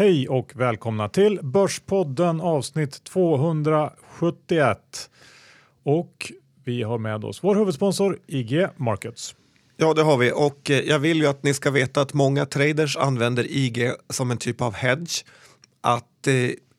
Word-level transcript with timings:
Hej 0.00 0.28
och 0.28 0.52
välkomna 0.54 1.08
till 1.08 1.40
Börspodden 1.42 2.40
avsnitt 2.40 3.04
271. 3.04 5.10
Och 5.82 6.32
vi 6.64 6.82
har 6.82 6.98
med 6.98 7.24
oss 7.24 7.44
vår 7.44 7.54
huvudsponsor 7.54 8.18
IG 8.26 8.66
Markets. 8.76 9.34
Ja, 9.76 9.94
det 9.94 10.02
har 10.02 10.16
vi 10.16 10.32
och 10.32 10.70
eh, 10.70 10.80
jag 10.80 10.98
vill 10.98 11.18
ju 11.18 11.26
att 11.26 11.42
ni 11.42 11.54
ska 11.54 11.70
veta 11.70 12.00
att 12.00 12.14
många 12.14 12.46
traders 12.46 12.96
använder 12.96 13.46
IG 13.50 13.92
som 14.10 14.30
en 14.30 14.38
typ 14.38 14.60
av 14.60 14.74
hedge. 14.74 15.24
Att 15.80 16.26
eh, 16.26 16.34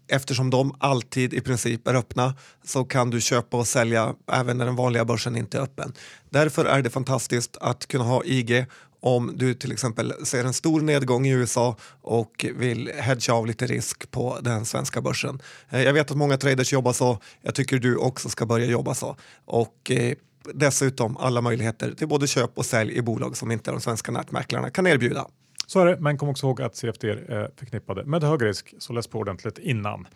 eftersom 0.07 0.49
de 0.49 0.75
alltid 0.79 1.33
i 1.33 1.41
princip 1.41 1.87
är 1.87 1.95
öppna 1.95 2.35
så 2.63 2.83
kan 2.83 3.09
du 3.09 3.21
köpa 3.21 3.57
och 3.57 3.67
sälja 3.67 4.15
även 4.31 4.57
när 4.57 4.65
den 4.65 4.75
vanliga 4.75 5.05
börsen 5.05 5.35
inte 5.35 5.57
är 5.57 5.61
öppen. 5.61 5.93
Därför 6.29 6.65
är 6.65 6.81
det 6.81 6.89
fantastiskt 6.89 7.57
att 7.61 7.87
kunna 7.87 8.03
ha 8.03 8.23
IG 8.25 8.65
om 9.01 9.31
du 9.35 9.53
till 9.53 9.71
exempel 9.71 10.13
ser 10.25 10.45
en 10.45 10.53
stor 10.53 10.81
nedgång 10.81 11.25
i 11.25 11.31
USA 11.31 11.75
och 12.01 12.45
vill 12.55 12.91
hedga 12.95 13.33
av 13.33 13.47
lite 13.47 13.65
risk 13.67 14.11
på 14.11 14.37
den 14.41 14.65
svenska 14.65 15.01
börsen. 15.01 15.41
Eh, 15.69 15.81
jag 15.81 15.93
vet 15.93 16.11
att 16.11 16.17
många 16.17 16.37
traders 16.37 16.73
jobbar 16.73 16.93
så. 16.93 17.19
Jag 17.41 17.55
tycker 17.55 17.79
du 17.79 17.95
också 17.95 18.29
ska 18.29 18.45
börja 18.45 18.65
jobba 18.65 18.93
så. 18.93 19.15
Och 19.45 19.91
eh, 19.91 20.13
dessutom 20.53 21.17
alla 21.17 21.41
möjligheter 21.41 21.93
till 21.93 22.07
både 22.07 22.27
köp 22.27 22.57
och 22.57 22.65
sälj 22.65 22.97
i 22.97 23.01
bolag 23.01 23.37
som 23.37 23.51
inte 23.51 23.71
de 23.71 23.81
svenska 23.81 24.11
nätmäklarna 24.11 24.69
kan 24.69 24.87
erbjuda. 24.87 25.27
Så 25.67 25.79
är 25.79 25.85
det, 25.85 25.97
men 25.99 26.17
kom 26.17 26.29
också 26.29 26.47
ihåg 26.47 26.61
att 26.61 26.75
CFD 26.75 27.09
är 27.09 27.41
eh, 27.41 27.47
förknippade 27.55 28.05
med 28.05 28.23
hög 28.23 28.43
risk, 28.43 28.73
så 28.79 28.93
läs 28.93 29.07
på 29.07 29.19
ordentligt 29.19 29.57
innan. 29.57 30.07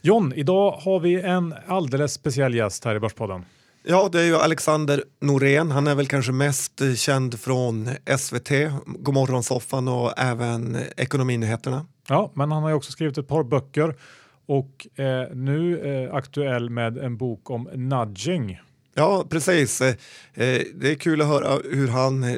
John, 0.00 0.32
idag 0.36 0.70
har 0.70 1.00
vi 1.00 1.20
en 1.20 1.54
alldeles 1.66 2.12
speciell 2.12 2.54
gäst 2.54 2.84
här 2.84 2.94
i 2.94 3.00
Börspodden. 3.00 3.44
Ja, 3.88 4.08
det 4.12 4.20
är 4.20 4.24
ju 4.24 4.36
Alexander 4.36 5.04
Norén. 5.20 5.70
Han 5.70 5.86
är 5.86 5.94
väl 5.94 6.06
kanske 6.06 6.32
mest 6.32 6.82
känd 6.96 7.40
från 7.40 7.90
SVT, 8.18 8.50
Godmorgonsoffan 8.86 9.88
och 9.88 10.12
även 10.18 10.78
Ekonominyheterna. 10.96 11.86
Ja, 12.08 12.32
men 12.34 12.52
han 12.52 12.62
har 12.62 12.70
ju 12.70 12.76
också 12.76 12.92
skrivit 12.92 13.18
ett 13.18 13.28
par 13.28 13.44
böcker 13.44 13.94
och 14.46 14.86
är 14.96 15.34
nu 15.34 15.80
eh, 15.80 16.14
aktuell 16.14 16.70
med 16.70 16.98
en 16.98 17.16
bok 17.16 17.50
om 17.50 17.68
nudging. 17.74 18.60
Ja, 18.94 19.24
precis. 19.30 19.80
Eh, 19.80 19.94
det 20.74 20.90
är 20.90 20.94
kul 20.94 21.20
att 21.20 21.28
höra 21.28 21.58
hur 21.70 21.88
han 21.88 22.24
eh, 22.24 22.36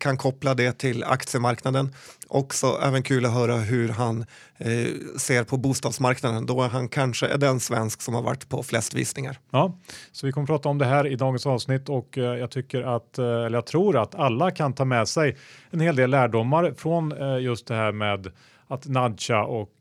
kan 0.00 0.16
koppla 0.16 0.54
det 0.54 0.78
till 0.78 1.04
aktiemarknaden. 1.04 1.94
Också 2.28 2.66
även 2.82 3.02
kul 3.02 3.26
att 3.26 3.32
höra 3.32 3.56
hur 3.56 3.88
han 3.88 4.20
eh, 4.58 4.68
ser 5.16 5.44
på 5.44 5.56
bostadsmarknaden 5.56 6.46
då 6.46 6.62
han 6.62 6.88
kanske 6.88 7.26
är 7.26 7.38
den 7.38 7.60
svensk 7.60 8.02
som 8.02 8.14
har 8.14 8.22
varit 8.22 8.48
på 8.48 8.62
flest 8.62 8.94
visningar. 8.94 9.38
Ja, 9.50 9.78
så 10.12 10.26
vi 10.26 10.32
kommer 10.32 10.44
att 10.44 10.48
prata 10.48 10.68
om 10.68 10.78
det 10.78 10.84
här 10.84 11.06
i 11.06 11.16
dagens 11.16 11.46
avsnitt 11.46 11.88
och 11.88 12.18
eh, 12.18 12.24
jag 12.24 12.50
tycker 12.50 12.82
att, 12.82 13.18
eh, 13.18 13.24
eller 13.24 13.58
jag 13.58 13.66
tror 13.66 13.96
att 13.96 14.14
alla 14.14 14.50
kan 14.50 14.72
ta 14.72 14.84
med 14.84 15.08
sig 15.08 15.36
en 15.70 15.80
hel 15.80 15.96
del 15.96 16.10
lärdomar 16.10 16.74
från 16.76 17.12
eh, 17.12 17.38
just 17.38 17.66
det 17.66 17.74
här 17.74 17.92
med 17.92 18.32
att 18.68 18.86
nudga 18.86 19.44
och 19.44 19.72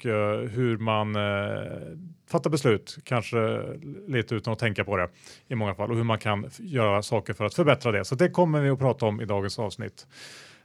hur 0.50 0.78
man 0.78 1.14
fattar 2.30 2.50
beslut, 2.50 2.98
kanske 3.04 3.62
lite 4.08 4.36
utan 4.36 4.54
att 4.54 4.60
tänka 4.60 4.84
på 4.84 4.98
det 4.98 5.10
i 5.48 5.56
många 5.56 5.76
fall 5.76 5.90
och 5.92 5.98
hur 5.98 6.04
man 6.04 6.20
kan 6.20 6.50
göra 6.60 7.02
saker 7.02 7.34
för 7.34 7.46
att 7.46 7.54
förbättra 7.54 7.92
det. 7.92 8.06
Så 8.06 8.16
det 8.16 8.30
kommer 8.30 8.62
vi 8.62 8.70
att 8.70 8.80
prata 8.80 9.06
om 9.06 9.22
i 9.22 9.26
dagens 9.26 9.60
avsnitt. 9.60 10.08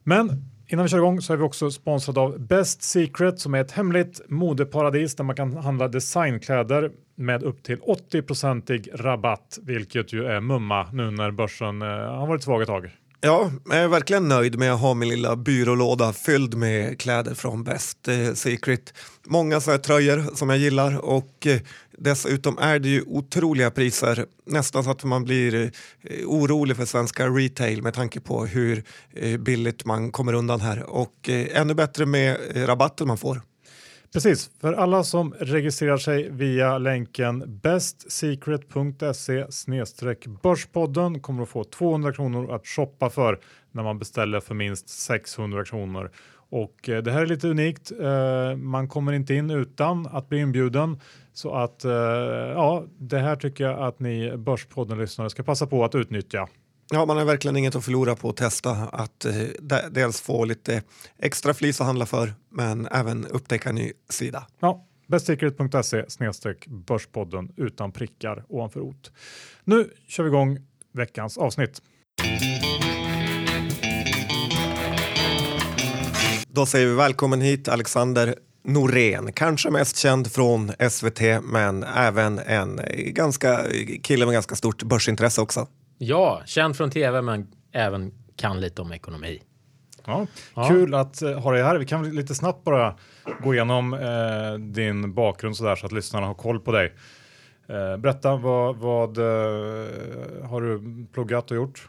Men 0.02 0.44
innan 0.72 0.84
vi 0.84 0.88
kör 0.88 0.98
igång 0.98 1.20
så 1.20 1.32
är 1.32 1.36
vi 1.36 1.42
också 1.42 1.70
sponsrade 1.70 2.20
av 2.20 2.38
Best 2.38 2.82
Secret 2.82 3.40
som 3.40 3.54
är 3.54 3.60
ett 3.60 3.72
hemligt 3.72 4.20
modeparadis 4.28 5.14
där 5.14 5.24
man 5.24 5.36
kan 5.36 5.56
handla 5.56 5.88
designkläder 5.88 6.90
med 7.14 7.42
upp 7.42 7.62
till 7.62 7.78
80% 8.12 8.96
rabatt, 8.96 9.58
vilket 9.62 10.12
ju 10.12 10.24
är 10.24 10.40
mumma 10.40 10.88
nu 10.92 11.10
när 11.10 11.30
börsen 11.30 11.82
eh, 11.82 11.88
har 11.88 12.26
varit 12.26 12.42
svag 12.42 12.62
ett 12.62 12.68
tag. 12.68 12.90
Ja, 13.22 13.50
jag 13.64 13.76
är 13.78 13.88
verkligen 13.88 14.28
nöjd 14.28 14.58
med 14.58 14.72
att 14.72 14.80
ha 14.80 14.94
min 14.94 15.08
lilla 15.08 15.36
byrålåda 15.36 16.12
fylld 16.12 16.54
med 16.54 17.00
kläder 17.00 17.34
från 17.34 17.64
Best 17.64 18.08
eh, 18.08 18.32
Secret. 18.34 18.94
Många 19.26 19.60
så 19.60 19.70
här 19.70 19.78
tröjor 19.78 20.36
som 20.36 20.50
jag 20.50 20.58
gillar 20.58 21.04
och 21.04 21.46
eh, 21.46 21.60
dessutom 21.98 22.58
är 22.58 22.78
det 22.78 22.88
ju 22.88 23.02
otroliga 23.06 23.70
priser. 23.70 24.26
Nästan 24.46 24.84
så 24.84 24.90
att 24.90 25.04
man 25.04 25.24
blir 25.24 25.54
eh, 25.54 25.70
orolig 26.26 26.76
för 26.76 26.84
svenska 26.84 27.26
retail 27.26 27.82
med 27.82 27.94
tanke 27.94 28.20
på 28.20 28.46
hur 28.46 28.84
billigt 29.38 29.84
man 29.84 30.12
kommer 30.12 30.32
undan 30.32 30.60
här 30.60 30.82
och 30.82 31.28
ännu 31.28 31.74
bättre 31.74 32.06
med 32.06 32.38
rabatten 32.54 33.08
man 33.08 33.18
får. 33.18 33.42
Precis, 34.12 34.50
för 34.60 34.72
alla 34.72 35.04
som 35.04 35.34
registrerar 35.38 35.96
sig 35.96 36.30
via 36.30 36.78
länken 36.78 37.60
bestsecret.se 37.62 39.44
börspodden 40.42 41.20
kommer 41.20 41.42
att 41.42 41.48
få 41.48 41.64
200 41.64 42.12
kronor 42.12 42.54
att 42.54 42.66
shoppa 42.66 43.10
för 43.10 43.38
när 43.72 43.82
man 43.82 43.98
beställer 43.98 44.40
för 44.40 44.54
minst 44.54 44.88
600 44.88 45.64
kronor. 45.64 46.10
Och 46.50 46.88
eh, 46.88 47.02
det 47.02 47.12
här 47.12 47.22
är 47.22 47.26
lite 47.26 47.48
unikt. 47.48 47.92
Eh, 48.00 48.56
man 48.56 48.88
kommer 48.88 49.12
inte 49.12 49.34
in 49.34 49.50
utan 49.50 50.06
att 50.06 50.28
bli 50.28 50.38
inbjuden 50.38 51.00
så 51.32 51.54
att 51.54 51.84
eh, 51.84 51.92
ja, 51.92 52.84
det 52.98 53.18
här 53.18 53.36
tycker 53.36 53.64
jag 53.64 53.80
att 53.80 54.00
ni 54.00 54.36
Börspodden 54.36 54.98
lyssnare 54.98 55.30
ska 55.30 55.42
passa 55.42 55.66
på 55.66 55.84
att 55.84 55.94
utnyttja. 55.94 56.48
Ja, 56.92 57.06
man 57.06 57.16
har 57.16 57.24
verkligen 57.24 57.56
inget 57.56 57.74
att 57.74 57.84
förlora 57.84 58.16
på 58.16 58.28
att 58.28 58.36
testa 58.36 58.70
att 58.70 59.24
eh, 59.24 59.32
dels 59.90 60.20
få 60.20 60.44
lite 60.44 60.82
extra 61.18 61.54
flis 61.54 61.80
att 61.80 61.86
handla 61.86 62.06
för, 62.06 62.34
men 62.48 62.86
även 62.86 63.26
upptäcka 63.26 63.68
en 63.68 63.74
ny 63.74 63.92
sida. 64.08 64.46
Ja, 64.60 64.86
bestsecret.se 65.06 66.10
snedstreck 66.10 66.66
börspodden 66.66 67.52
utan 67.56 67.92
prickar 67.92 68.44
ovanför 68.48 68.80
ot. 68.80 69.12
Nu 69.64 69.90
kör 70.08 70.24
vi 70.24 70.28
igång 70.28 70.58
veckans 70.92 71.38
avsnitt. 71.38 71.82
Då 76.48 76.66
säger 76.66 76.86
vi 76.86 76.94
välkommen 76.94 77.40
hit 77.40 77.68
Alexander 77.68 78.34
Norén, 78.64 79.32
kanske 79.32 79.70
mest 79.70 79.96
känd 79.96 80.32
från 80.32 80.72
SVT 80.90 81.20
men 81.42 81.82
även 81.82 82.38
en 82.38 82.80
ganska 83.06 83.64
kille 84.02 84.26
med 84.26 84.32
ganska 84.32 84.54
stort 84.54 84.82
börsintresse 84.82 85.40
också. 85.40 85.66
Ja, 86.02 86.42
känd 86.46 86.76
från 86.76 86.90
tv 86.90 87.22
men 87.22 87.48
även 87.72 88.12
kan 88.36 88.60
lite 88.60 88.82
om 88.82 88.92
ekonomi. 88.92 89.42
Ja, 90.06 90.26
ja. 90.54 90.68
Kul 90.68 90.94
att 90.94 91.22
uh, 91.22 91.38
ha 91.38 91.52
dig 91.52 91.62
här. 91.62 91.78
Vi 91.78 91.86
kan 91.86 92.14
lite 92.14 92.34
snabbt 92.34 92.64
bara 92.64 92.96
gå 93.42 93.54
igenom 93.54 93.94
uh, 93.94 94.58
din 94.58 95.14
bakgrund 95.14 95.56
så 95.56 95.64
där 95.64 95.76
så 95.76 95.86
att 95.86 95.92
lyssnarna 95.92 96.26
har 96.26 96.34
koll 96.34 96.60
på 96.60 96.72
dig. 96.72 96.92
Uh, 97.70 97.96
berätta, 97.96 98.36
vad, 98.36 98.76
vad 98.76 99.18
har 100.48 100.60
du 100.60 101.06
pluggat 101.12 101.50
och 101.50 101.56
gjort? 101.56 101.88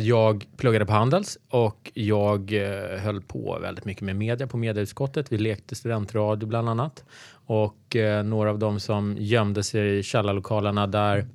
Jag 0.00 0.46
pluggade 0.56 0.86
på 0.86 0.92
Handels 0.92 1.38
och 1.48 1.90
jag 1.94 2.52
höll 2.98 3.22
på 3.22 3.58
väldigt 3.62 3.84
mycket 3.84 4.02
med 4.02 4.16
media 4.16 4.46
på 4.46 4.56
medieutskottet. 4.56 5.32
Vi 5.32 5.38
lekte 5.38 5.74
studentradio 5.74 6.46
bland 6.46 6.68
annat 6.68 7.04
och 7.46 7.96
några 8.24 8.50
av 8.50 8.58
dem 8.58 8.80
som 8.80 9.16
gömde 9.18 9.62
sig 9.62 9.98
i 9.98 10.02
källarlokalerna 10.02 10.86
där 10.86 11.26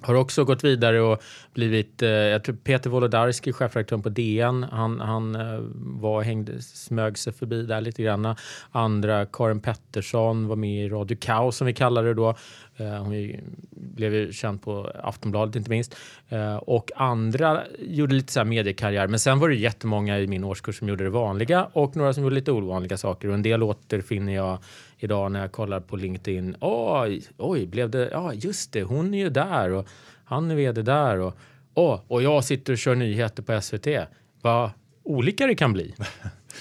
har 0.00 0.14
också 0.14 0.44
gått 0.44 0.64
vidare 0.64 1.00
och 1.00 1.22
blivit, 1.54 2.02
eh, 2.02 2.08
jag 2.08 2.44
tror 2.44 2.56
Peter 2.56 2.90
Wolodarski, 2.90 3.52
chefredaktören 3.52 4.02
på 4.02 4.08
DN, 4.08 4.66
han, 4.72 5.00
han 5.00 5.34
eh, 5.34 5.60
var, 5.74 6.22
hängde, 6.22 6.62
smög 6.62 7.18
sig 7.18 7.32
förbi 7.32 7.62
där 7.62 7.80
lite 7.80 8.02
grann. 8.02 8.34
Andra, 8.70 9.26
Karin 9.26 9.60
Pettersson 9.60 10.48
var 10.48 10.56
med 10.56 10.84
i 10.84 10.88
Radio 10.88 11.16
Kaos 11.20 11.56
som 11.56 11.66
vi 11.66 11.74
kallar 11.74 12.04
det 12.04 12.14
då. 12.14 12.34
Eh, 12.76 13.04
hon 13.04 13.32
blev 13.70 14.14
ju 14.14 14.32
känd 14.32 14.62
på 14.62 14.92
Aftonbladet 15.02 15.56
inte 15.56 15.70
minst. 15.70 15.96
Eh, 16.28 16.56
och 16.56 16.90
andra 16.96 17.62
gjorde 17.78 18.14
lite 18.14 18.32
så 18.32 18.40
här 18.40 18.44
mediekarriär. 18.44 19.08
Men 19.08 19.18
sen 19.18 19.38
var 19.38 19.48
det 19.48 19.54
jättemånga 19.54 20.18
i 20.18 20.26
min 20.26 20.44
årskurs 20.44 20.78
som 20.78 20.88
gjorde 20.88 21.04
det 21.04 21.10
vanliga 21.10 21.68
och 21.72 21.96
några 21.96 22.12
som 22.12 22.22
gjorde 22.22 22.34
lite 22.34 22.52
ovanliga 22.52 22.96
saker. 22.96 23.28
Och 23.28 23.34
en 23.34 23.42
del 23.42 23.62
återfinner 23.62 24.34
jag 24.34 24.58
idag 24.98 25.32
när 25.32 25.40
jag 25.40 25.52
kollar 25.52 25.80
på 25.80 25.96
LinkedIn. 25.96 26.56
Oj, 26.60 27.22
oj, 27.36 27.66
blev 27.66 27.90
det? 27.90 28.08
Ja, 28.12 28.32
just 28.34 28.72
det, 28.72 28.82
hon 28.82 29.14
är 29.14 29.18
ju 29.18 29.30
där 29.30 29.70
och 29.70 29.86
han 30.24 30.50
är 30.50 30.54
vd 30.54 30.82
där 30.82 31.18
och, 31.18 31.34
oh, 31.74 32.00
och 32.08 32.22
jag 32.22 32.44
sitter 32.44 32.72
och 32.72 32.78
kör 32.78 32.94
nyheter 32.94 33.42
på 33.42 33.60
SVT. 33.60 33.86
Vad 34.42 34.70
olika 35.04 35.46
det 35.46 35.54
kan 35.54 35.72
bli. 35.72 35.94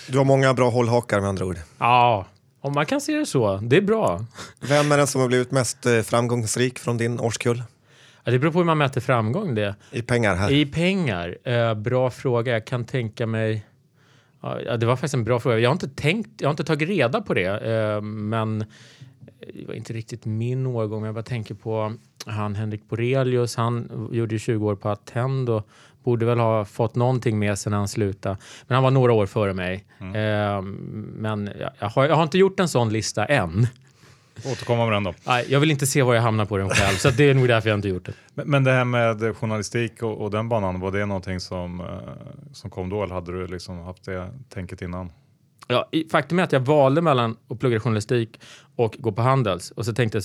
Du 0.09 0.17
har 0.17 0.25
många 0.25 0.53
bra 0.53 0.69
hållhakar 0.69 1.19
med 1.19 1.29
andra 1.29 1.45
ord. 1.45 1.57
Ja, 1.77 2.25
om 2.61 2.73
man 2.73 2.85
kan 2.85 3.01
se 3.01 3.13
det 3.13 3.25
så. 3.25 3.57
Det 3.57 3.77
är 3.77 3.81
bra. 3.81 4.25
Vem 4.59 4.91
är 4.91 4.97
den 4.97 5.07
som 5.07 5.21
har 5.21 5.27
blivit 5.27 5.51
mest 5.51 5.85
eh, 5.85 6.01
framgångsrik 6.01 6.79
från 6.79 6.97
din 6.97 7.19
årskull? 7.19 7.63
Ja, 8.23 8.31
det 8.31 8.39
beror 8.39 8.51
på 8.51 8.57
hur 8.57 8.65
man 8.65 8.77
mäter 8.77 9.01
framgång. 9.01 9.56
Det. 9.56 9.75
I 9.91 10.01
pengar 10.01 10.35
här. 10.35 10.51
I 10.51 10.65
pengar. 10.65 11.38
Eh, 11.44 11.73
bra 11.73 12.09
fråga. 12.09 12.51
Jag 12.51 12.65
kan 12.65 12.85
tänka 12.85 13.25
mig 13.25 13.65
Ja, 14.41 14.77
det 14.77 14.85
var 14.85 14.95
faktiskt 14.95 15.13
en 15.13 15.23
bra 15.23 15.39
fråga. 15.39 15.59
Jag 15.59 15.69
har 15.69 15.73
inte 15.73 15.89
tänkt, 15.89 16.29
jag 16.41 16.47
har 16.47 16.51
inte 16.51 16.63
tagit 16.63 16.89
reda 16.89 17.21
på 17.21 17.33
det, 17.33 17.71
eh, 17.71 18.01
men 18.01 18.65
det 19.53 19.67
var 19.67 19.73
inte 19.73 19.93
riktigt 19.93 20.25
min 20.25 20.65
årgång. 20.65 21.05
Jag 21.05 21.13
bara 21.13 21.23
tänker 21.23 21.55
på 21.55 21.93
han 22.25 22.55
Henrik 22.55 22.89
Borelius. 22.89 23.55
Han 23.55 24.07
gjorde 24.11 24.39
20 24.39 24.67
år 24.67 24.75
på 24.75 24.89
Attendo. 24.89 25.63
Borde 26.03 26.25
väl 26.25 26.39
ha 26.39 26.65
fått 26.65 26.95
någonting 26.95 27.39
med 27.39 27.59
sig 27.59 27.69
när 27.69 27.77
han 27.77 27.87
slutade. 27.87 28.37
Men 28.67 28.75
han 28.75 28.83
var 28.83 28.91
några 28.91 29.13
år 29.13 29.25
före 29.25 29.53
mig. 29.53 29.85
Mm. 29.99 30.15
Eh, 30.15 30.61
men 31.15 31.49
jag 31.79 31.89
har, 31.89 32.05
jag 32.05 32.15
har 32.15 32.23
inte 32.23 32.37
gjort 32.37 32.59
en 32.59 32.67
sån 32.67 32.89
lista 32.89 33.25
än. 33.25 33.67
Återkomma 34.45 34.85
med 34.85 34.93
den 34.93 35.03
då. 35.03 35.13
Nej, 35.27 35.45
jag 35.49 35.59
vill 35.59 35.71
inte 35.71 35.87
se 35.87 36.01
var 36.01 36.15
jag 36.15 36.21
hamnar 36.21 36.45
på 36.45 36.57
den 36.57 36.69
själv, 36.69 36.95
så 36.95 37.09
det 37.09 37.29
är 37.29 37.33
nog 37.33 37.47
därför 37.47 37.69
jag 37.69 37.77
inte 37.77 37.87
gjort 37.87 38.05
det. 38.05 38.13
Men, 38.33 38.49
men 38.49 38.63
det 38.63 38.71
här 38.71 38.85
med 38.85 39.37
journalistik 39.37 40.03
och, 40.03 40.21
och, 40.21 40.31
den 40.31 40.49
banan, 40.49 40.79
var 40.79 40.91
det 40.91 41.05
någonting 41.05 41.39
som, 41.39 41.79
uh, 41.79 41.87
som 42.53 42.69
kom 42.69 42.89
då 42.89 43.03
eller 43.03 43.13
hade 43.13 43.31
du 43.31 43.47
liksom 43.47 43.79
haft 43.79 44.05
det 44.05 44.29
tänket 44.49 44.81
innan? 44.81 45.11
Ja, 45.67 45.89
faktum 46.11 46.39
är 46.39 46.43
att 46.43 46.51
jag 46.51 46.59
valde 46.59 47.01
mellan 47.01 47.37
att 47.49 47.59
plugga 47.59 47.79
journalistik 47.79 48.39
och 48.75 48.95
gå 48.99 49.11
på 49.11 49.21
Handels. 49.21 49.71
Och 49.71 49.85
så 49.85 49.93
tänkte 49.93 50.17
jag, 50.17 50.23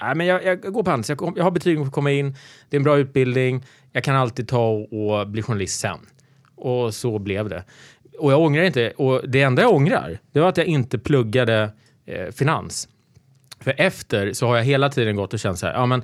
nej, 0.00 0.14
men 0.14 0.26
jag, 0.26 0.44
jag 0.44 0.60
går 0.60 0.82
på 0.82 0.90
Handels, 0.90 1.08
jag, 1.08 1.32
jag 1.36 1.44
har 1.44 1.50
betyg 1.50 1.78
för 1.78 1.86
att 1.86 1.92
komma 1.92 2.10
in, 2.10 2.36
det 2.70 2.76
är 2.76 2.78
en 2.78 2.84
bra 2.84 2.98
utbildning, 2.98 3.64
jag 3.92 4.04
kan 4.04 4.16
alltid 4.16 4.48
ta 4.48 4.68
och 4.68 5.28
bli 5.28 5.42
journalist 5.42 5.80
sen. 5.80 5.98
Och 6.54 6.94
så 6.94 7.18
blev 7.18 7.48
det. 7.48 7.64
Och 8.18 8.32
jag 8.32 8.40
ångrar 8.40 8.62
inte, 8.62 8.90
och 8.90 9.28
det 9.28 9.42
enda 9.42 9.62
jag 9.62 9.72
ångrar, 9.72 10.18
det 10.32 10.40
var 10.40 10.48
att 10.48 10.56
jag 10.56 10.66
inte 10.66 10.98
pluggade 10.98 11.72
eh, 12.06 12.30
finans. 12.30 12.88
För 13.62 13.74
efter 13.78 14.32
så 14.32 14.46
har 14.46 14.56
jag 14.56 14.64
hela 14.64 14.88
tiden 14.88 15.16
gått 15.16 15.32
och 15.32 15.38
känt 15.38 15.58
så 15.58 15.66
här, 15.66 15.74
ja 15.74 15.86
men 15.86 16.02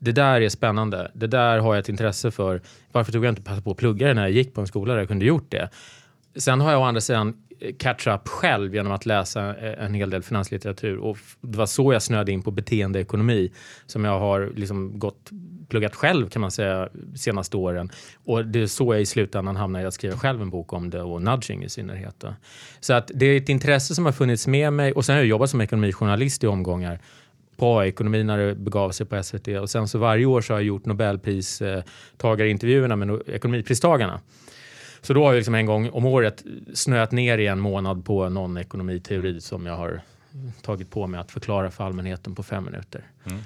det 0.00 0.12
där 0.12 0.40
är 0.40 0.48
spännande, 0.48 1.10
det 1.14 1.26
där 1.26 1.58
har 1.58 1.74
jag 1.74 1.80
ett 1.80 1.88
intresse 1.88 2.30
för. 2.30 2.60
Varför 2.92 3.12
tog 3.12 3.24
jag 3.24 3.32
inte 3.32 3.42
passa 3.42 3.62
på 3.62 3.70
att 3.70 3.76
plugga 3.76 4.08
det 4.08 4.14
när 4.14 4.22
jag 4.22 4.30
gick 4.30 4.54
på 4.54 4.60
en 4.60 4.66
skola 4.66 4.92
där 4.92 5.00
jag 5.00 5.08
kunde 5.08 5.24
gjort 5.24 5.50
det? 5.50 5.68
Sen 6.36 6.60
har 6.60 6.72
jag 6.72 6.80
å 6.80 6.84
andra 6.84 7.00
sidan 7.00 7.36
eh, 7.60 7.74
catch 7.78 8.06
up 8.06 8.28
själv 8.28 8.74
genom 8.74 8.92
att 8.92 9.06
läsa 9.06 9.56
eh, 9.56 9.84
en 9.84 9.94
hel 9.94 10.10
del 10.10 10.22
finanslitteratur 10.22 10.98
och 10.98 11.18
det 11.40 11.58
var 11.58 11.66
så 11.66 11.92
jag 11.92 12.02
snöade 12.02 12.32
in 12.32 12.42
på 12.42 12.50
beteendeekonomi 12.50 13.52
som 13.86 14.04
jag 14.04 14.18
har 14.18 14.52
liksom 14.56 14.98
gått 14.98 15.30
pluggat 15.70 15.94
själv 15.94 16.28
kan 16.28 16.42
man 16.42 16.50
säga 16.50 16.88
senaste 17.14 17.56
åren. 17.56 17.90
Och 18.24 18.44
det 18.44 18.62
är 18.62 18.66
så 18.66 18.94
jag 18.94 19.00
i 19.00 19.06
slutändan 19.06 19.56
hamnar 19.56 19.80
i 19.80 19.84
att 19.84 19.94
skriva 19.94 20.16
själv 20.16 20.42
en 20.42 20.50
bok 20.50 20.72
om 20.72 20.90
det 20.90 21.02
och 21.02 21.22
nudging 21.22 21.64
i 21.64 21.68
synnerhet. 21.68 22.14
Då. 22.18 22.34
Så 22.80 22.92
att 22.92 23.10
det 23.14 23.26
är 23.26 23.36
ett 23.36 23.48
intresse 23.48 23.94
som 23.94 24.04
har 24.04 24.12
funnits 24.12 24.46
med 24.46 24.72
mig 24.72 24.92
och 24.92 25.04
sen 25.04 25.14
har 25.14 25.20
jag 25.20 25.28
jobbat 25.28 25.50
som 25.50 25.60
ekonomijournalist 25.60 26.44
i 26.44 26.46
omgångar 26.46 27.00
på 27.56 27.84
ekonomi 27.84 28.24
när 28.24 28.38
det 28.38 28.54
begav 28.54 28.90
sig 28.90 29.06
på 29.06 29.22
SVT 29.22 29.48
och 29.48 29.70
sen 29.70 29.88
så 29.88 29.98
varje 29.98 30.26
år 30.26 30.40
så 30.40 30.52
har 30.52 30.60
jag 30.60 30.66
gjort 30.66 30.86
Nobelpristagarintervjuerna 30.86 32.96
med 32.96 33.20
ekonomipristagarna. 33.26 34.20
Så 35.02 35.14
då 35.14 35.24
har 35.24 35.32
jag 35.32 35.36
liksom 35.36 35.54
en 35.54 35.66
gång 35.66 35.90
om 35.90 36.06
året 36.06 36.44
snöat 36.74 37.12
ner 37.12 37.38
i 37.38 37.46
en 37.46 37.60
månad 37.60 38.04
på 38.04 38.28
någon 38.28 38.56
ekonomiteori 38.56 39.40
som 39.40 39.66
jag 39.66 39.76
har 39.76 40.00
tagit 40.62 40.90
på 40.90 41.06
mig 41.06 41.20
att 41.20 41.30
förklara 41.30 41.70
för 41.70 41.84
allmänheten 41.84 42.34
på 42.34 42.42
fem 42.42 42.64
minuter. 42.64 43.04
Mm. 43.24 43.40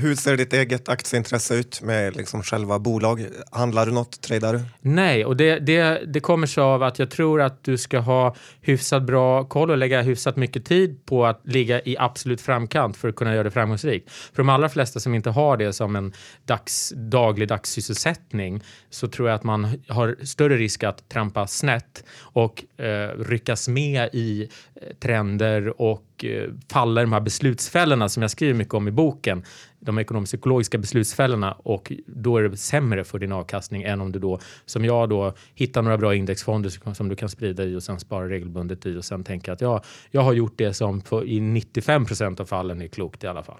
Hur 0.00 0.14
ser 0.14 0.36
ditt 0.36 0.52
eget 0.52 0.88
aktieintresse 0.88 1.54
ut 1.54 1.82
med 1.82 2.16
liksom 2.16 2.42
själva 2.42 2.78
bolag? 2.78 3.26
Handlar 3.50 3.86
du 3.86 3.92
något? 3.92 4.20
Tradar 4.20 4.52
du? 4.52 4.60
Nej, 4.80 5.24
och 5.24 5.36
det, 5.36 5.58
det, 5.58 6.02
det 6.12 6.20
kommer 6.20 6.46
sig 6.46 6.62
av 6.62 6.82
att 6.82 6.98
jag 6.98 7.10
tror 7.10 7.40
att 7.40 7.64
du 7.64 7.78
ska 7.78 7.98
ha 7.98 8.34
hyfsat 8.60 9.02
bra 9.02 9.44
koll 9.44 9.70
och 9.70 9.78
lägga 9.78 10.02
hyfsat 10.02 10.36
mycket 10.36 10.64
tid 10.64 11.06
på 11.06 11.26
att 11.26 11.40
ligga 11.44 11.80
i 11.82 11.96
absolut 11.98 12.40
framkant 12.40 12.96
för 12.96 13.08
att 13.08 13.16
kunna 13.16 13.32
göra 13.34 13.42
det 13.42 13.50
framgångsrikt. 13.50 14.10
För 14.10 14.36
de 14.36 14.48
allra 14.48 14.68
flesta 14.68 15.00
som 15.00 15.14
inte 15.14 15.30
har 15.30 15.56
det 15.56 15.72
som 15.72 15.96
en 15.96 16.12
dags, 16.44 16.92
daglig 16.96 17.48
dagssysselsättning 17.48 18.62
så 18.90 19.08
tror 19.08 19.28
jag 19.28 19.36
att 19.36 19.44
man 19.44 19.82
har 19.88 20.16
större 20.22 20.56
risk 20.56 20.84
att 20.84 21.08
trampa 21.08 21.46
snett 21.46 22.04
och 22.20 22.64
eh, 22.80 23.08
ryckas 23.18 23.68
med 23.68 24.08
i 24.12 24.42
eh, 24.42 24.48
trender 25.00 25.80
och 25.80 26.02
Eh, 26.24 26.50
falla 26.72 27.00
i 27.00 27.04
de 27.04 27.12
här 27.12 27.20
beslutsfällorna 27.20 28.08
som 28.08 28.22
jag 28.22 28.30
skriver 28.30 28.54
mycket 28.54 28.74
om 28.74 28.88
i 28.88 28.90
boken 28.90 29.44
de 29.80 29.98
ekonomisk-psykologiska 29.98 30.78
beslutsfällorna 30.78 31.52
och 31.52 31.92
då 32.06 32.36
är 32.36 32.42
det 32.42 32.56
sämre 32.56 33.04
för 33.04 33.18
din 33.18 33.32
avkastning 33.32 33.82
än 33.82 34.00
om 34.00 34.12
du 34.12 34.18
då, 34.18 34.40
som 34.66 34.84
jag 34.84 35.08
då, 35.08 35.34
hittar 35.54 35.82
några 35.82 35.98
bra 35.98 36.14
indexfonder 36.14 36.94
som 36.94 37.08
du 37.08 37.16
kan 37.16 37.28
sprida 37.28 37.64
i 37.64 37.76
och 37.76 37.82
sen 37.82 38.00
spara 38.00 38.28
regelbundet 38.28 38.86
i 38.86 38.96
och 38.96 39.04
sen 39.04 39.24
tänka 39.24 39.52
att 39.52 39.60
ja, 39.60 39.82
jag 40.10 40.20
har 40.20 40.32
gjort 40.32 40.54
det 40.56 40.74
som 40.74 41.00
för, 41.00 41.24
i 41.24 41.40
95 41.40 42.04
procent 42.04 42.40
av 42.40 42.44
fallen 42.44 42.82
är 42.82 42.88
klokt 42.88 43.24
i 43.24 43.26
alla 43.26 43.42
fall. 43.42 43.58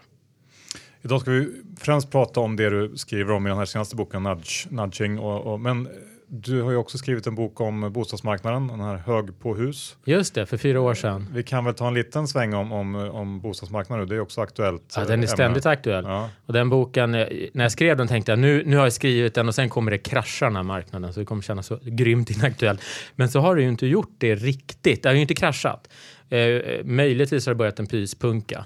Idag 1.02 1.20
ska 1.20 1.30
vi 1.30 1.62
främst 1.80 2.10
prata 2.10 2.40
om 2.40 2.56
det 2.56 2.70
du 2.70 2.96
skriver 2.96 3.32
om 3.32 3.46
i 3.46 3.50
den 3.50 3.58
här 3.58 3.64
senaste 3.64 3.96
boken, 3.96 4.22
nudge, 4.22 4.66
Nudging. 4.70 5.18
Och, 5.18 5.52
och, 5.52 5.60
men 5.60 5.88
du 6.30 6.62
har 6.62 6.70
ju 6.70 6.76
också 6.76 6.98
skrivit 6.98 7.26
en 7.26 7.34
bok 7.34 7.60
om 7.60 7.92
bostadsmarknaden, 7.92 8.66
den 8.66 8.80
här 8.80 8.96
Hög 8.96 9.38
på 9.38 9.54
hus. 9.54 9.96
Just 10.04 10.34
det, 10.34 10.46
för 10.46 10.56
fyra 10.56 10.80
år 10.80 10.94
sedan. 10.94 11.26
Vi 11.32 11.42
kan 11.42 11.64
väl 11.64 11.74
ta 11.74 11.88
en 11.88 11.94
liten 11.94 12.28
sväng 12.28 12.54
om, 12.54 12.72
om, 12.72 12.94
om 12.94 13.40
bostadsmarknaden, 13.40 14.08
det 14.08 14.16
är 14.16 14.20
också 14.20 14.40
aktuellt. 14.40 14.94
Ja, 14.96 15.04
den 15.04 15.22
är 15.22 15.26
ständigt 15.26 15.66
ämne. 15.66 15.72
aktuell. 15.72 16.04
Ja. 16.04 16.30
Och 16.46 16.52
den 16.52 16.70
boken, 16.70 17.14
eh, 17.14 17.26
när 17.52 17.64
jag 17.64 17.72
skrev 17.72 17.96
den 17.96 18.08
tänkte 18.08 18.32
jag 18.32 18.38
nu, 18.38 18.62
nu 18.66 18.76
har 18.76 18.84
jag 18.84 18.92
skrivit 18.92 19.34
den 19.34 19.48
och 19.48 19.54
sen 19.54 19.68
kommer 19.68 19.90
det 19.90 19.98
krascha 19.98 20.46
den 20.46 20.56
här 20.56 20.62
marknaden 20.62 21.12
så 21.12 21.20
det 21.20 21.26
kommer 21.26 21.42
kännas 21.42 21.66
så 21.66 21.78
grymt 21.82 22.30
inaktuellt. 22.30 22.80
Men 23.16 23.28
så 23.28 23.40
har 23.40 23.56
det 23.56 23.62
ju 23.62 23.68
inte 23.68 23.86
gjort 23.86 24.14
det 24.18 24.34
riktigt, 24.34 25.02
det 25.02 25.08
har 25.08 25.14
ju 25.14 25.20
inte 25.20 25.34
kraschat. 25.34 25.88
Eh, 26.30 26.38
eh 26.38 26.84
möjligtvis 26.84 27.46
har 27.46 27.54
det 27.54 27.58
börjat 27.58 27.78
en 27.78 27.86
prispunka. 27.86 28.64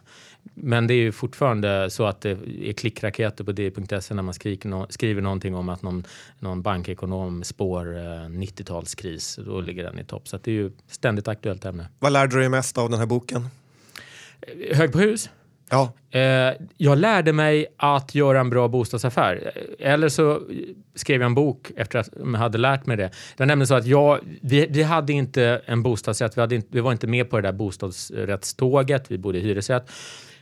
Men 0.54 0.86
det 0.86 0.94
är 0.94 0.98
ju 0.98 1.12
fortfarande 1.12 1.90
så 1.90 2.06
att 2.06 2.20
det 2.20 2.30
är 2.62 2.72
klickraketer 2.72 3.44
på 3.44 3.52
d.se 3.52 4.14
när 4.14 4.22
man 4.22 4.34
skriver, 4.34 4.92
skriver 4.92 5.22
någonting 5.22 5.54
om 5.54 5.68
att 5.68 5.82
någon, 5.82 6.04
någon 6.38 6.62
bankekonom 6.62 7.44
spår 7.44 7.96
eh, 7.96 8.00
90-talskris. 8.28 9.44
Då 9.44 9.60
ligger 9.60 9.84
den 9.84 9.98
i 9.98 10.04
topp. 10.04 10.28
Så 10.28 10.38
det 10.42 10.50
är 10.50 10.54
ju 10.54 10.72
ständigt 10.86 11.28
aktuellt 11.28 11.64
ämne. 11.64 11.88
Vad 11.98 12.12
lärde 12.12 12.36
du 12.36 12.40
dig 12.40 12.48
mest 12.48 12.78
av 12.78 12.90
den 12.90 12.98
här 12.98 13.06
boken? 13.06 13.48
Hög 14.72 14.92
på 14.92 14.98
hus. 14.98 15.30
Ja. 15.72 15.92
Eh, 16.10 16.54
jag 16.76 16.98
lärde 16.98 17.32
mig 17.32 17.66
att 17.76 18.14
göra 18.14 18.40
en 18.40 18.50
bra 18.50 18.68
bostadsaffär. 18.68 19.52
Eller 19.78 20.08
så 20.08 20.40
skrev 20.94 21.20
jag 21.20 21.26
en 21.26 21.34
bok 21.34 21.70
efter 21.76 21.98
att 21.98 22.08
jag 22.16 22.26
hade 22.26 22.58
lärt 22.58 22.86
mig 22.86 22.96
det. 22.96 23.02
Det 23.02 23.38
var 23.38 23.46
nämligen 23.46 23.66
så 23.66 23.74
att 23.74 23.86
jag, 23.86 24.18
vi, 24.40 24.66
vi 24.70 24.82
hade 24.82 25.12
inte 25.12 25.62
en 25.66 25.82
bostadsrätt. 25.82 26.36
Vi, 26.36 26.40
hade 26.40 26.54
inte, 26.54 26.68
vi 26.70 26.80
var 26.80 26.92
inte 26.92 27.06
med 27.06 27.30
på 27.30 27.36
det 27.36 27.42
där 27.42 27.52
bostadsrättståget. 27.52 29.10
Vi 29.10 29.18
bodde 29.18 29.38
i 29.38 29.40
hyresrätt. 29.40 29.90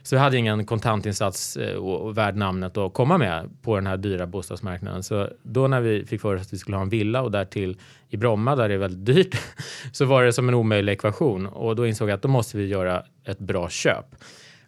Så 0.03 0.15
vi 0.15 0.19
hade 0.19 0.37
ingen 0.37 0.65
kontantinsats 0.65 1.57
eh, 1.57 1.75
och, 1.75 2.01
och 2.01 2.17
värd 2.17 2.35
namnet 2.35 2.77
att 2.77 2.93
komma 2.93 3.17
med 3.17 3.49
på 3.61 3.75
den 3.75 3.87
här 3.87 3.97
dyra 3.97 4.27
bostadsmarknaden. 4.27 5.03
Så 5.03 5.29
då 5.43 5.67
när 5.67 5.81
vi 5.81 6.05
fick 6.05 6.21
för 6.21 6.35
oss 6.35 6.41
att 6.41 6.53
vi 6.53 6.57
skulle 6.57 6.77
ha 6.77 6.83
en 6.83 6.89
villa 6.89 7.21
och 7.21 7.31
därtill 7.31 7.77
i 8.09 8.17
Bromma 8.17 8.55
där 8.55 8.69
det 8.69 8.73
är 8.73 8.77
väldigt 8.77 9.15
dyrt 9.15 9.35
så 9.91 10.05
var 10.05 10.23
det 10.23 10.33
som 10.33 10.49
en 10.49 10.55
omöjlig 10.55 10.93
ekvation 10.93 11.45
och 11.45 11.75
då 11.75 11.87
insåg 11.87 12.09
jag 12.09 12.15
att 12.15 12.21
då 12.21 12.27
måste 12.27 12.57
vi 12.57 12.67
göra 12.67 13.03
ett 13.25 13.39
bra 13.39 13.69
köp. 13.69 14.05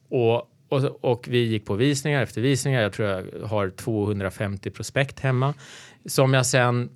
Och, 0.10 0.36
och, 0.70 1.04
och 1.04 1.28
vi 1.30 1.38
gick 1.38 1.66
på 1.66 1.74
visningar 1.74 2.24
efter 2.24 2.42
visningar. 2.42 2.82
Jag 2.82 2.94
tror 2.94 3.08
jag 3.08 3.48
har 3.48 3.70
250 3.70 4.70
prospekt 4.70 5.20
hemma 5.20 5.54
som 6.06 6.34
jag 6.34 6.46
sen 6.46 6.90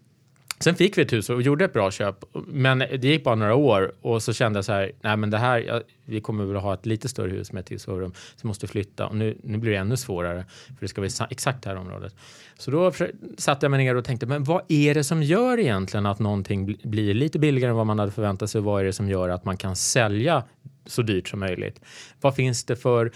Sen 0.59 0.75
fick 0.75 0.97
vi 0.97 1.01
ett 1.01 1.13
hus 1.13 1.29
och 1.29 1.41
gjorde 1.41 1.65
ett 1.65 1.73
bra 1.73 1.91
köp, 1.91 2.25
men 2.47 2.79
det 2.79 3.03
gick 3.03 3.23
bara 3.23 3.35
några 3.35 3.55
år 3.55 3.91
och 4.01 4.23
så 4.23 4.33
kände 4.33 4.57
jag 4.57 4.65
så 4.65 4.73
här, 4.73 4.91
nej 5.01 5.17
men 5.17 5.29
det 5.29 5.37
här, 5.37 5.59
jag, 5.59 5.81
vi 6.05 6.21
kommer 6.21 6.45
väl 6.45 6.55
ha 6.55 6.73
ett 6.73 6.85
lite 6.85 7.09
större 7.09 7.31
hus 7.31 7.51
med 7.51 7.59
ett 7.59 7.65
till 7.65 7.79
sovrum, 7.79 8.13
så 8.35 8.47
måste 8.47 8.67
flytta 8.67 9.07
och 9.07 9.15
nu, 9.15 9.37
nu 9.43 9.57
blir 9.57 9.71
det 9.71 9.77
ännu 9.77 9.97
svårare 9.97 10.45
för 10.67 10.75
det 10.79 10.87
ska 10.87 11.01
vara 11.01 11.27
exakt 11.29 11.63
det 11.63 11.69
här 11.69 11.77
området. 11.77 12.15
Så 12.57 12.71
då 12.71 12.91
satte 13.37 13.65
jag 13.65 13.71
mig 13.71 13.83
ner 13.83 13.95
och 13.95 14.05
tänkte, 14.05 14.25
men 14.25 14.43
vad 14.43 14.61
är 14.67 14.93
det 14.93 15.03
som 15.03 15.23
gör 15.23 15.59
egentligen 15.59 16.05
att 16.05 16.19
någonting 16.19 16.77
blir 16.83 17.13
lite 17.13 17.39
billigare 17.39 17.69
än 17.69 17.75
vad 17.75 17.87
man 17.87 17.99
hade 17.99 18.11
förväntat 18.11 18.49
sig? 18.49 18.61
Vad 18.61 18.81
är 18.81 18.85
det 18.85 18.93
som 18.93 19.09
gör 19.09 19.29
att 19.29 19.45
man 19.45 19.57
kan 19.57 19.75
sälja 19.75 20.43
så 20.85 21.01
dyrt 21.01 21.27
som 21.27 21.39
möjligt? 21.39 21.81
Vad 22.21 22.35
finns 22.35 22.63
det 22.63 22.75
för 22.75 23.11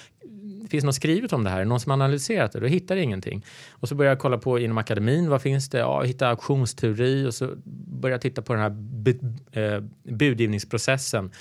finns 0.69 0.83
något 0.83 0.95
skrivet 0.95 1.33
om 1.33 1.43
det 1.43 1.49
här? 1.49 1.65
Någon 1.65 1.79
som 1.79 1.91
analyserat 1.91 2.51
det? 2.51 2.59
Då 2.59 2.67
hittar 2.67 2.95
jag 2.95 3.03
ingenting. 3.03 3.45
Och 3.71 3.89
så 3.89 3.95
börjar 3.95 4.11
jag 4.11 4.19
kolla 4.19 4.37
på 4.37 4.59
inom 4.59 4.77
akademin. 4.77 5.29
Vad 5.29 5.41
finns 5.41 5.69
det? 5.69 5.77
Ja, 5.77 6.01
hitta 6.01 6.27
auktionsteori 6.27 7.27
och 7.27 7.33
så 7.33 7.49
börjar 8.01 8.13
jag 8.13 8.21
titta 8.21 8.41
på 8.41 8.53
den 8.53 8.61
här 8.61 8.71
eh, 9.61 9.83
budgivningsprocessen. 10.03 11.31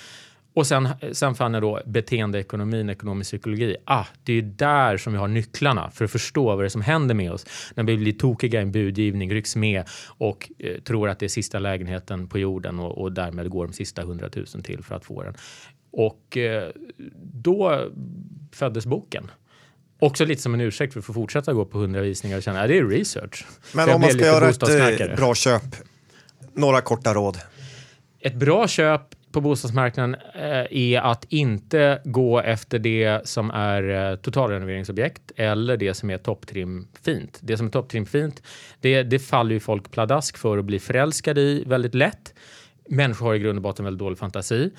Och 0.54 0.66
sen, 0.66 0.88
sen 1.12 1.34
fann 1.34 1.54
jag 1.54 1.62
då 1.62 1.80
beteendeekonomin, 1.86 2.90
ekonomisk 2.90 3.30
psykologi. 3.30 3.76
Ah, 3.84 4.04
det 4.24 4.32
är 4.32 4.42
där 4.42 4.96
som 4.96 5.12
vi 5.12 5.18
har 5.18 5.28
nycklarna 5.28 5.90
för 5.90 6.04
att 6.04 6.10
förstå 6.10 6.44
vad 6.44 6.58
det 6.58 6.64
är 6.64 6.68
som 6.68 6.80
händer 6.80 7.14
med 7.14 7.32
oss 7.32 7.46
när 7.74 7.84
vi 7.84 7.96
blir 7.96 8.12
tokiga 8.12 8.60
i 8.60 8.62
en 8.62 8.72
budgivning, 8.72 9.32
rycks 9.32 9.56
med 9.56 9.84
och 10.18 10.50
eh, 10.58 10.80
tror 10.80 11.08
att 11.08 11.18
det 11.18 11.26
är 11.26 11.28
sista 11.28 11.58
lägenheten 11.58 12.28
på 12.28 12.38
jorden 12.38 12.78
och, 12.78 12.98
och 12.98 13.12
därmed 13.12 13.50
går 13.50 13.66
de 13.66 13.72
sista 13.72 14.02
hundratusen 14.02 14.62
till 14.62 14.82
för 14.82 14.94
att 14.94 15.04
få 15.04 15.22
den. 15.22 15.34
Och 15.92 16.36
eh, 16.36 16.70
då 17.22 17.88
föddes 18.52 18.86
boken. 18.86 19.30
Också 19.98 20.24
lite 20.24 20.42
som 20.42 20.54
en 20.54 20.60
ursäkt 20.60 20.92
för 20.92 21.00
att 21.00 21.06
få 21.06 21.12
fortsätta 21.12 21.52
gå 21.52 21.64
på 21.64 21.78
hundra 21.78 22.00
visningar 22.00 22.36
och 22.36 22.42
känna 22.42 22.60
att 22.60 22.68
det 22.68 22.78
är 22.78 22.84
research. 22.84 23.46
Men 23.74 23.90
om 23.90 24.00
man 24.00 24.10
ska 24.10 24.24
göra 24.24 24.48
ett 24.48 25.00
eh, 25.00 25.16
bra 25.16 25.34
köp, 25.34 25.62
några 26.52 26.80
korta 26.80 27.14
råd? 27.14 27.38
Ett 28.20 28.34
bra 28.34 28.68
köp 28.68 29.02
på 29.32 29.40
bostadsmarknaden 29.40 30.16
eh, 30.34 30.66
är 30.70 31.00
att 31.00 31.24
inte 31.28 32.00
gå 32.04 32.40
efter 32.40 32.78
det 32.78 33.28
som 33.28 33.50
är 33.50 34.16
totalrenoveringsobjekt 34.16 35.32
eller 35.36 35.76
det 35.76 35.94
som 35.94 36.10
är 36.10 36.18
topptrim 36.18 36.88
fint. 37.02 37.38
Det 37.42 37.56
som 37.56 37.66
är 37.66 37.70
topptrim 37.70 38.06
fint, 38.06 38.42
det, 38.80 39.02
det 39.02 39.18
faller 39.18 39.52
ju 39.52 39.60
folk 39.60 39.90
pladask 39.90 40.38
för 40.38 40.58
att 40.58 40.64
bli 40.64 40.78
förälskade 40.78 41.40
i 41.40 41.64
väldigt 41.66 41.94
lätt. 41.94 42.34
Människor 42.88 43.26
har 43.26 43.34
i 43.34 43.38
grund 43.38 43.58
och 43.58 43.62
botten 43.62 43.84
väldigt 43.84 43.98
dålig 43.98 44.18
fantasi. 44.18 44.70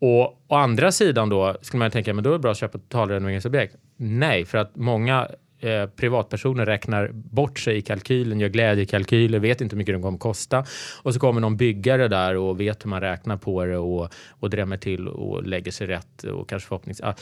Och 0.00 0.42
å 0.48 0.54
andra 0.54 0.92
sidan 0.92 1.28
då 1.28 1.56
skulle 1.60 1.78
man 1.78 1.90
tänka, 1.90 2.14
men 2.14 2.24
då 2.24 2.30
är 2.30 2.32
det 2.32 2.38
bra 2.38 2.50
att 2.50 2.58
köpa 2.58 2.78
totalrenoveringsobjekt. 2.78 3.76
Nej, 3.96 4.44
för 4.44 4.58
att 4.58 4.76
många 4.76 5.28
eh, 5.60 5.86
privatpersoner 5.86 6.66
räknar 6.66 7.10
bort 7.12 7.58
sig 7.58 7.76
i 7.76 7.80
kalkylen, 7.82 8.40
gör 8.40 8.48
glädjekalkyler, 8.48 9.38
vet 9.38 9.60
inte 9.60 9.74
hur 9.74 9.78
mycket 9.78 9.94
de 9.94 10.02
kommer 10.02 10.18
kosta. 10.18 10.64
Och 11.02 11.14
så 11.14 11.20
kommer 11.20 11.40
någon 11.40 11.56
byggare 11.56 12.08
där 12.08 12.36
och 12.36 12.60
vet 12.60 12.84
hur 12.84 12.90
man 12.90 13.00
räknar 13.00 13.36
på 13.36 13.64
det 13.64 13.78
och, 13.78 14.08
och 14.28 14.50
drämmer 14.50 14.76
till 14.76 15.08
och 15.08 15.42
lägger 15.42 15.72
sig 15.72 15.86
rätt 15.86 16.24
och 16.24 16.48
kanske 16.48 16.68
förhoppningsvis... 16.68 17.06
Ah, 17.06 17.14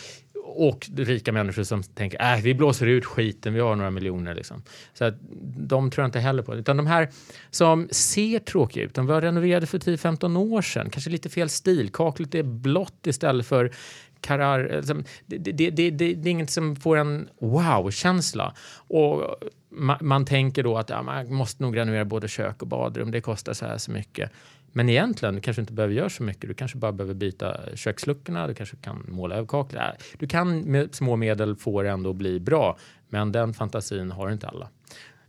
och 0.46 0.88
rika 0.96 1.32
människor 1.32 1.62
som 1.62 1.82
tänker 1.82 2.34
äh, 2.34 2.42
vi 2.42 2.54
blåser 2.54 2.86
ut 2.86 3.04
skiten, 3.04 3.54
vi 3.54 3.60
har 3.60 3.76
några 3.76 3.90
miljoner. 3.90 4.34
Liksom. 4.34 4.62
Så 4.94 5.04
att, 5.04 5.14
de 5.58 5.90
tror 5.90 6.02
jag 6.02 6.08
inte 6.08 6.20
heller 6.20 6.42
på. 6.42 6.54
Utan 6.54 6.76
de 6.76 6.86
här 6.86 7.08
som 7.50 7.88
ser 7.90 8.38
tråkiga 8.38 8.84
ut, 8.84 8.94
de 8.94 9.06
var 9.06 9.20
renoverade 9.20 9.66
för 9.66 9.78
10-15 9.78 10.38
år 10.38 10.62
sedan, 10.62 10.90
kanske 10.90 11.10
lite 11.10 11.28
fel 11.28 11.48
stil, 11.48 11.90
kaklet 11.92 12.34
är 12.34 12.42
blått 12.42 13.06
istället 13.06 13.46
för 13.46 13.72
karar. 14.20 14.76
Liksom, 14.76 15.04
det, 15.26 15.38
det, 15.38 15.70
det, 15.70 15.90
det, 15.90 16.04
är 16.04 16.26
inget 16.26 16.50
som 16.50 16.76
får 16.76 16.96
en 16.96 17.28
wow-känsla. 17.40 18.54
Och 18.88 19.36
man, 19.70 19.98
man, 20.00 20.24
tänker 20.24 20.62
då 20.62 20.78
att 20.78 20.90
ja, 20.90 21.02
man 21.02 21.34
måste 21.34 21.62
nog 21.62 21.76
renovera 21.76 22.04
både 22.04 22.28
kök 22.28 22.62
och 22.62 22.68
badrum, 22.68 23.10
det 23.10 23.20
kostar 23.20 23.52
så 23.52 23.66
här 23.66 23.78
så 23.78 23.90
mycket. 23.90 24.30
Men 24.76 24.88
egentligen, 24.88 25.35
du 25.35 25.40
kanske 25.40 25.61
inte 25.61 25.73
behöver 25.73 25.95
göra 25.95 26.11
så 26.11 26.23
mycket. 26.23 26.49
Du 26.49 26.54
kanske 26.54 26.78
bara 26.78 26.92
behöver 26.92 27.14
byta 27.14 27.61
köksluckorna, 27.75 28.47
du 28.47 28.54
kanske 28.54 28.76
kan 28.76 29.04
måla 29.09 29.35
över 29.35 29.47
kaklet. 29.47 29.83
Äh, 29.83 30.18
du 30.18 30.26
kan 30.26 30.61
med 30.61 30.95
små 30.95 31.16
medel 31.16 31.56
få 31.56 31.83
det 31.83 31.90
ändå 31.90 32.12
bli 32.12 32.40
bra, 32.40 32.78
men 33.09 33.33
den 33.33 33.54
fantasin 33.54 34.11
har 34.11 34.30
inte 34.30 34.49
alla. 34.49 34.68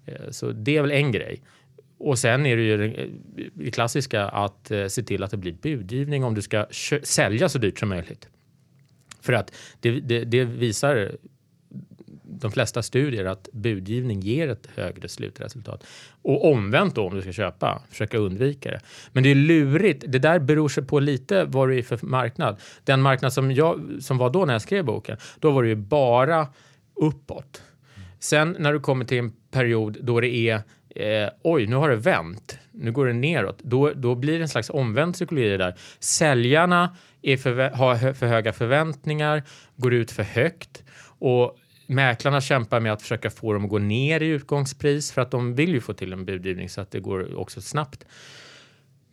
Eh, 0.06 0.30
så 0.30 0.52
det 0.52 0.78
är 0.78 0.82
väl 0.82 0.92
en 0.92 1.12
grej. 1.12 1.42
Och 1.98 2.20
sen 2.20 2.46
är 2.46 2.58
det 2.58 2.64
ju 2.64 2.78
det 2.78 2.86
eh, 3.66 3.72
klassiska 3.72 4.26
att 4.26 4.72
eh, 4.72 4.88
se 4.88 5.04
till 5.04 5.24
att 5.24 5.32
det 5.32 5.38
blir 5.38 5.54
budgivning 5.54 6.24
om 6.24 6.36
du 6.36 6.42
ska 6.42 6.66
sälja 7.04 7.50
så 7.50 7.58
dyrt 7.58 7.80
som 7.80 7.90
möjligt. 7.90 8.30
För 9.22 9.34
att 9.34 9.56
det, 9.80 9.92
det, 10.00 10.24
det 10.24 10.46
visar 10.46 11.12
de 12.42 12.52
flesta 12.52 12.84
studier 12.84 13.26
att 13.26 13.50
budgivning 13.52 14.20
ger 14.20 14.50
ett 14.50 14.68
högre 14.76 15.08
slutresultat. 15.08 15.84
Och 16.22 16.52
omvänt 16.52 16.96
då 16.96 17.08
om 17.08 17.16
du 17.16 17.22
ska 17.22 17.32
köpa, 17.32 17.82
försöka 17.90 18.18
undvika 18.18 18.72
det. 18.72 18.80
Men 19.12 19.24
det 19.24 19.32
är 19.32 19.36
lurigt. 19.36 20.04
Det 20.08 20.20
där 20.20 20.40
beror 20.40 20.70
sig 20.70 20.86
på 20.86 21.00
lite 21.00 21.46
vad 21.46 21.70
det 21.70 21.76
är 21.76 21.84
för 21.84 22.06
marknad. 22.06 22.58
Den 22.84 23.02
marknad 23.02 23.34
som, 23.34 23.52
jag, 23.52 23.98
som 24.02 24.18
var 24.18 24.30
då 24.30 24.46
när 24.46 24.54
jag 24.54 24.62
skrev 24.62 24.86
boken, 24.86 25.18
då 25.40 25.52
var 25.52 25.64
det 25.64 25.70
ju 25.70 25.76
bara 25.76 26.48
uppåt. 26.96 27.62
Sen 28.20 28.56
när 28.60 28.74
du 28.74 28.80
kommer 28.80 29.06
till 29.06 29.18
en 29.18 29.34
period 29.52 29.98
då 30.02 30.22
det 30.22 30.30
är 30.30 30.56
eh, 30.96 31.30
oj, 31.44 31.68
nu 31.68 31.76
har 31.76 31.90
det 31.90 31.96
vänt, 31.96 32.60
nu 32.72 32.92
går 32.92 33.06
det 33.06 33.14
neråt, 33.14 33.60
då, 33.60 33.92
då 33.96 34.16
blir 34.16 34.38
det 34.38 34.44
en 34.44 34.50
slags 34.50 34.70
omvänd 34.70 35.14
psykologi 35.14 35.58
där. 35.58 35.76
Säljarna 36.00 36.96
är 37.22 37.38
för, 37.38 37.70
har 37.70 38.14
för 38.14 38.28
höga 38.28 38.54
förväntningar, 38.54 39.44
går 39.76 39.94
ut 39.94 40.12
för 40.12 40.24
högt 40.24 40.84
och 41.20 41.58
Mäklarna 41.88 42.42
kämpar 42.42 42.80
med 42.80 42.94
att 42.94 43.02
försöka 43.02 43.30
få 43.30 43.54
dem 43.54 43.64
att 43.64 43.70
gå 43.70 43.80
ner 43.80 44.22
i 44.22 44.28
utgångspris 44.28 45.12
för 45.12 45.22
att 45.22 45.32
de 45.32 45.56
vill 45.56 45.70
ju 45.70 45.82
få 45.82 45.94
till 45.94 46.14
en 46.14 46.26
budgivning 46.26 46.70
så 46.70 46.82
att 46.82 46.92
det 46.92 47.00
går 47.00 47.40
också 47.40 47.62
snabbt. 47.62 48.06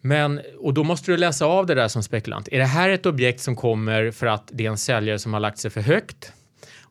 Men, 0.00 0.40
och 0.58 0.74
då 0.74 0.84
måste 0.84 1.12
du 1.12 1.16
läsa 1.16 1.46
av 1.46 1.66
det 1.66 1.74
där 1.74 1.88
som 1.88 2.02
spekulant. 2.02 2.48
Är 2.52 2.58
det 2.58 2.64
här 2.64 2.90
ett 2.90 3.06
objekt 3.06 3.40
som 3.40 3.56
kommer 3.56 4.10
för 4.10 4.26
att 4.26 4.50
det 4.52 4.66
är 4.66 4.70
en 4.70 4.78
säljare 4.78 5.18
som 5.18 5.32
har 5.32 5.40
lagt 5.40 5.58
sig 5.58 5.70
för 5.70 5.80
högt? 5.80 6.32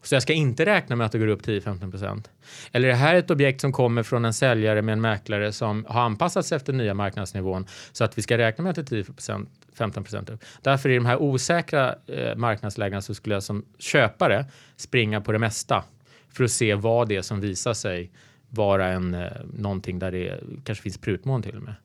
Så 0.04 0.16
jag 0.16 0.22
ska 0.22 0.34
inte 0.34 0.66
räkna 0.66 0.96
med 0.96 1.06
att 1.06 1.12
det 1.12 1.20
går 1.20 1.28
upp 1.28 1.42
10-15 1.42 1.92
procent. 1.92 2.30
Eller 2.72 2.88
är 2.88 2.92
det 2.92 2.98
här 2.98 3.16
ett 3.16 3.32
objekt 3.32 3.62
som 3.62 3.72
kommer 3.72 4.04
från 4.04 4.26
en 4.26 4.34
säljare 4.34 4.82
med 4.82 4.94
en 4.94 5.02
mäklare 5.02 5.52
som 5.52 5.86
har 5.90 6.02
anpassat 6.02 6.46
sig 6.46 6.56
efter 6.56 6.74
nya 6.74 6.94
marknadsnivån 6.94 7.66
så 7.92 8.04
att 8.04 8.18
vi 8.18 8.22
ska 8.22 8.38
räkna 8.38 8.64
med 8.64 8.70
att 8.70 8.90
det 8.90 8.96
är 8.98 9.04
10 9.04 9.46
15 9.76 10.04
procent 10.04 10.30
upp. 10.30 10.44
Därför 10.62 10.90
i 10.90 10.96
de 10.96 11.06
här 11.06 11.22
osäkra 11.22 11.96
eh, 12.08 12.36
marknadslägena 12.36 13.02
så 13.02 13.14
skulle 13.16 13.36
jag 13.36 13.44
som 13.44 13.66
köpare 13.78 14.46
springa 14.76 15.22
på 15.22 15.32
det 15.32 15.40
mesta 15.40 15.84
för 16.30 16.44
att 16.44 16.52
se 16.52 16.76
vad 16.76 17.10
det 17.10 17.16
är 17.16 17.22
som 17.22 17.40
visar 17.40 17.74
sig 17.74 18.12
vara 18.50 18.88
en, 18.88 19.14
eh, 19.14 19.32
någonting 19.54 20.00
där 20.00 20.12
det 20.12 20.40
kanske 20.64 20.82
finns 20.82 20.98
prutmån 20.98 21.42
till 21.42 21.58
och 21.58 21.64
med. 21.64 21.76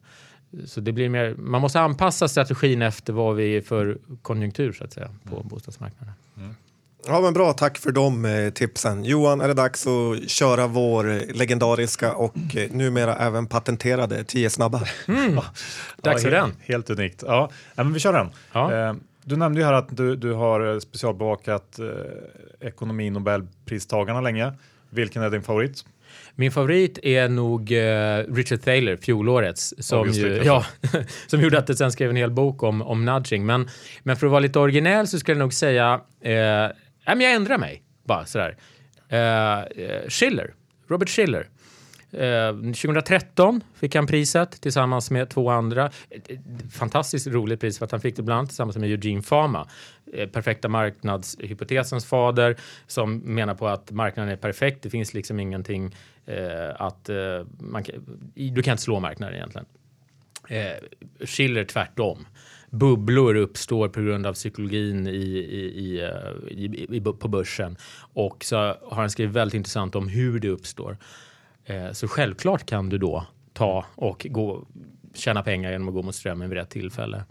Så 0.66 0.80
det 0.80 0.92
blir 0.92 1.08
mer, 1.08 1.34
man 1.34 1.60
måste 1.60 1.80
anpassa 1.80 2.28
strategin 2.28 2.82
efter 2.82 3.12
vad 3.12 3.36
vi 3.36 3.56
är 3.56 3.60
för 3.60 3.98
konjunktur 4.22 4.72
så 4.72 4.84
att 4.84 4.92
säga 4.92 5.14
på 5.24 5.36
mm. 5.36 5.48
bostadsmarknaden. 5.48 6.14
Mm. 6.36 6.54
Ja, 7.06 7.20
men 7.20 7.32
bra, 7.32 7.52
tack 7.52 7.78
för 7.78 7.92
de 7.92 8.24
eh, 8.24 8.50
tipsen. 8.50 9.04
Johan, 9.04 9.40
är 9.40 9.48
det 9.48 9.54
dags 9.54 9.86
att 9.86 10.30
köra 10.30 10.66
vår 10.66 11.32
legendariska 11.34 12.12
och 12.12 12.56
eh, 12.56 12.70
numera 12.70 13.16
även 13.16 13.46
patenterade 13.46 14.24
10 14.24 14.50
snabba? 14.50 14.82
Mm. 15.08 15.34
Ja. 15.34 15.44
Dags 16.02 16.22
för 16.22 16.30
ja, 16.30 16.40
den. 16.40 16.52
Helt 16.60 16.90
unikt. 16.90 17.22
Ja, 17.26 17.50
ja 17.74 17.84
men 17.84 17.92
vi 17.92 18.00
kör 18.00 18.12
den. 18.12 18.30
Ja. 18.52 18.88
Eh, 18.88 18.94
du 19.24 19.36
nämnde 19.36 19.60
ju 19.60 19.66
här 19.66 19.72
att 19.72 19.96
du, 19.96 20.16
du 20.16 20.32
har 20.32 20.72
eh, 20.72 20.78
specialbevakat 20.78 21.78
eh, 21.78 22.68
ekonomi 22.68 23.10
Nobelpristagarna 23.10 24.20
länge. 24.20 24.52
Vilken 24.90 25.22
är 25.22 25.30
din 25.30 25.42
favorit? 25.42 25.84
Min 26.34 26.52
favorit 26.52 26.98
är 27.02 27.28
nog 27.28 27.70
Richard 28.36 28.60
Thaler, 28.60 28.96
fjolårets, 28.96 29.74
som, 29.78 30.10
ju, 30.10 30.42
ja, 30.44 30.64
som 31.26 31.40
gjorde 31.40 31.58
att 31.58 31.66
det 31.66 31.76
sen 31.76 31.92
skrev 31.92 32.10
en 32.10 32.16
hel 32.16 32.30
bok 32.30 32.62
om, 32.62 32.82
om 32.82 33.04
nudging. 33.04 33.46
Men, 33.46 33.68
men 34.02 34.16
för 34.16 34.26
att 34.26 34.30
vara 34.30 34.40
lite 34.40 34.58
originell 34.58 35.06
så 35.06 35.18
skulle 35.18 35.34
jag 35.34 35.44
nog 35.44 35.54
säga 35.54 35.94
uh, 35.94 36.72
Nej, 37.08 37.16
men 37.16 37.26
jag 37.26 37.34
ändrar 37.34 37.58
mig 37.58 37.82
bara 38.04 38.26
sådär. 38.26 38.56
Uh, 39.12 40.08
Schiller, 40.08 40.54
Robert 40.88 41.08
Schiller. 41.08 41.48
Eh, 42.10 42.24
uh, 42.24 42.72
2013 42.72 43.60
fick 43.74 43.94
han 43.94 44.06
priset 44.06 44.60
tillsammans 44.60 45.10
med 45.10 45.30
två 45.30 45.50
andra. 45.50 45.90
Fantastiskt 46.72 47.26
roligt 47.26 47.60
pris 47.60 47.78
för 47.78 47.84
att 47.84 47.90
han 47.90 48.00
fick 48.00 48.16
det 48.16 48.22
bland 48.22 48.38
annat 48.38 48.48
tillsammans 48.48 48.76
med 48.76 48.90
Eugene 48.90 49.22
Fama. 49.22 49.68
Uh, 50.16 50.26
perfekta 50.26 50.68
marknadshypotesens 50.68 52.06
fader 52.06 52.56
som 52.86 53.18
menar 53.18 53.54
på 53.54 53.68
att 53.68 53.90
marknaden 53.90 54.32
är 54.32 54.36
perfekt. 54.36 54.82
Det 54.82 54.90
finns 54.90 55.14
liksom 55.14 55.40
ingenting 55.40 55.96
uh, 56.28 56.82
att 56.82 57.10
man 57.60 57.84
kan, 57.84 57.94
du 58.34 58.62
kan 58.62 58.72
inte 58.72 58.82
slå 58.82 59.00
marknaden 59.00 59.34
egentligen. 59.34 59.66
Schiller 61.20 61.64
tvärtom 61.64 62.26
bubblor 62.70 63.34
uppstår 63.34 63.88
på 63.88 64.00
grund 64.00 64.26
av 64.26 64.32
psykologin 64.32 65.06
i, 65.06 65.10
i, 65.10 66.00
eh, 66.00 66.58
i, 66.58 66.86
i, 66.96 67.00
på 67.00 67.28
börsen. 67.28 67.76
Och 67.98 68.44
så 68.44 68.56
har 68.56 68.96
han 68.96 69.10
skrivit 69.10 69.34
väldigt 69.34 69.54
intressant 69.54 69.94
om 69.94 70.08
hur 70.08 70.40
det 70.40 70.48
uppstår. 70.48 70.98
Eh, 71.64 71.92
så 71.92 72.08
självklart 72.08 72.66
kan 72.66 72.88
du 72.88 72.98
då 72.98 73.26
ta 73.52 73.84
och 73.94 74.26
gå, 74.30 74.66
tjäna 75.14 75.42
pengar 75.42 75.70
genom 75.70 75.88
att 75.88 75.94
gå 75.94 76.02
mot 76.02 76.14
strömmen 76.14 76.48
vid 76.48 76.58
rätt 76.58 76.70
tillfälle. 76.70 77.24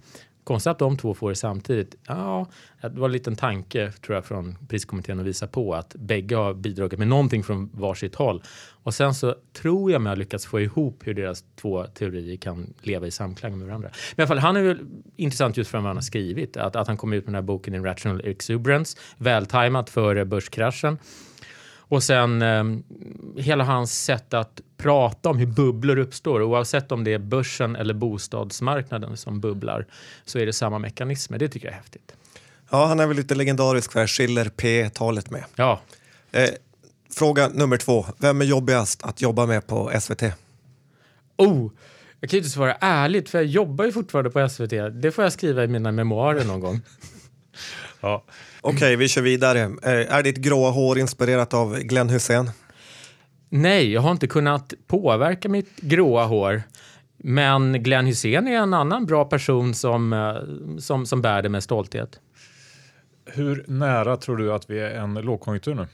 Konstigt 0.47 0.71
att 0.71 0.79
de 0.79 0.97
två 0.97 1.13
får 1.13 1.29
det 1.29 1.35
samtidigt. 1.35 1.95
Ja, 2.07 2.47
det 2.81 2.89
var 2.89 3.05
en 3.05 3.11
liten 3.11 3.35
tanke 3.35 3.91
tror 3.91 4.15
jag 4.15 4.25
från 4.25 4.57
priskommittén 4.67 5.19
att 5.19 5.25
visa 5.25 5.47
på 5.47 5.73
att 5.75 5.95
bägge 5.95 6.35
har 6.35 6.53
bidragit 6.53 6.99
med 6.99 7.07
någonting 7.07 7.43
från 7.43 7.69
varsitt 7.73 8.15
håll. 8.15 8.43
Och 8.83 8.93
sen 8.93 9.13
så 9.13 9.35
tror 9.53 9.91
jag 9.91 10.01
mig 10.01 10.11
ha 10.11 10.15
lyckats 10.15 10.45
få 10.45 10.59
ihop 10.59 11.07
hur 11.07 11.13
deras 11.13 11.43
två 11.55 11.83
teorier 11.83 12.37
kan 12.37 12.73
leva 12.81 13.07
i 13.07 13.11
samklang 13.11 13.57
med 13.57 13.67
varandra. 13.67 13.89
Men 14.15 14.23
i 14.23 14.23
alla 14.23 14.27
fall, 14.27 14.37
han 14.37 14.57
är 14.57 14.61
väl 14.61 14.79
intressant 15.15 15.57
just 15.57 15.69
för 15.69 15.77
vad 15.77 15.87
han 15.87 15.97
har 15.97 16.01
skrivit. 16.01 16.57
Att, 16.57 16.75
att 16.75 16.87
han 16.87 16.97
kom 16.97 17.13
ut 17.13 17.25
med 17.25 17.33
den 17.33 17.35
här 17.35 17.47
boken 17.47 17.75
i 17.75 17.79
Rational 17.79 18.21
Exuberance, 18.25 18.97
vältajmat 19.17 19.89
före 19.89 20.25
börskraschen. 20.25 20.97
Och 21.87 22.03
sen 22.03 22.41
eh, 22.41 22.63
hela 23.35 23.63
hans 23.63 24.03
sätt 24.03 24.33
att 24.33 24.61
prata 24.77 25.29
om 25.29 25.37
hur 25.37 25.45
bubblor 25.45 25.97
uppstår. 25.97 26.41
Oavsett 26.41 26.91
om 26.91 27.03
det 27.03 27.13
är 27.13 27.19
börsen 27.19 27.75
eller 27.75 27.93
bostadsmarknaden 27.93 29.17
som 29.17 29.39
bubblar 29.39 29.85
så 30.25 30.39
är 30.39 30.45
det 30.45 30.53
samma 30.53 30.79
mekanismer. 30.79 31.37
Det 31.37 31.49
tycker 31.49 31.67
jag 31.67 31.73
är 31.73 31.77
häftigt. 31.77 32.13
Ja, 32.69 32.85
han 32.85 32.99
är 32.99 33.07
väl 33.07 33.17
lite 33.17 33.35
legendarisk 33.35 33.91
för 33.91 34.07
Schiller 34.07 34.49
P-talet 34.49 35.29
med. 35.29 35.43
Ja. 35.55 35.81
Eh, 36.31 36.49
fråga 37.15 37.47
nummer 37.47 37.77
två. 37.77 38.05
Vem 38.17 38.41
är 38.41 38.45
jobbigast 38.45 39.03
att 39.03 39.21
jobba 39.21 39.45
med 39.45 39.67
på 39.67 39.91
SVT? 39.99 40.23
Oh, 41.37 41.71
jag 42.19 42.29
kan 42.29 42.37
ju 42.37 42.41
inte 42.41 42.49
svara 42.49 42.73
ärligt 42.79 43.29
för 43.29 43.37
jag 43.37 43.45
jobbar 43.45 43.85
ju 43.85 43.91
fortfarande 43.91 44.29
på 44.29 44.49
SVT. 44.49 44.69
Det 45.01 45.11
får 45.11 45.23
jag 45.23 45.33
skriva 45.33 45.63
i 45.63 45.67
mina 45.67 45.91
memoarer 45.91 46.45
någon 46.45 46.59
gång. 46.59 46.81
ja. 48.01 48.23
Okej, 48.61 48.75
okay, 48.75 48.95
vi 48.95 49.07
kör 49.07 49.21
vidare. 49.21 49.59
Eh, 49.61 50.15
är 50.15 50.23
ditt 50.23 50.37
gråa 50.37 50.71
hår 50.71 50.99
inspirerat 50.99 51.53
av 51.53 51.79
Glenn 51.79 52.09
Hussein? 52.09 52.51
Nej, 53.49 53.91
jag 53.91 54.01
har 54.01 54.11
inte 54.11 54.27
kunnat 54.27 54.73
påverka 54.87 55.49
mitt 55.49 55.75
gråa 55.75 56.25
hår. 56.25 56.63
Men 57.17 57.83
Glenn 57.83 58.05
Hussein 58.05 58.47
är 58.47 58.57
en 58.57 58.73
annan 58.73 59.05
bra 59.05 59.25
person 59.25 59.73
som, 59.73 60.13
eh, 60.13 60.79
som, 60.79 61.05
som 61.05 61.21
bär 61.21 61.41
det 61.41 61.49
med 61.49 61.63
stolthet. 61.63 62.19
Hur 63.25 63.65
nära 63.67 64.17
tror 64.17 64.37
du 64.37 64.53
att 64.53 64.69
vi 64.69 64.79
är 64.79 64.89
en 64.89 65.13
lågkonjunktur 65.13 65.75
nu? 65.75 65.87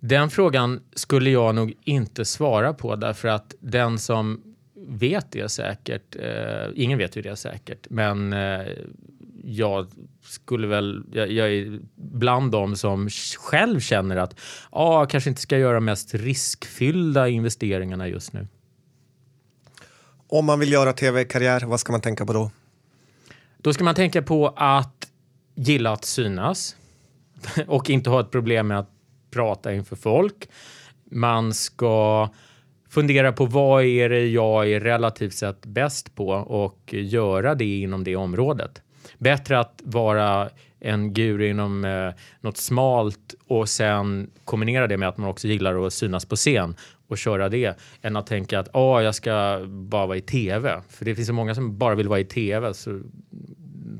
Den 0.00 0.30
frågan 0.30 0.80
skulle 0.94 1.30
jag 1.30 1.54
nog 1.54 1.74
inte 1.84 2.24
svara 2.24 2.74
på 2.74 2.96
därför 2.96 3.28
att 3.28 3.54
den 3.60 3.98
som 3.98 4.42
vet 4.88 5.32
det 5.32 5.48
säkert, 5.48 6.16
eh, 6.16 6.70
ingen 6.74 6.98
vet 6.98 7.16
ju 7.16 7.22
det 7.22 7.36
säkert, 7.36 7.86
men 7.90 8.32
eh, 8.32 8.66
jag 9.48 9.86
skulle 10.22 10.66
väl, 10.66 11.04
jag, 11.12 11.32
jag, 11.32 11.52
är 11.52 11.80
bland 11.94 12.52
dem 12.52 12.76
som 12.76 13.08
själv 13.38 13.80
känner 13.80 14.16
att 14.16 14.40
ja, 14.72 15.06
kanske 15.06 15.30
inte 15.30 15.42
ska 15.42 15.58
göra 15.58 15.80
mest 15.80 16.14
riskfyllda 16.14 17.28
investeringarna 17.28 18.08
just 18.08 18.32
nu. 18.32 18.48
Om 20.28 20.46
man 20.46 20.60
vill 20.60 20.72
göra 20.72 20.92
tv-karriär, 20.92 21.66
vad 21.66 21.80
ska 21.80 21.92
man 21.92 22.00
tänka 22.00 22.26
på 22.26 22.32
då? 22.32 22.50
Då 23.58 23.72
ska 23.72 23.84
man 23.84 23.94
tänka 23.94 24.22
på 24.22 24.54
att 24.56 25.08
gilla 25.54 25.92
att 25.92 26.04
synas 26.04 26.76
och 27.66 27.90
inte 27.90 28.10
ha 28.10 28.20
ett 28.20 28.30
problem 28.30 28.66
med 28.66 28.78
att 28.78 28.90
prata 29.30 29.74
inför 29.74 29.96
folk. 29.96 30.48
Man 31.10 31.54
ska 31.54 32.28
fundera 32.88 33.32
på 33.32 33.46
vad 33.46 33.84
är 33.84 34.08
det 34.08 34.26
jag 34.26 34.70
är 34.70 34.80
relativt 34.80 35.34
sett 35.34 35.66
bäst 35.66 36.14
på 36.14 36.28
och 36.30 36.94
göra 36.94 37.54
det 37.54 37.78
inom 37.78 38.04
det 38.04 38.16
området. 38.16 38.82
Bättre 39.18 39.58
att 39.58 39.82
vara 39.84 40.50
en 40.80 41.14
guru 41.14 41.48
inom 41.48 41.84
eh, 41.84 42.10
något 42.40 42.56
smalt 42.56 43.34
och 43.46 43.68
sen 43.68 44.30
kombinera 44.44 44.86
det 44.86 44.96
med 44.96 45.08
att 45.08 45.16
man 45.16 45.28
också 45.28 45.48
gillar 45.48 45.86
att 45.86 45.92
synas 45.92 46.24
på 46.24 46.36
scen 46.36 46.76
och 47.08 47.18
köra 47.18 47.48
det 47.48 47.78
än 48.02 48.16
att 48.16 48.26
tänka 48.26 48.60
att 48.60 48.68
oh, 48.74 49.02
jag 49.02 49.14
ska 49.14 49.60
bara 49.68 50.06
vara 50.06 50.16
i 50.16 50.20
tv. 50.20 50.82
För 50.88 51.04
det 51.04 51.14
finns 51.14 51.26
så 51.28 51.34
många 51.34 51.54
som 51.54 51.78
bara 51.78 51.94
vill 51.94 52.08
vara 52.08 52.20
i 52.20 52.24
tv 52.24 52.74
så 52.74 53.00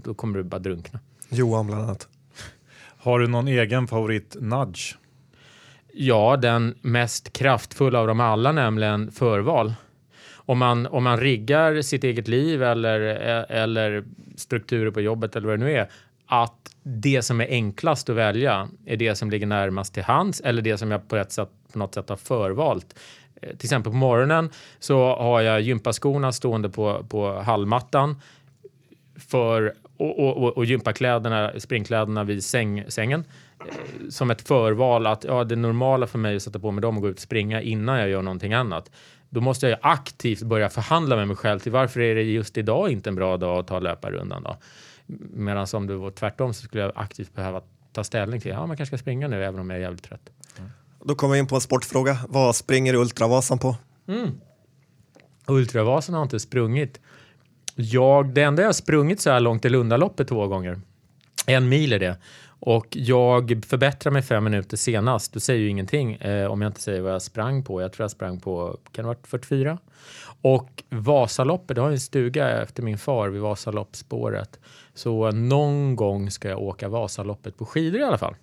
då 0.04 0.14
kommer 0.14 0.38
du 0.38 0.44
bara 0.44 0.58
drunkna. 0.58 1.00
Johan 1.28 1.66
bland 1.66 1.82
annat. 1.82 2.08
Har 2.98 3.18
du 3.18 3.26
någon 3.26 3.48
egen 3.48 3.88
favorit 3.88 4.36
nudge? 4.40 4.96
Ja, 5.92 6.36
den 6.36 6.74
mest 6.80 7.32
kraftfulla 7.32 8.00
av 8.00 8.06
dem 8.06 8.20
alla, 8.20 8.52
nämligen 8.52 9.10
förval. 9.12 9.74
Om 10.46 10.58
man, 10.58 10.86
om 10.86 11.04
man 11.04 11.20
riggar 11.20 11.82
sitt 11.82 12.04
eget 12.04 12.28
liv 12.28 12.62
eller, 12.62 13.00
eller 13.50 14.04
strukturer 14.36 14.90
på 14.90 15.00
jobbet 15.00 15.36
eller 15.36 15.48
vad 15.48 15.58
det 15.58 15.64
nu 15.64 15.72
är, 15.72 15.88
att 16.26 16.76
det 16.82 17.22
som 17.22 17.40
är 17.40 17.46
enklast 17.46 18.10
att 18.10 18.16
välja 18.16 18.68
är 18.84 18.96
det 18.96 19.14
som 19.14 19.30
ligger 19.30 19.46
närmast 19.46 19.94
till 19.94 20.02
hands 20.02 20.40
eller 20.40 20.62
det 20.62 20.78
som 20.78 20.90
jag 20.90 21.08
på, 21.08 21.16
ett 21.16 21.32
sätt, 21.32 21.48
på 21.72 21.78
något 21.78 21.94
sätt 21.94 22.08
har 22.08 22.16
förvalt. 22.16 22.98
Eh, 23.42 23.48
till 23.48 23.66
exempel 23.66 23.92
på 23.92 23.98
morgonen 23.98 24.50
så 24.78 25.16
har 25.16 25.40
jag 25.40 25.60
gympaskorna 25.60 26.32
stående 26.32 26.68
på, 26.68 27.04
på 27.08 27.32
hallmattan 27.40 28.20
för, 29.16 29.74
och, 29.96 30.18
och, 30.18 30.56
och 30.56 30.64
gympakläderna, 30.64 31.52
springkläderna 31.58 32.24
vid 32.24 32.44
säng, 32.44 32.84
sängen 32.88 33.24
eh, 33.60 34.08
som 34.10 34.30
ett 34.30 34.48
förval 34.48 35.06
att 35.06 35.24
ja, 35.24 35.44
det 35.44 35.56
normala 35.56 36.06
för 36.06 36.18
mig 36.18 36.32
är 36.32 36.36
att 36.36 36.42
sätta 36.42 36.58
på 36.58 36.70
mig 36.70 36.82
dem 36.82 36.96
och 36.96 37.02
gå 37.02 37.08
ut 37.08 37.16
och 37.16 37.22
springa 37.22 37.62
innan 37.62 37.98
jag 37.98 38.08
gör 38.08 38.22
någonting 38.22 38.52
annat. 38.52 38.90
Då 39.28 39.40
måste 39.40 39.68
jag 39.68 39.78
aktivt 39.82 40.42
börja 40.42 40.68
förhandla 40.68 41.16
med 41.16 41.28
mig 41.28 41.36
själv 41.36 41.58
till 41.58 41.72
varför 41.72 42.00
är 42.00 42.14
det 42.14 42.22
just 42.22 42.58
idag 42.58 42.90
inte 42.90 43.10
en 43.10 43.14
bra 43.14 43.36
dag 43.36 43.58
att 43.58 43.66
ta 43.66 43.78
löparrundan 43.78 44.42
då? 44.42 44.56
Medan 45.34 45.66
om 45.72 45.86
det 45.86 45.96
var 45.96 46.10
tvärtom 46.10 46.54
så 46.54 46.62
skulle 46.62 46.82
jag 46.82 46.92
aktivt 46.94 47.34
behöva 47.34 47.62
ta 47.92 48.04
ställning 48.04 48.40
till, 48.40 48.50
ja 48.50 48.66
man 48.66 48.76
kanske 48.76 48.96
ska 48.96 49.02
springa 49.02 49.28
nu 49.28 49.44
även 49.44 49.60
om 49.60 49.70
jag 49.70 49.76
är 49.76 49.82
jävligt 49.82 50.02
trött. 50.02 50.30
Mm. 50.58 50.70
Då 51.04 51.14
kommer 51.14 51.32
vi 51.32 51.38
in 51.38 51.46
på 51.46 51.54
en 51.54 51.60
sportfråga. 51.60 52.18
Vad 52.28 52.56
springer 52.56 52.94
Ultravasan 52.94 53.58
på? 53.58 53.76
Mm. 54.08 54.30
Ultravasan 55.46 56.14
har 56.14 56.22
inte 56.22 56.40
sprungit. 56.40 57.00
Jag, 57.74 58.34
det 58.34 58.42
enda 58.42 58.62
jag 58.62 58.68
har 58.68 58.72
sprungit 58.72 59.20
så 59.20 59.30
här 59.30 59.40
långt 59.40 59.64
är 59.64 59.70
Lundaloppet 59.70 60.28
två 60.28 60.46
gånger. 60.46 60.80
En 61.46 61.68
mil 61.68 61.92
är 61.92 61.98
det. 61.98 62.16
Och 62.60 62.86
jag 62.90 63.64
förbättrar 63.66 64.12
mig 64.12 64.22
fem 64.22 64.44
minuter 64.44 64.76
senast. 64.76 65.32
Du 65.32 65.40
säger 65.40 65.60
ju 65.60 65.68
ingenting 65.68 66.14
eh, 66.14 66.50
om 66.50 66.62
jag 66.62 66.68
inte 66.68 66.80
säger 66.80 67.00
vad 67.00 67.14
jag 67.14 67.22
sprang 67.22 67.64
på. 67.64 67.82
Jag 67.82 67.92
tror 67.92 68.04
jag 68.04 68.10
sprang 68.10 68.40
på, 68.40 68.78
kan 68.92 69.02
det 69.02 69.08
ha 69.08 69.14
varit 69.14 69.26
44? 69.26 69.78
Och 70.42 70.84
Vasaloppet, 70.88 71.74
det 71.74 71.80
har 71.80 71.90
en 71.90 72.00
stuga 72.00 72.62
efter 72.62 72.82
min 72.82 72.98
far 72.98 73.28
vid 73.28 73.42
Vasaloppsspåret. 73.42 74.60
Så 74.94 75.30
någon 75.30 75.96
gång 75.96 76.30
ska 76.30 76.48
jag 76.48 76.62
åka 76.62 76.88
Vasaloppet 76.88 77.58
på 77.58 77.66
skidor 77.66 78.00
i 78.00 78.04
alla 78.04 78.18
fall. 78.18 78.34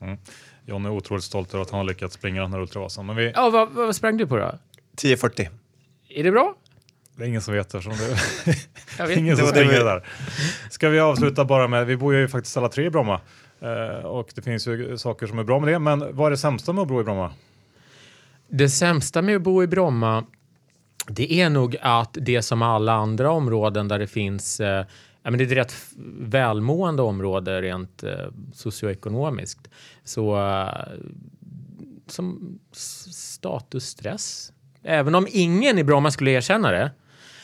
Mm. 0.00 0.18
John 0.66 0.86
är 0.86 0.90
otroligt 0.90 1.24
stolt 1.24 1.54
över 1.54 1.62
att 1.62 1.70
han 1.70 1.78
har 1.78 1.84
lyckats 1.84 2.14
springa 2.14 2.42
den 2.42 2.52
här 2.52 2.60
Ultravasan. 2.60 3.06
Men 3.06 3.16
vi... 3.16 3.32
Ja, 3.34 3.50
vad, 3.50 3.72
vad 3.72 3.96
sprang 3.96 4.16
du 4.16 4.26
på 4.26 4.36
då? 4.36 4.52
10.40. 4.96 5.48
Är 6.08 6.24
det 6.24 6.30
bra? 6.30 6.54
Det 7.18 7.24
är 7.24 7.28
ingen 7.28 7.42
som 7.42 7.54
vet 7.54 7.66
eftersom 7.74 7.92
det 7.96 9.02
är 9.02 9.10
ingen 9.18 9.36
som 9.36 9.46
springer 9.46 9.84
där. 9.84 10.06
Ska 10.70 10.88
vi 10.88 11.00
avsluta 11.00 11.44
bara 11.44 11.68
med, 11.68 11.86
vi 11.86 11.96
bor 11.96 12.14
ju 12.14 12.28
faktiskt 12.28 12.56
alla 12.56 12.68
tre 12.68 12.84
i 12.84 12.90
Bromma 12.90 13.20
uh, 13.62 14.06
och 14.06 14.28
det 14.34 14.42
finns 14.42 14.66
ju 14.66 14.98
saker 14.98 15.26
som 15.26 15.38
är 15.38 15.44
bra 15.44 15.60
med 15.60 15.72
det. 15.72 15.78
Men 15.78 16.16
vad 16.16 16.26
är 16.26 16.30
det 16.30 16.36
sämsta 16.36 16.72
med 16.72 16.82
att 16.82 16.88
bo 16.88 17.00
i 17.00 17.04
Bromma? 17.04 17.32
Det 18.48 18.68
sämsta 18.68 19.22
med 19.22 19.36
att 19.36 19.42
bo 19.42 19.62
i 19.62 19.66
Bromma 19.66 20.24
det 21.06 21.32
är 21.32 21.50
nog 21.50 21.76
att 21.80 22.16
det 22.20 22.42
som 22.42 22.62
alla 22.62 22.92
andra 22.92 23.30
områden 23.30 23.88
där 23.88 23.98
det 23.98 24.06
finns 24.06 24.60
eh, 24.60 24.84
Ja, 25.22 25.30
men 25.30 25.38
det 25.38 25.44
är 25.44 25.46
ett 25.46 25.56
rätt 25.56 25.74
välmående 26.20 27.02
område 27.02 27.62
rent 27.62 28.02
eh, 28.02 28.26
socioekonomiskt. 28.52 29.68
Så 30.04 30.36
eh, 30.36 30.68
som 32.06 32.58
statusstress. 32.72 34.52
Även 34.82 35.14
om 35.14 35.26
ingen 35.30 35.78
i 35.78 35.84
Bromma 35.84 36.10
skulle 36.10 36.30
erkänna 36.30 36.70
det. 36.70 36.90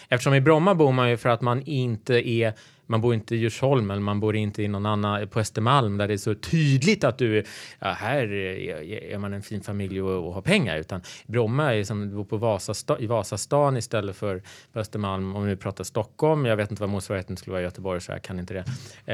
Eftersom 0.09 0.35
i 0.35 0.41
Bromma 0.41 0.75
bor 0.75 0.93
man 0.93 1.11
ju 1.11 1.17
för 1.17 1.29
att 1.29 1.41
man 1.41 1.63
inte 1.63 2.29
är 2.29 2.55
man 2.87 3.01
bor 3.01 3.15
inte 3.15 3.35
i 3.35 3.39
Djursholm 3.39 3.91
eller 3.91 4.03
man 4.03 4.21
bor 4.21 4.37
inte 4.37 4.63
i 4.63 4.69
någon 4.69 4.87
annan 4.87 5.29
på 5.29 5.41
Östermalm 5.41 5.97
där 5.97 6.09
det 6.09 6.15
är 6.15 6.19
så 6.19 6.35
tydligt 6.35 7.05
att 7.05 7.19
du 7.19 7.45
ja, 7.79 7.93
här 7.93 8.33
är, 8.33 9.19
man 9.19 9.33
en 9.33 9.43
fin 9.43 9.61
familj 9.61 10.03
och, 10.03 10.27
och 10.27 10.35
har 10.35 10.43
pengar 10.43 10.79
utan 10.79 11.01
Bromma 11.27 11.75
är 11.75 11.85
som 11.85 12.01
du 12.09 12.15
bor 12.15 12.25
på 12.25 12.37
Vasasta, 12.37 12.99
i 12.99 13.07
Vasastan 13.07 13.77
istället 13.77 14.17
för 14.17 14.43
på 14.73 14.79
Östermalm 14.79 15.37
om 15.37 15.45
vi 15.45 15.57
pratar 15.57 15.85
Stockholm. 15.85 16.47
Jag 16.47 16.57
vet 16.57 16.71
inte 16.71 16.83
vad 16.83 16.91
motsvarigheten 16.91 17.37
skulle 17.37 17.53
vara 17.53 17.63
i 17.63 17.65
Göteborg 17.65 18.01
så 18.01 18.13
jag 18.13 18.23
kan 18.23 18.39
inte 18.39 18.55
det. 18.55 18.65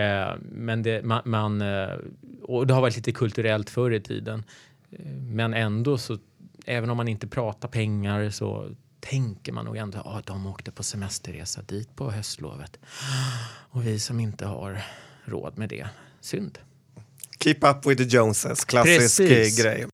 Eh, 0.01 0.35
men 0.53 0.83
det, 0.83 1.05
man, 1.05 1.23
man, 1.25 1.63
och 2.43 2.67
det 2.67 2.75
har 2.75 2.81
varit 2.81 2.97
lite 2.97 3.13
kulturellt 3.13 3.71
förr 3.71 3.91
i 3.91 4.01
tiden. 4.01 4.45
Eh, 4.91 5.07
men 5.13 5.55
ändå 5.55 5.99
så 5.99 6.19
även 6.67 6.91
om 6.91 6.97
man 6.97 7.09
inte 7.09 7.27
pratar 7.27 7.69
pengar 7.69 8.31
så 8.31 8.71
tänker 9.01 9.53
man 9.53 9.65
nog 9.65 9.77
ändå 9.77 9.99
att 9.99 10.07
ah, 10.07 10.23
de 10.27 10.47
åkte 10.47 10.71
på 10.71 10.83
semesterresa 10.83 11.63
dit 11.63 11.97
på 11.97 12.11
höstlovet. 12.11 12.79
Och 13.71 13.87
vi 13.87 13.99
som 13.99 14.21
inte 14.21 14.47
har 14.47 14.83
råd 15.25 15.59
med 15.59 15.69
det, 15.69 15.89
synd. 16.21 16.59
Keep 17.41 17.59
up 17.61 17.87
with 17.87 18.03
the 18.03 18.17
Joneses, 18.17 18.65
klassisk 18.65 19.17
Precis. 19.17 19.63
grej. 19.63 19.87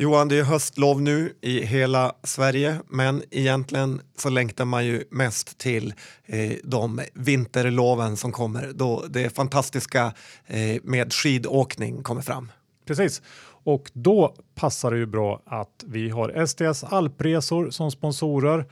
Johan, 0.00 0.28
det 0.28 0.38
är 0.38 0.42
höstlov 0.42 1.02
nu 1.02 1.32
i 1.40 1.64
hela 1.64 2.12
Sverige, 2.22 2.80
men 2.88 3.22
egentligen 3.30 4.00
så 4.18 4.28
längtar 4.28 4.64
man 4.64 4.86
ju 4.86 5.04
mest 5.10 5.58
till 5.58 5.94
eh, 6.26 6.52
de 6.64 7.00
vinterloven 7.14 8.16
som 8.16 8.32
kommer 8.32 8.72
då 8.74 9.04
det 9.08 9.30
fantastiska 9.30 10.12
eh, 10.46 10.76
med 10.82 11.12
skidåkning 11.12 12.02
kommer 12.02 12.22
fram. 12.22 12.52
Precis, 12.86 13.22
och 13.68 13.90
då 13.92 14.34
passar 14.54 14.90
det 14.90 14.96
ju 14.96 15.06
bra 15.06 15.42
att 15.46 15.84
vi 15.86 16.10
har 16.10 16.46
STS 16.46 16.84
Alpresor 16.84 17.70
som 17.70 17.90
sponsorer. 17.90 18.64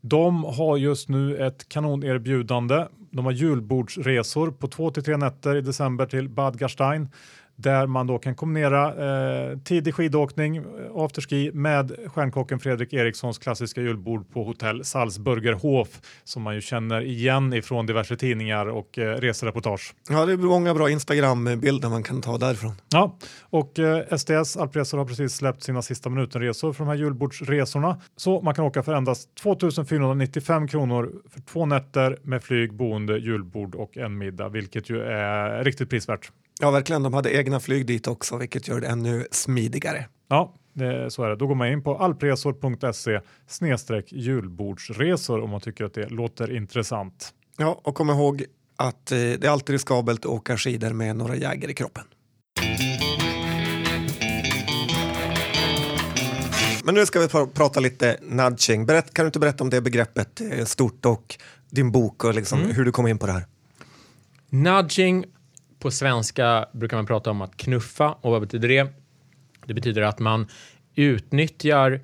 De 0.00 0.44
har 0.44 0.76
just 0.76 1.08
nu 1.08 1.46
ett 1.46 1.68
kanonerbjudande. 1.68 2.86
De 3.10 3.24
har 3.24 3.32
julbordsresor 3.32 4.50
på 4.50 4.68
två 4.68 4.90
till 4.90 5.04
tre 5.04 5.16
nätter 5.16 5.56
i 5.56 5.60
december 5.60 6.06
till 6.06 6.28
Bad 6.28 6.58
Gastein 6.58 7.08
där 7.56 7.86
man 7.86 8.06
då 8.06 8.18
kan 8.18 8.34
kombinera 8.34 8.88
eh, 9.50 9.58
tidig 9.58 9.94
skidåkning, 9.94 10.56
eh, 10.56 10.62
afterski 10.94 11.50
med 11.54 11.92
stjärnkocken 12.06 12.58
Fredrik 12.58 12.92
Erikssons 12.92 13.38
klassiska 13.38 13.80
julbord 13.80 14.30
på 14.32 14.44
hotell 14.44 14.84
Salzburgerhof 14.84 15.88
som 16.24 16.42
man 16.42 16.54
ju 16.54 16.60
känner 16.60 17.00
igen 17.00 17.52
ifrån 17.52 17.86
diverse 17.86 18.16
tidningar 18.16 18.66
och 18.66 18.98
eh, 18.98 19.16
resereportage. 19.16 19.94
Ja, 20.08 20.26
det 20.26 20.32
är 20.32 20.36
många 20.36 20.74
bra 20.74 20.90
Instagram-bilder 20.90 21.88
man 21.88 22.02
kan 22.02 22.20
ta 22.20 22.38
därifrån. 22.38 22.72
Ja, 22.88 23.18
och 23.40 23.78
eh, 23.78 24.16
STS 24.16 24.56
Alpresor 24.56 24.98
har 24.98 25.04
precis 25.04 25.32
släppt 25.34 25.62
sina 25.62 25.82
sista 25.82 26.10
minuten-resor 26.10 26.72
för 26.72 26.84
de 26.84 26.88
här 26.88 26.96
julbordsresorna. 26.96 28.00
Så 28.16 28.40
man 28.40 28.54
kan 28.54 28.64
åka 28.64 28.82
för 28.82 28.94
endast 28.94 29.34
2495 29.34 30.68
kronor 30.68 31.12
för 31.30 31.40
två 31.40 31.66
nätter 31.66 32.18
med 32.22 32.42
flyg, 32.42 32.74
boende, 32.74 33.18
julbord 33.18 33.74
och 33.74 33.96
en 33.96 34.18
middag, 34.18 34.48
vilket 34.48 34.90
ju 34.90 35.02
är 35.02 35.64
riktigt 35.64 35.90
prisvärt. 35.90 36.32
Ja, 36.62 36.70
verkligen. 36.70 37.02
De 37.02 37.14
hade 37.14 37.36
egna 37.36 37.60
flyg 37.60 37.86
dit 37.86 38.06
också, 38.06 38.36
vilket 38.36 38.68
gör 38.68 38.80
det 38.80 38.86
ännu 38.86 39.26
smidigare. 39.30 40.06
Ja, 40.28 40.54
det, 40.72 41.10
så 41.10 41.22
är 41.22 41.28
det. 41.28 41.36
Då 41.36 41.46
går 41.46 41.54
man 41.54 41.68
in 41.68 41.82
på 41.82 41.96
alpresor.se 41.96 43.20
snedstreck 43.46 44.12
julbordsresor 44.12 45.40
om 45.40 45.50
man 45.50 45.60
tycker 45.60 45.84
att 45.84 45.94
det 45.94 46.08
låter 46.08 46.56
intressant. 46.56 47.34
Ja, 47.56 47.80
och 47.84 47.94
kom 47.94 48.10
ihåg 48.10 48.44
att 48.76 49.12
eh, 49.12 49.18
det 49.18 49.44
är 49.44 49.50
alltid 49.50 49.72
riskabelt 49.72 50.20
att 50.20 50.26
åka 50.26 50.56
skidor 50.56 50.90
med 50.90 51.16
några 51.16 51.36
jägare 51.36 51.70
i 51.70 51.74
kroppen. 51.74 52.04
Men 56.84 56.94
nu 56.94 57.06
ska 57.06 57.20
vi 57.20 57.28
pr 57.28 57.46
prata 57.54 57.80
lite 57.80 58.16
nudging. 58.22 58.86
Berätt, 58.86 59.14
kan 59.14 59.24
du 59.24 59.26
inte 59.26 59.38
berätta 59.38 59.64
om 59.64 59.70
det 59.70 59.80
begreppet 59.80 60.40
eh, 60.40 60.64
stort 60.64 61.06
och 61.06 61.38
din 61.70 61.92
bok 61.92 62.24
och 62.24 62.34
liksom 62.34 62.60
mm. 62.60 62.76
hur 62.76 62.84
du 62.84 62.92
kom 62.92 63.06
in 63.06 63.18
på 63.18 63.26
det 63.26 63.32
här? 63.32 63.46
Nudging 64.48 65.24
på 65.82 65.90
svenska 65.90 66.68
brukar 66.72 66.96
man 66.96 67.06
prata 67.06 67.30
om 67.30 67.42
att 67.42 67.56
knuffa 67.56 68.12
och 68.12 68.30
vad 68.30 68.40
betyder 68.40 68.68
det? 68.68 68.88
Det 69.66 69.74
betyder 69.74 70.02
att 70.02 70.18
man 70.18 70.46
utnyttjar 70.94 72.00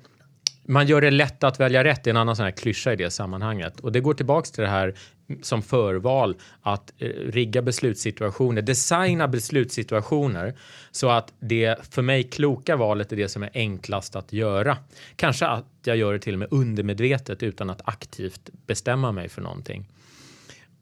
man 0.69 0.87
gör 0.87 1.01
det 1.01 1.11
lätt 1.11 1.43
att 1.43 1.59
välja 1.59 1.83
rätt, 1.83 2.03
det 2.03 2.09
är 2.09 2.11
en 2.11 2.17
annan 2.17 2.35
sån 2.35 2.45
här 2.45 2.51
klyscha 2.51 2.93
i 2.93 2.95
det 2.95 3.11
sammanhanget. 3.11 3.79
Och 3.79 3.91
det 3.91 3.99
går 3.99 4.13
tillbaks 4.13 4.51
till 4.51 4.63
det 4.63 4.69
här 4.69 4.93
som 5.41 5.61
förval, 5.61 6.35
att 6.61 6.93
eh, 6.97 7.07
rigga 7.07 7.61
beslutssituationer, 7.61 8.61
designa 8.61 9.27
beslutssituationer 9.27 10.53
så 10.91 11.09
att 11.09 11.33
det 11.39 11.75
för 11.89 12.01
mig 12.01 12.23
kloka 12.23 12.75
valet 12.75 13.11
är 13.11 13.15
det 13.15 13.29
som 13.29 13.43
är 13.43 13.49
enklast 13.53 14.15
att 14.15 14.33
göra. 14.33 14.77
Kanske 15.15 15.45
att 15.45 15.65
jag 15.83 15.97
gör 15.97 16.13
det 16.13 16.19
till 16.19 16.33
och 16.33 16.39
med 16.39 16.47
undermedvetet 16.51 17.43
utan 17.43 17.69
att 17.69 17.81
aktivt 17.83 18.49
bestämma 18.67 19.11
mig 19.11 19.29
för 19.29 19.41
någonting. 19.41 19.87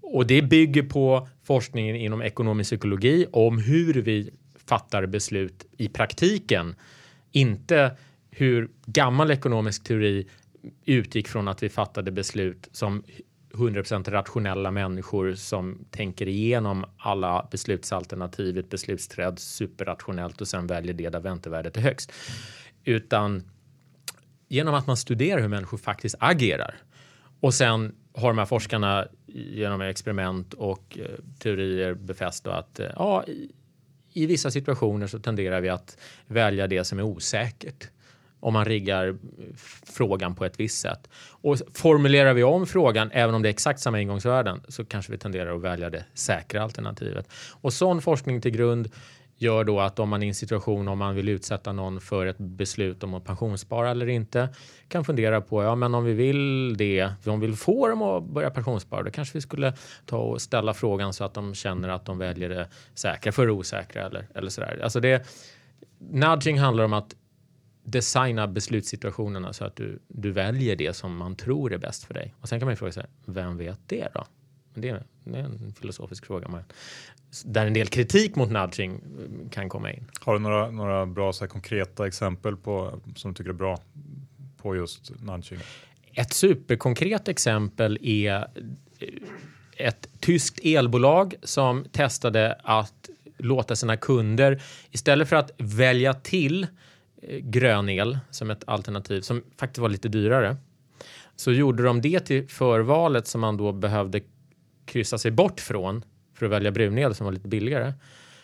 Och 0.10 0.28
det 0.28 0.42
bygger 0.42 0.84
på 0.84 1.28
forskningen 1.44 1.96
inom 1.96 2.22
ekonomisk 2.22 2.70
psykologi 2.70 3.26
om 3.32 3.58
hur 3.58 3.94
vi 3.94 4.32
fattar 4.66 5.06
beslut 5.06 5.66
i 5.78 5.90
praktiken. 5.90 6.76
Inte 7.32 7.98
hur 8.30 8.70
gammal 8.86 9.32
ekonomisk 9.32 9.84
teori 9.84 10.28
utgick 10.86 11.28
från 11.28 11.48
att 11.48 11.64
vi 11.64 11.70
fattade 11.70 12.12
beslut 12.12 12.70
som 12.72 13.04
100% 13.54 14.12
rationella 14.12 14.72
människor 14.72 15.36
som 15.36 15.86
tänker 15.92 16.28
igenom 16.28 16.86
alla 16.98 17.48
beslutsalternativ, 17.52 18.58
ett 18.58 18.70
beslutsträd 18.70 19.40
superrationellt 19.40 20.42
och 20.42 20.48
sen 20.48 20.68
väljer 20.68 20.94
det 20.94 21.10
där 21.10 21.20
väntevärdet 21.20 21.78
är 21.78 21.82
högst. 21.82 22.12
Utan 22.84 23.44
genom 24.48 24.74
att 24.74 24.88
man 24.88 24.98
studerar 24.98 25.42
hur 25.42 25.48
människor 25.48 25.78
faktiskt 25.78 26.16
agerar 26.20 26.76
och 27.40 27.54
sen 27.54 27.96
har 28.18 28.30
de 28.30 28.38
här 28.38 28.46
forskarna 28.46 29.08
genom 29.26 29.82
experiment 29.82 30.54
och 30.54 30.98
eh, 31.02 31.06
teorier 31.40 31.94
befäst 31.94 32.48
att 32.48 32.80
eh, 32.80 32.88
ja, 32.96 33.24
i, 33.28 33.52
i 34.14 34.26
vissa 34.26 34.52
situationer 34.52 35.08
så 35.08 35.20
tenderar 35.20 35.62
vi 35.62 35.70
att 35.70 35.98
välja 36.28 36.68
det 36.68 36.84
som 36.84 37.00
är 37.00 37.04
osäkert 37.04 37.90
om 38.40 38.54
man 38.54 38.66
riggar 38.66 39.08
eh, 39.08 39.16
frågan 39.86 40.36
på 40.36 40.46
ett 40.46 40.60
visst 40.60 40.80
sätt. 40.80 41.10
Och 41.16 41.58
formulerar 41.74 42.34
vi 42.34 42.44
om 42.44 42.68
frågan, 42.68 43.12
även 43.14 43.36
om 43.36 43.42
det 43.42 43.50
är 43.50 43.52
exakt 43.52 43.80
samma 43.80 44.02
ingångsvärden, 44.02 44.62
så 44.68 44.86
kanske 44.86 45.12
vi 45.12 45.18
tenderar 45.18 45.56
att 45.56 45.62
välja 45.62 45.90
det 45.90 46.06
säkra 46.14 46.64
alternativet. 46.64 47.30
Och 47.62 47.74
sån 47.74 48.02
forskning 48.02 48.42
till 48.42 48.52
grund 48.52 48.90
gör 49.38 49.64
då 49.64 49.80
att 49.80 50.00
om 50.00 50.10
man 50.10 50.24
i 50.24 50.28
en 50.28 50.36
situation 50.36 50.88
om 50.88 50.98
man 50.98 51.16
vill 51.16 51.30
utsätta 51.30 51.74
någon 51.74 52.02
för 52.02 52.26
ett 52.26 52.38
beslut 52.38 53.04
om 53.04 53.14
att 53.14 53.26
pensionsspara 53.26 53.92
eller 53.92 54.08
inte 54.08 54.50
kan 54.88 55.06
fundera 55.06 55.42
på 55.42 55.64
ja, 55.64 55.76
men 55.76 55.96
om 55.96 56.04
vi 56.04 56.14
vill 56.14 56.78
det, 56.78 57.10
om 57.26 57.40
vi 57.40 57.48
vill 57.48 57.56
få 57.56 57.88
dem 57.88 58.02
att 58.02 58.24
börja 58.24 58.50
pensionsspara, 58.50 59.04
då 59.04 59.12
kanske 59.12 59.38
vi 59.38 59.42
skulle 59.42 59.74
ta 60.06 60.18
och 60.18 60.42
ställa 60.42 60.74
frågan 60.74 61.14
så 61.14 61.24
att 61.24 61.34
de 61.34 61.56
känner 61.56 61.90
att 61.90 62.06
de 62.06 62.18
väljer 62.18 62.50
det 62.50 62.70
säkra 62.94 63.32
för 63.32 63.46
det 63.46 63.52
osäkra 63.52 64.06
eller, 64.06 64.28
eller 64.36 64.50
sådär. 64.50 64.80
Alltså 64.84 65.00
det, 65.00 65.28
nudging 66.00 66.60
handlar 66.60 66.84
om 66.84 66.94
att 66.94 67.16
designa 67.84 68.48
beslutssituationerna 68.48 69.54
så 69.54 69.66
att 69.66 69.76
du, 69.76 70.00
du 70.08 70.32
väljer 70.32 70.76
det 70.76 70.94
som 70.94 71.18
man 71.18 71.36
tror 71.36 71.74
är 71.74 71.78
bäst 71.78 72.04
för 72.04 72.14
dig. 72.14 72.34
Och 72.42 72.50
sen 72.50 72.60
kan 72.60 72.66
man 72.66 72.72
ju 72.72 72.78
fråga 72.78 72.92
sig, 72.92 73.06
vem 73.26 73.58
vet 73.58 73.80
det 73.88 74.08
då? 74.14 74.26
Det 74.74 74.90
är, 74.90 75.04
det 75.32 75.40
är 75.40 75.44
en 75.44 75.74
filosofisk 75.80 76.26
fråga. 76.26 76.48
Man, 76.48 76.64
där 77.46 77.66
en 77.66 77.74
del 77.74 77.88
kritik 77.88 78.36
mot 78.36 78.52
nudging 78.52 79.02
kan 79.52 79.70
komma 79.70 79.92
in. 79.92 80.06
Har 80.20 80.34
du 80.34 80.40
några, 80.40 80.72
några 80.72 81.06
bra 81.06 81.34
så 81.34 81.44
här, 81.44 81.50
konkreta 81.50 82.08
exempel 82.08 82.58
på, 82.58 83.00
som 83.16 83.32
du 83.32 83.36
tycker 83.36 83.50
är 83.50 83.54
bra 83.54 83.80
på 84.58 84.76
just 84.76 85.12
nudging? 85.22 85.60
Ett 86.14 86.34
superkonkret 86.34 87.28
exempel 87.28 88.00
är 88.02 88.48
ett 89.78 90.10
tyskt 90.20 90.60
elbolag 90.64 91.36
som 91.44 91.86
testade 91.92 92.60
att 92.64 93.10
låta 93.38 93.76
sina 93.76 93.98
kunder 93.98 94.62
istället 94.92 95.30
för 95.30 95.36
att 95.36 95.52
välja 95.58 96.14
till 96.14 96.68
Eh, 97.22 97.40
grön 97.40 97.90
el 97.90 98.20
som 98.30 98.52
ett 98.52 98.64
alternativ 98.68 99.22
som 99.22 99.44
faktiskt 99.58 99.78
var 99.78 99.90
lite 99.90 100.10
dyrare. 100.10 100.58
Så 101.36 101.52
gjorde 101.52 101.84
de 101.84 102.02
det 102.02 102.20
till 102.20 102.48
förvalet 102.48 103.28
som 103.28 103.42
man 103.42 103.58
då 103.58 103.72
behövde 103.72 104.22
kryssa 104.88 105.18
sig 105.18 105.32
bort 105.32 105.60
från 105.60 106.04
för 106.34 106.46
att 106.46 106.52
välja 106.52 106.72
brunel 106.72 107.16
som 107.16 107.26
var 107.26 107.32
lite 107.32 107.48
billigare. 107.48 107.94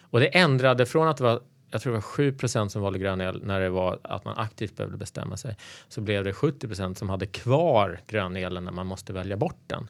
Och 0.01 0.19
det 0.19 0.27
ändrade 0.27 0.85
från 0.85 1.07
att 1.07 1.17
det 1.17 1.23
var 1.23 1.41
jag 1.73 1.81
tror 1.81 1.93
det 1.93 1.97
var 1.97 2.31
7% 2.31 2.67
som 2.67 2.81
valde 2.81 2.99
grön 2.99 3.21
el 3.21 3.41
när 3.43 3.59
det 3.59 3.69
var 3.69 3.99
att 4.03 4.25
man 4.25 4.37
aktivt 4.37 4.75
behövde 4.75 4.97
bestämma 4.97 5.37
sig. 5.37 5.57
Så 5.87 6.01
blev 6.01 6.23
det 6.23 6.31
70% 6.31 6.93
som 6.93 7.09
hade 7.09 7.25
kvar 7.25 7.99
grön 8.07 8.35
elen 8.35 8.65
när 8.65 8.71
man 8.71 8.87
måste 8.87 9.13
välja 9.13 9.37
bort 9.37 9.59
den. 9.67 9.89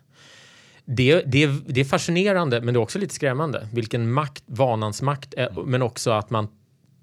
Det, 0.86 1.22
det, 1.22 1.48
det 1.68 1.82
är 1.82 1.86
fascinerande, 1.86 2.62
men 2.62 2.74
det 2.74 2.78
är 2.78 2.82
också 2.82 3.00
lite 3.00 3.16
skrämmande. 3.16 3.68
Vilken 3.74 4.12
makt, 4.12 4.44
vanans 4.46 5.02
makt, 5.02 5.34
är, 5.34 5.64
men 5.66 5.82
också 5.82 6.12
att 6.12 6.30
man 6.30 6.48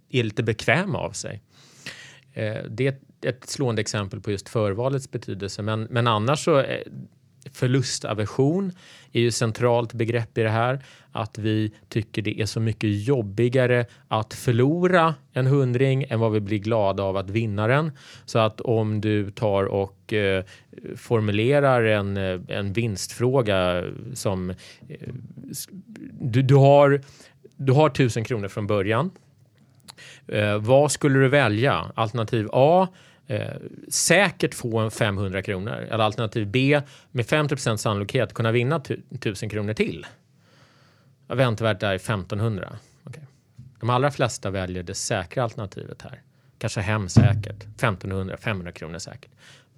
är 0.09 0.23
lite 0.23 0.43
bekväm 0.43 0.95
av 0.95 1.11
sig. 1.11 1.43
Eh, 2.33 2.65
det 2.69 2.87
är 2.87 2.97
ett 3.23 3.49
slående 3.49 3.81
exempel 3.81 4.21
på 4.21 4.31
just 4.31 4.49
förvalets 4.49 5.11
betydelse. 5.11 5.63
Men, 5.63 5.83
men 5.83 6.07
annars 6.07 6.45
så 6.45 6.59
eh, 6.59 6.81
förlustaversion 7.53 8.73
är 9.13 9.21
ju 9.21 9.31
centralt 9.31 9.93
begrepp 9.93 10.39
i 10.39 10.43
det 10.43 10.51
här. 10.51 10.85
Att 11.13 11.39
vi 11.39 11.73
tycker 11.89 12.23
det 12.23 12.41
är 12.41 12.47
så 12.47 12.61
mycket 12.61 13.05
jobbigare 13.05 13.87
att 14.09 14.35
förlora 14.35 15.15
en 15.33 15.47
hundring 15.47 16.05
än 16.09 16.21
vad 16.21 16.33
vi 16.33 16.41
blir 16.41 16.59
glada 16.59 17.03
av 17.03 17.17
att 17.17 17.31
vinna 17.31 17.67
den. 17.67 17.93
Så 18.25 18.39
att 18.39 18.61
om 18.61 19.01
du 19.01 19.31
tar 19.31 19.65
och 19.65 20.13
eh, 20.13 20.45
formulerar 20.97 21.85
en, 21.85 22.17
eh, 22.17 22.41
en 22.49 22.73
vinstfråga 22.73 23.85
som 24.15 24.51
eh, 24.51 24.57
du, 26.21 26.43
du, 26.43 26.55
har, 26.55 27.01
du 27.57 27.73
har 27.73 27.89
tusen 27.89 28.25
kronor 28.25 28.49
från 28.49 28.67
början 28.67 29.11
Eh, 30.29 30.59
vad 30.59 30.93
skulle 30.93 31.19
du 31.19 31.29
välja? 31.29 31.93
Alternativ 31.95 32.49
A, 32.53 32.89
eh, 33.31 33.57
säkert 33.89 34.55
få 34.55 34.79
en 34.79 34.91
500 34.91 35.43
kronor. 35.43 35.73
Eller 35.73 36.05
alternativ 36.05 36.47
B, 36.47 36.81
med 37.11 37.27
50% 37.27 37.77
sannolikhet 37.77 38.35
kunna 38.35 38.53
vinna 38.53 38.83
1000 39.11 39.49
kronor 39.49 39.73
till. 39.73 40.07
Väntevärdet 41.27 41.83
är 41.83 41.95
1500. 41.95 42.79
Okay. 43.05 43.23
De 43.81 43.91
allra 43.91 44.11
flesta 44.11 44.51
väljer 44.51 44.83
det 44.83 44.95
säkra 44.95 45.43
alternativet 45.43 46.03
här. 46.03 46.23
Kanske 46.59 46.81
hem 46.81 47.09
säkert, 47.09 47.63
1500, 47.63 48.37
500 48.37 48.73
kronor 48.73 48.99
säkert. 48.99 49.31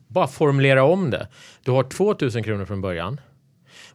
Bara 0.09 0.27
formulera 0.27 0.85
om 0.85 1.11
det. 1.11 1.29
Du 1.62 1.71
har 1.71 1.83
2000 1.83 2.43
kronor 2.43 2.65
från 2.65 2.81
början. 2.81 3.21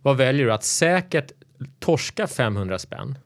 Vad 0.01 0.17
väljer 0.17 0.45
du? 0.45 0.53
Att 0.53 0.63
säkert 0.63 1.31
torska 1.79 2.27
500 2.27 2.79
spänn 2.79 3.17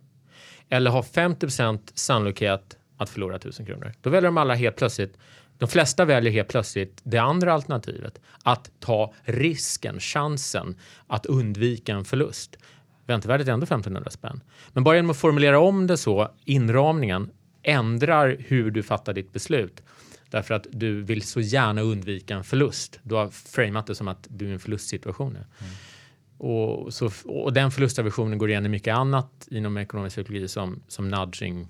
eller 0.70 0.92
ha 0.92 1.02
50% 1.02 1.92
sannolikhet 1.94 2.78
att 2.98 3.10
förlora 3.10 3.36
1000 3.36 3.66
kronor. 3.66 3.94
Då 4.02 4.10
väljer 4.10 4.28
de 4.28 4.38
alla 4.38 4.54
helt 4.54 4.76
plötsligt 4.76 5.18
de 5.62 5.68
flesta 5.68 6.06
väljer 6.06 6.34
helt 6.34 6.48
plötsligt 6.48 7.02
det 7.04 7.18
andra 7.18 7.54
alternativet. 7.54 8.22
Att 8.44 8.72
ta 8.80 9.14
risken, 9.24 10.00
chansen 10.00 10.76
att 11.08 11.26
undvika 11.26 11.94
en 11.94 12.06
förlust. 12.06 12.58
Väntevärdet 13.08 13.48
är 13.48 13.52
ändå 13.52 13.64
1500 13.64 14.12
spänn. 14.12 14.42
Men 14.74 14.84
bara 14.84 14.96
genom 14.96 15.12
att 15.12 15.18
formulera 15.18 15.60
om 15.60 15.88
det 15.88 15.98
så, 15.98 16.32
inramningen, 16.46 17.30
ändrar 17.64 18.38
hur 18.40 18.72
du 18.72 18.84
fattar 18.84 19.14
ditt 19.14 19.34
beslut. 19.34 19.84
Därför 20.30 20.54
att 20.54 20.68
du 20.72 21.02
vill 21.02 21.22
så 21.22 21.42
gärna 21.42 21.82
undvika 21.82 22.36
en 22.36 22.44
förlust. 22.44 23.00
Du 23.04 23.16
har 23.16 23.28
framat 23.30 23.88
det 23.88 23.96
som 23.96 24.08
att 24.08 24.28
du 24.30 24.46
är 24.46 24.50
i 24.50 24.54
en 24.54 24.60
förlustsituation. 24.60 25.32
Mm. 25.32 25.44
Och, 26.38 26.94
så, 26.94 27.12
och 27.26 27.54
den 27.54 27.72
förlustaversionen 27.72 28.38
går 28.38 28.50
igen 28.50 28.66
i 28.66 28.70
mycket 28.70 28.96
annat 28.96 29.48
inom 29.52 29.78
ekonomisk 29.78 30.16
psykologi 30.16 30.48
som, 30.48 30.84
som 30.88 31.10
nudging 31.10 31.68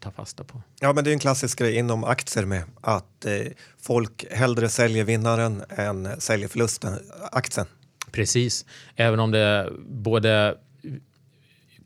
ta 0.00 0.10
fasta 0.10 0.44
på. 0.44 0.62
Ja, 0.80 0.92
men 0.92 1.04
det 1.04 1.10
är 1.10 1.12
en 1.12 1.18
klassisk 1.18 1.58
grej 1.58 1.76
inom 1.76 2.04
aktier 2.04 2.44
med 2.44 2.62
att 2.80 3.24
eh, 3.24 3.32
folk 3.78 4.24
hellre 4.30 4.68
säljer 4.68 5.04
vinnaren 5.04 5.62
än 5.68 6.20
säljer 6.20 6.48
förlusten, 6.48 6.98
aktien. 7.32 7.66
Precis, 8.10 8.66
även 8.96 9.20
om 9.20 9.30
det 9.30 9.72
både 9.88 10.58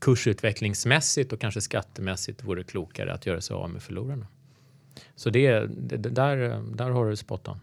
kursutvecklingsmässigt 0.01 1.33
och 1.33 1.40
kanske 1.40 1.61
skattemässigt 1.61 2.45
vore 2.45 2.64
klokare 2.64 3.12
att 3.12 3.27
göra 3.27 3.40
sig 3.40 3.55
av 3.55 3.71
med 3.71 3.83
förlorarna. 3.83 4.27
Så 5.16 5.31
det, 5.31 5.61
det, 5.66 5.97
där, 5.97 6.62
där 6.77 6.90
har 6.90 7.11
du 7.11 7.16
spottan. 7.16 7.61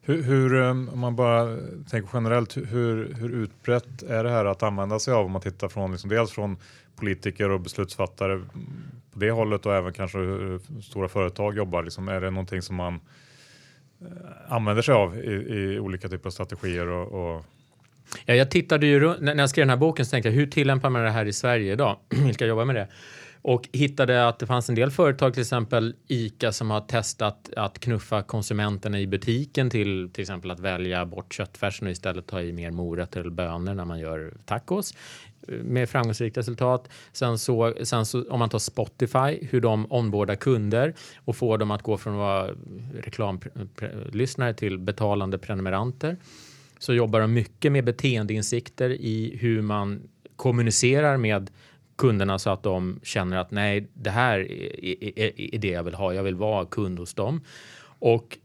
Hur, 0.00 0.22
hur, 0.22 0.62
eh, 0.62 0.70
om 0.70 0.98
man 0.98 1.16
bara 1.16 1.56
tänker 1.90 2.10
generellt, 2.12 2.56
hur, 2.56 3.14
hur 3.14 3.30
utbrett 3.30 4.02
är 4.02 4.24
det 4.24 4.30
här 4.30 4.44
att 4.44 4.62
använda 4.62 4.98
sig 4.98 5.14
av 5.14 5.26
om 5.26 5.32
man 5.32 5.42
tittar 5.42 5.68
från 5.68 5.92
liksom 5.92 6.10
dels 6.10 6.30
från 6.30 6.56
politiker 7.02 7.50
och 7.50 7.60
beslutsfattare 7.60 8.38
på 9.12 9.18
det 9.18 9.30
hållet 9.30 9.66
och 9.66 9.74
även 9.74 9.92
kanske 9.92 10.18
hur 10.18 10.60
stora 10.82 11.08
företag 11.08 11.56
jobbar? 11.56 11.82
Liksom, 11.82 12.08
är 12.08 12.20
det 12.20 12.30
någonting 12.30 12.62
som 12.62 12.76
man 12.76 13.00
eh, 14.00 14.52
använder 14.52 14.82
sig 14.82 14.94
av 14.94 15.16
i, 15.16 15.30
i 15.30 15.78
olika 15.78 16.08
typer 16.08 16.26
av 16.26 16.30
strategier? 16.30 16.88
Och, 16.88 17.34
och... 17.34 17.44
Ja, 18.26 18.34
jag 18.34 18.50
tittade 18.50 18.86
ju 18.86 19.14
när 19.20 19.34
jag 19.34 19.50
skrev 19.50 19.62
den 19.62 19.70
här 19.70 19.76
boken 19.76 20.06
så 20.06 20.10
tänkte 20.10 20.28
jag 20.28 20.36
hur 20.36 20.46
tillämpar 20.46 20.90
man 20.90 21.02
det 21.02 21.10
här 21.10 21.26
i 21.26 21.32
Sverige 21.32 21.72
idag? 21.72 21.96
Vilka 22.26 22.46
jobbar 22.46 22.64
med 22.64 22.76
det? 22.76 22.88
och 23.42 23.68
hittade 23.72 24.28
att 24.28 24.38
det 24.38 24.46
fanns 24.46 24.68
en 24.68 24.74
del 24.74 24.90
företag, 24.90 25.32
till 25.32 25.40
exempel 25.40 25.94
ICA, 26.08 26.52
som 26.52 26.70
har 26.70 26.80
testat 26.80 27.50
att 27.56 27.78
knuffa 27.78 28.22
konsumenterna 28.22 29.00
i 29.00 29.06
butiken 29.06 29.70
till 29.70 30.10
till 30.12 30.22
exempel 30.22 30.50
att 30.50 30.60
välja 30.60 31.06
bort 31.06 31.34
köttfärsen 31.34 31.86
och 31.86 31.92
istället 31.92 32.26
ta 32.26 32.42
i 32.42 32.52
mer 32.52 32.70
morötter 32.70 33.20
eller 33.20 33.30
bönor 33.30 33.74
när 33.74 33.84
man 33.84 34.00
gör 34.00 34.34
tacos 34.44 34.94
med 35.48 35.88
framgångsrikt 35.88 36.36
resultat. 36.36 36.88
Sen 37.12 37.38
så, 37.38 37.74
sen 37.82 38.06
så 38.06 38.30
om 38.30 38.38
man 38.38 38.48
tar 38.48 38.58
Spotify, 38.58 39.46
hur 39.50 39.60
de 39.60 39.86
onboardar 39.92 40.34
kunder 40.34 40.94
och 41.24 41.36
får 41.36 41.58
dem 41.58 41.70
att 41.70 41.82
gå 41.82 41.98
från 41.98 42.12
att 42.12 42.18
vara 42.18 42.50
reklamlyssnare 42.94 44.54
till 44.54 44.78
betalande 44.78 45.38
prenumeranter 45.38 46.16
så 46.78 46.94
jobbar 46.94 47.20
de 47.20 47.32
mycket 47.32 47.72
med 47.72 47.84
beteendeinsikter 47.84 48.90
i 48.90 49.36
hur 49.40 49.62
man 49.62 50.02
kommunicerar 50.36 51.16
med 51.16 51.50
kunderna 51.96 52.38
så 52.38 52.50
att 52.50 52.62
de 52.62 53.00
känner 53.02 53.36
att 53.36 53.50
nej, 53.50 53.88
det 53.94 54.10
här 54.10 54.38
är, 54.38 55.18
är, 55.18 55.54
är 55.54 55.58
det 55.58 55.68
jag 55.68 55.82
vill 55.82 55.94
ha. 55.94 56.14
Jag 56.14 56.22
vill 56.22 56.34
vara 56.34 56.66
kund 56.66 56.98
hos 56.98 57.14
dem. 57.14 57.40
Och 57.98 58.38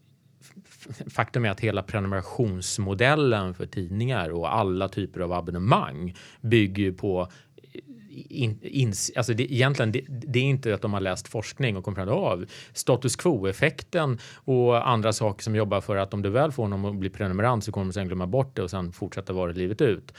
faktum 1.09 1.45
är 1.45 1.49
att 1.49 1.59
hela 1.59 1.83
prenumerationsmodellen 1.83 3.53
för 3.53 3.65
tidningar 3.65 4.29
och 4.29 4.55
alla 4.55 4.89
typer 4.89 5.19
av 5.19 5.33
abonnemang 5.33 6.15
bygger 6.41 6.91
på 6.91 7.27
eh, 7.73 7.81
in, 8.29 8.59
in, 8.61 8.93
alltså 9.15 9.33
det, 9.33 9.53
egentligen, 9.53 9.91
det, 9.91 10.01
det, 10.07 10.39
är 10.39 10.43
inte 10.43 10.73
att 10.73 10.81
de 10.81 10.93
har 10.93 11.01
läst 11.01 11.27
forskning 11.27 11.77
och 11.77 11.83
kommit 11.83 11.99
av 11.99 12.45
status 12.73 13.15
quo-effekten 13.15 14.19
och 14.35 14.89
andra 14.89 15.13
saker 15.13 15.43
som 15.43 15.55
jobbar 15.55 15.81
för 15.81 15.95
att 15.95 16.13
om 16.13 16.21
du 16.21 16.29
väl 16.29 16.51
får 16.51 16.67
någon 16.67 16.85
att 16.85 16.95
bli 16.99 17.09
prenumerant 17.09 17.63
så 17.63 17.71
kommer 17.71 17.85
de 17.85 17.93
sen 17.93 18.07
glömma 18.07 18.27
bort 18.27 18.55
det 18.55 18.61
och 18.61 18.69
sen 18.69 18.91
fortsätta 18.91 19.33
vara 19.33 19.51
livet 19.51 19.81
ut. 19.81 20.13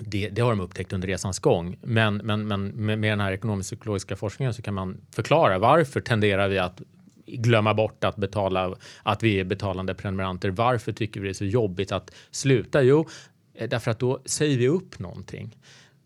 Det, 0.00 0.28
det, 0.28 0.42
har 0.42 0.50
de 0.50 0.60
upptäckt 0.60 0.92
under 0.92 1.08
resans 1.08 1.38
gång. 1.38 1.76
Men, 1.82 2.16
men, 2.16 2.46
men 2.46 2.68
med, 2.68 2.98
med 2.98 3.12
den 3.12 3.20
här 3.20 3.32
ekonomisk-psykologiska 3.32 4.16
forskningen 4.16 4.54
så 4.54 4.62
kan 4.62 4.74
man 4.74 5.00
förklara 5.10 5.58
varför 5.58 6.00
tenderar 6.00 6.48
vi 6.48 6.58
att 6.58 6.82
glömma 7.28 7.74
bort 7.74 8.04
att 8.04 8.16
betala, 8.16 8.74
att 9.02 9.22
vi 9.22 9.40
är 9.40 9.44
betalande 9.44 9.94
prenumeranter. 9.94 10.50
Varför 10.50 10.92
tycker 10.92 11.20
vi 11.20 11.26
det 11.26 11.32
är 11.32 11.34
så 11.34 11.44
jobbigt 11.44 11.92
att 11.92 12.10
sluta? 12.30 12.82
Jo, 12.82 13.08
eh, 13.54 13.68
därför 13.68 13.90
att 13.90 13.98
då 13.98 14.20
säger 14.24 14.58
vi 14.58 14.68
upp 14.68 14.98
någonting 14.98 15.56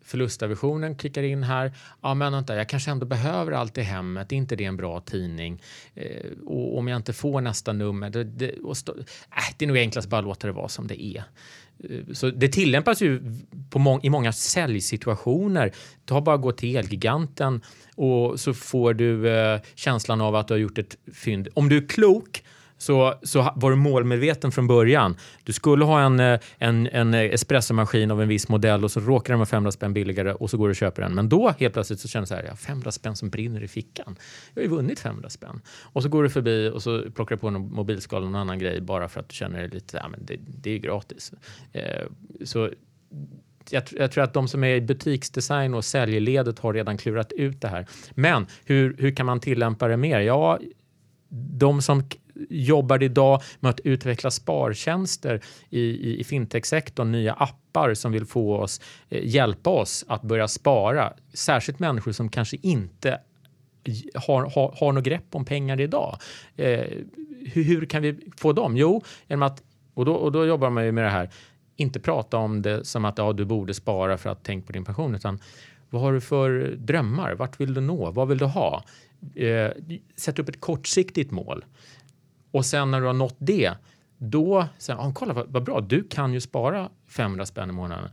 förlustaversionen 0.05 0.99
kickar 0.99 1.23
in 1.23 1.43
här. 1.43 1.73
Ja, 2.03 2.15
men 2.15 2.33
vänta, 2.33 2.57
jag 2.57 2.69
kanske 2.69 2.91
ändå 2.91 3.07
behöver 3.07 3.53
allt 3.53 3.79
i 3.79 3.81
hemmet. 3.81 4.33
Är 4.33 4.37
inte 4.37 4.57
det 4.57 4.65
en 4.65 4.77
bra 4.77 5.01
tidning? 5.01 5.63
Eh, 5.95 6.31
och 6.47 6.79
om 6.79 6.89
jag 6.89 6.97
inte 6.97 7.13
får 7.13 7.41
nästa 7.41 7.73
nummer, 7.73 8.11
det, 8.11 8.25
det, 8.25 8.55
stå, 8.75 8.93
äh, 8.99 9.55
det 9.59 9.65
är 9.65 9.67
nog 9.67 9.79
enklast 9.79 10.09
bara 10.09 10.21
låta 10.21 10.47
det 10.47 10.53
vara 10.53 10.69
som 10.69 10.87
det 10.87 11.05
är. 11.05 11.25
Eh, 11.85 12.13
så 12.13 12.31
det 12.31 12.49
tillämpas 12.49 13.03
ju 13.03 13.23
må 13.79 14.01
i 14.03 14.11
många 14.11 14.33
säljsituationer. 14.33 15.73
Ta 16.05 16.21
bara 16.21 16.37
gå 16.37 16.53
till 16.53 16.77
Elgiganten 16.77 17.61
och 17.97 18.41
så 18.41 18.55
får 18.55 18.95
du 18.95 19.29
eh, 19.29 19.61
känslan 19.75 20.21
av 20.21 20.35
att 20.35 20.49
du 20.49 20.55
har 20.55 20.59
gjort 20.59 20.79
ett 20.79 20.97
fynd. 21.15 21.49
Om 21.55 21.69
du 21.69 21.77
är 21.77 21.89
klok 21.89 22.43
så, 22.83 23.15
så 23.23 23.53
var 23.57 23.71
du 23.71 23.77
målmedveten 23.77 24.53
från 24.53 24.67
början. 24.67 25.17
Du 25.45 25.53
skulle 25.53 25.85
ha 25.85 26.01
en, 26.01 26.21
eh, 26.21 26.41
en, 26.59 26.87
en 26.87 27.15
espressomaskin 27.15 28.11
av 28.11 28.23
en 28.23 28.29
viss 28.29 28.49
modell 28.49 28.85
och 28.85 28.91
så 28.91 29.01
råkar 29.01 29.33
den 29.33 29.39
vara 29.39 29.47
500 29.47 29.73
spänn 29.73 29.95
billigare 29.95 30.33
och 30.33 30.51
så 30.51 30.57
går 30.59 30.69
du 30.69 30.71
och 30.71 30.77
köper 30.77 31.03
den. 31.03 31.15
Men 31.15 31.29
då 31.29 31.55
helt 31.59 31.75
plötsligt 31.75 32.01
så 32.01 32.09
känner 32.09 32.23
du 32.23 32.27
så 32.27 32.35
här, 32.35 32.45
ja, 32.49 32.57
500 32.57 32.93
spänn 32.93 33.17
som 33.17 33.31
brinner 33.31 33.63
i 33.63 33.69
fickan. 33.69 34.17
Jag 34.55 34.63
har 34.63 34.69
ju 34.69 34.77
vunnit 34.77 35.01
500 35.01 35.31
spänn. 35.31 35.61
Och 35.83 36.03
så 36.03 36.09
går 36.09 36.23
du 36.23 36.31
förbi 36.31 36.71
och 36.75 36.83
så 36.83 37.11
plockar 37.11 37.37
du 37.37 37.41
på 37.41 37.49
en 37.49 37.73
mobilskal 37.73 38.23
och 38.23 38.31
någon 38.31 38.41
annan 38.41 38.59
grej 38.59 38.81
bara 38.81 39.09
för 39.09 39.21
att 39.21 39.29
du 39.29 39.35
känner 39.35 39.59
dig 39.59 39.69
lite, 39.69 39.97
ja 39.97 40.09
men 40.09 40.27
det, 40.27 40.37
det 40.39 40.71
är 40.71 40.75
ju 40.75 40.81
gratis. 40.81 41.33
Eh, 41.73 42.07
så 42.45 42.71
jag, 43.71 43.83
jag, 43.91 44.13
tror 44.13 44.25
att 44.25 44.35
de 44.35 44.49
som 44.49 44.65
är 44.65 44.75
i 44.75 44.81
butiksdesign 44.81 45.75
och 45.75 45.85
säljledet 45.85 46.59
har 46.59 46.75
redan 46.75 46.99
klurat 46.99 47.33
ut 47.33 47.61
det 47.61 47.69
här. 47.69 47.87
Men 48.11 48.47
hur, 48.65 48.97
hur 48.99 49.15
kan 49.15 49.27
man 49.27 49.41
tillämpa 49.41 49.89
det 49.89 49.97
mer? 49.97 50.21
Ja, 50.21 50.59
de 51.33 51.83
som 51.83 52.03
jobbar 52.49 53.03
idag 53.03 53.43
med 53.61 53.71
att 53.71 53.81
utveckla 53.81 54.31
spartjänster 54.31 55.41
i, 55.71 55.81
i, 55.81 56.21
i 56.21 56.25
fintechsektorn, 56.25 57.13
nya 57.13 57.33
appar 57.33 57.95
som 57.95 58.13
vill 58.13 58.27
få 58.27 58.57
oss, 58.57 58.81
eh, 59.09 59.21
hjälpa 59.25 59.71
oss 59.71 60.05
att 60.09 60.23
börja 60.23 60.49
spara. 60.49 61.13
Särskilt 61.35 61.79
människor 61.79 62.13
som 62.13 62.29
kanske 62.29 62.57
inte 62.63 63.21
har, 64.15 64.51
har, 64.55 64.75
har 64.81 64.93
något 64.93 65.05
grepp 65.05 65.35
om 65.35 65.45
pengar 65.45 65.81
idag. 65.81 66.19
Eh, 66.57 66.87
hur, 67.53 67.65
hur, 67.65 67.87
kan 67.87 68.03
vi 68.03 68.19
få 68.37 68.53
dem? 68.53 68.77
Jo, 68.77 69.03
genom 69.29 69.43
att, 69.43 69.63
och 69.95 70.05
då, 70.05 70.15
och 70.15 70.33
då 70.33 70.47
jobbar 70.47 70.71
man 70.71 70.85
ju 70.85 70.93
med 70.93 71.05
det 71.05 71.11
här, 71.11 71.31
inte 71.83 72.01
prata 72.01 72.37
om 72.37 72.63
det 72.63 72.85
som 72.85 73.05
att 73.05 73.19
ja, 73.19 73.33
du 73.33 73.45
borde 73.45 73.75
spara 73.75 74.19
för 74.19 74.31
att 74.31 74.45
tänka 74.45 74.67
på 74.67 74.73
din 74.73 74.85
pension, 74.85 75.15
utan 75.15 75.39
vad 75.91 76.03
har 76.03 76.13
du 76.13 76.21
för 76.21 76.75
drömmar? 76.79 77.35
Vart 77.35 77.61
vill 77.61 77.75
du 77.75 77.81
nå? 77.81 78.11
Vad 78.11 78.29
vill 78.29 78.39
du 78.39 78.45
ha? 78.45 78.85
Eh, 79.35 79.71
sätt 80.17 80.39
upp 80.39 80.49
ett 80.49 80.61
kortsiktigt 80.61 81.31
mål. 81.31 81.65
Och 82.51 82.67
sen 82.67 82.91
när 82.91 83.01
du 83.01 83.07
har 83.07 83.13
nått 83.13 83.37
det, 83.39 83.73
då 84.19 84.67
säger 84.79 85.01
ah, 85.01 85.13
kolla 85.15 85.35
vad, 85.35 85.49
vad, 85.49 85.65
bra, 85.65 85.81
du 85.81 86.05
kan 86.09 86.33
ju 86.33 86.41
spara 86.41 86.89
500 87.09 87.47
spänn 87.47 87.71
i 87.71 87.73
månaden. 87.73 88.11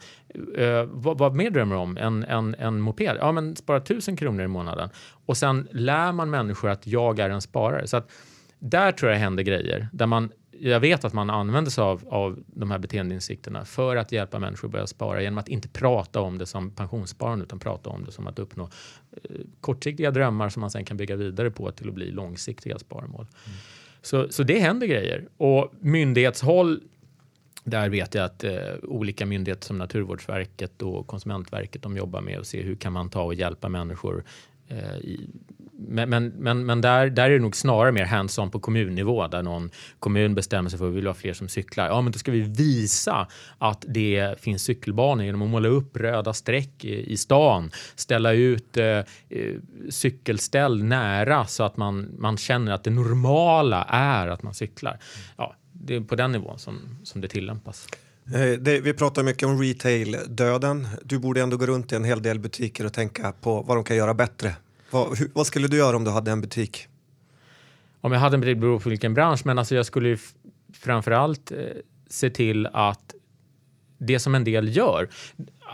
Eh, 0.58 0.84
vad, 0.84 1.18
vad 1.18 1.36
mer 1.36 1.50
drömmer 1.50 1.76
du 1.76 1.82
om? 1.82 1.98
En, 1.98 2.24
en, 2.24 2.56
en 2.60 2.80
moped? 2.82 3.18
Ja, 3.20 3.32
men 3.32 3.56
spara 3.56 3.78
1000 3.78 4.18
kronor 4.18 4.46
i 4.46 4.48
månaden. 4.48 4.90
Och 5.26 5.38
sen 5.38 5.68
lär 5.72 6.12
man 6.12 6.30
människor 6.30 6.70
att 6.70 6.88
jag 6.88 7.20
är 7.20 7.30
en 7.30 7.42
sparare. 7.42 7.88
Så 7.88 7.98
att 7.98 8.12
där 8.60 8.92
tror 8.92 9.12
jag 9.12 9.20
händer 9.20 9.44
grejer 9.44 9.88
där 9.94 10.06
man 10.06 10.32
jag 10.62 10.80
vet 10.80 11.06
att 11.06 11.14
man 11.14 11.30
använder 11.30 11.72
sig 11.72 11.82
av, 11.82 12.04
av 12.10 12.44
de 12.48 12.72
här 12.72 12.78
beteendeinsikterna 12.78 13.66
för 13.66 13.96
att 13.96 14.12
hjälpa 14.12 14.40
människor 14.40 14.68
att 14.68 14.72
börja 14.72 14.88
spara 14.88 15.22
genom 15.22 15.38
att 15.38 15.48
inte 15.48 15.68
prata 15.68 16.22
om 16.22 16.38
det 16.38 16.46
som 16.46 16.72
pensionssparande 16.72 17.46
utan 17.46 17.60
prata 17.60 17.90
om 17.90 18.06
det 18.06 18.12
som 18.12 18.28
att 18.28 18.40
uppnå 18.40 18.64
eh, 19.12 19.42
kortsiktiga 19.62 20.12
drömmar 20.12 20.50
som 20.50 20.62
man 20.62 20.72
sen 20.72 20.86
kan 20.86 20.98
bygga 20.98 21.16
vidare 21.16 21.52
på 21.52 21.72
till 21.72 21.88
att 21.88 21.94
bli 21.94 22.12
långsiktiga 22.12 22.80
sparmål. 22.80 23.28
Mm. 23.46 23.58
Så, 24.02 24.28
så 24.30 24.44
det 24.44 24.60
händer 24.60 24.88
grejer. 24.88 25.28
Och 25.38 25.74
myndighetshåll, 25.80 26.82
där 27.64 27.90
vet 27.90 28.16
jag 28.16 28.26
att 28.26 28.44
eh, 28.44 28.54
olika 28.84 29.26
myndigheter 29.26 29.66
som 29.66 29.78
Naturvårdsverket 29.78 30.82
och 30.82 31.08
Konsumentverket 31.08 31.82
de 31.82 31.98
jobbar 31.98 32.22
med 32.22 32.40
att 32.40 32.48
se 32.48 32.62
hur 32.62 32.76
kan 32.76 32.94
man 32.94 33.10
ta 33.10 33.24
och 33.24 33.34
hjälpa 33.34 33.70
människor 33.70 34.24
eh, 34.68 34.98
i, 34.98 35.30
men, 35.88 36.10
men, 36.10 36.28
men, 36.28 36.66
men, 36.66 36.82
där, 36.82 37.10
där 37.10 37.26
är 37.26 37.30
det 37.30 37.40
nog 37.40 37.56
snarare 37.56 37.92
mer 37.92 38.06
hands-on 38.06 38.52
på 38.52 38.60
kommunnivå 38.60 39.28
där 39.28 39.44
någon 39.44 39.72
kommun 40.00 40.36
bestämmer 40.36 40.70
sig 40.70 40.80
för 40.80 40.86
att 40.86 40.92
vi 40.92 40.96
vill 40.96 41.08
ha 41.08 41.14
fler 41.14 41.34
som 41.34 41.48
cyklar. 41.48 41.88
Ja, 41.88 42.02
men 42.02 42.12
då 42.12 42.20
ska 42.20 42.32
vi 42.32 42.42
visa 42.42 43.28
att 43.58 43.86
det 43.88 44.42
finns 44.42 44.64
cykelbanor 44.64 45.26
genom 45.26 45.42
att 45.42 45.50
måla 45.50 45.70
upp 45.70 45.98
röda 45.98 46.34
streck 46.34 46.86
i, 46.86 47.12
i 47.14 47.18
stan, 47.18 47.72
ställa 47.96 48.32
ut 48.32 48.78
eh, 48.78 48.86
eh 48.86 49.04
cykelställ 49.90 50.84
nära 50.84 51.46
så 51.46 51.64
att 51.64 51.78
man, 51.78 52.10
man 52.18 52.38
känner 52.38 52.72
att 52.72 52.84
det 52.84 52.90
normala 52.92 53.84
är 53.90 54.28
att 54.28 54.44
man 54.44 54.54
cyklar. 54.54 55.00
Ja, 55.38 55.56
det 55.74 55.96
är 55.96 56.02
på 56.02 56.16
den 56.16 56.32
nivån 56.32 56.60
som, 56.60 56.80
som 57.04 57.22
det 57.22 57.28
tillämpas. 57.28 57.88
Eh, 58.34 58.60
det, 58.60 58.82
vi 58.82 58.94
pratar 58.94 59.24
mycket 59.24 59.48
om 59.48 59.62
retail-döden. 59.62 60.88
Du 61.04 61.20
borde 61.20 61.42
ändå 61.42 61.58
gå 61.58 61.66
runt 61.66 61.92
i 61.92 61.96
en 61.96 62.04
hel 62.04 62.22
del 62.22 62.40
butiker 62.40 62.86
och 62.86 62.94
tänka 62.94 63.34
på 63.42 63.62
vad 63.62 63.78
de 63.78 63.84
kan 63.84 63.98
göra 63.98 64.14
bättre 64.14 64.56
vad, 64.92 65.18
hur, 65.18 65.32
vad, 65.34 65.48
skulle 65.48 65.68
du 65.68 65.78
göra 65.78 65.98
om 65.98 66.04
du 66.04 66.12
hade 66.12 66.32
en 66.32 66.42
butik? 66.42 66.88
Om 68.02 68.12
jag 68.12 68.20
hade 68.20 68.36
en 68.36 68.42
butik 68.42 68.58
beror 68.58 68.80
på 68.80 68.90
vilken 68.90 69.14
bransch, 69.14 69.42
men 69.46 69.60
alltså 69.60 69.76
jag 69.76 69.86
skulle 69.86 70.18
framförallt 70.74 71.52
eh, 71.52 71.58
se 72.10 72.30
till 72.30 72.68
att 72.74 73.14
det 73.98 74.20
som 74.20 74.36
en 74.36 74.44
del 74.44 74.78
gör. 74.78 75.10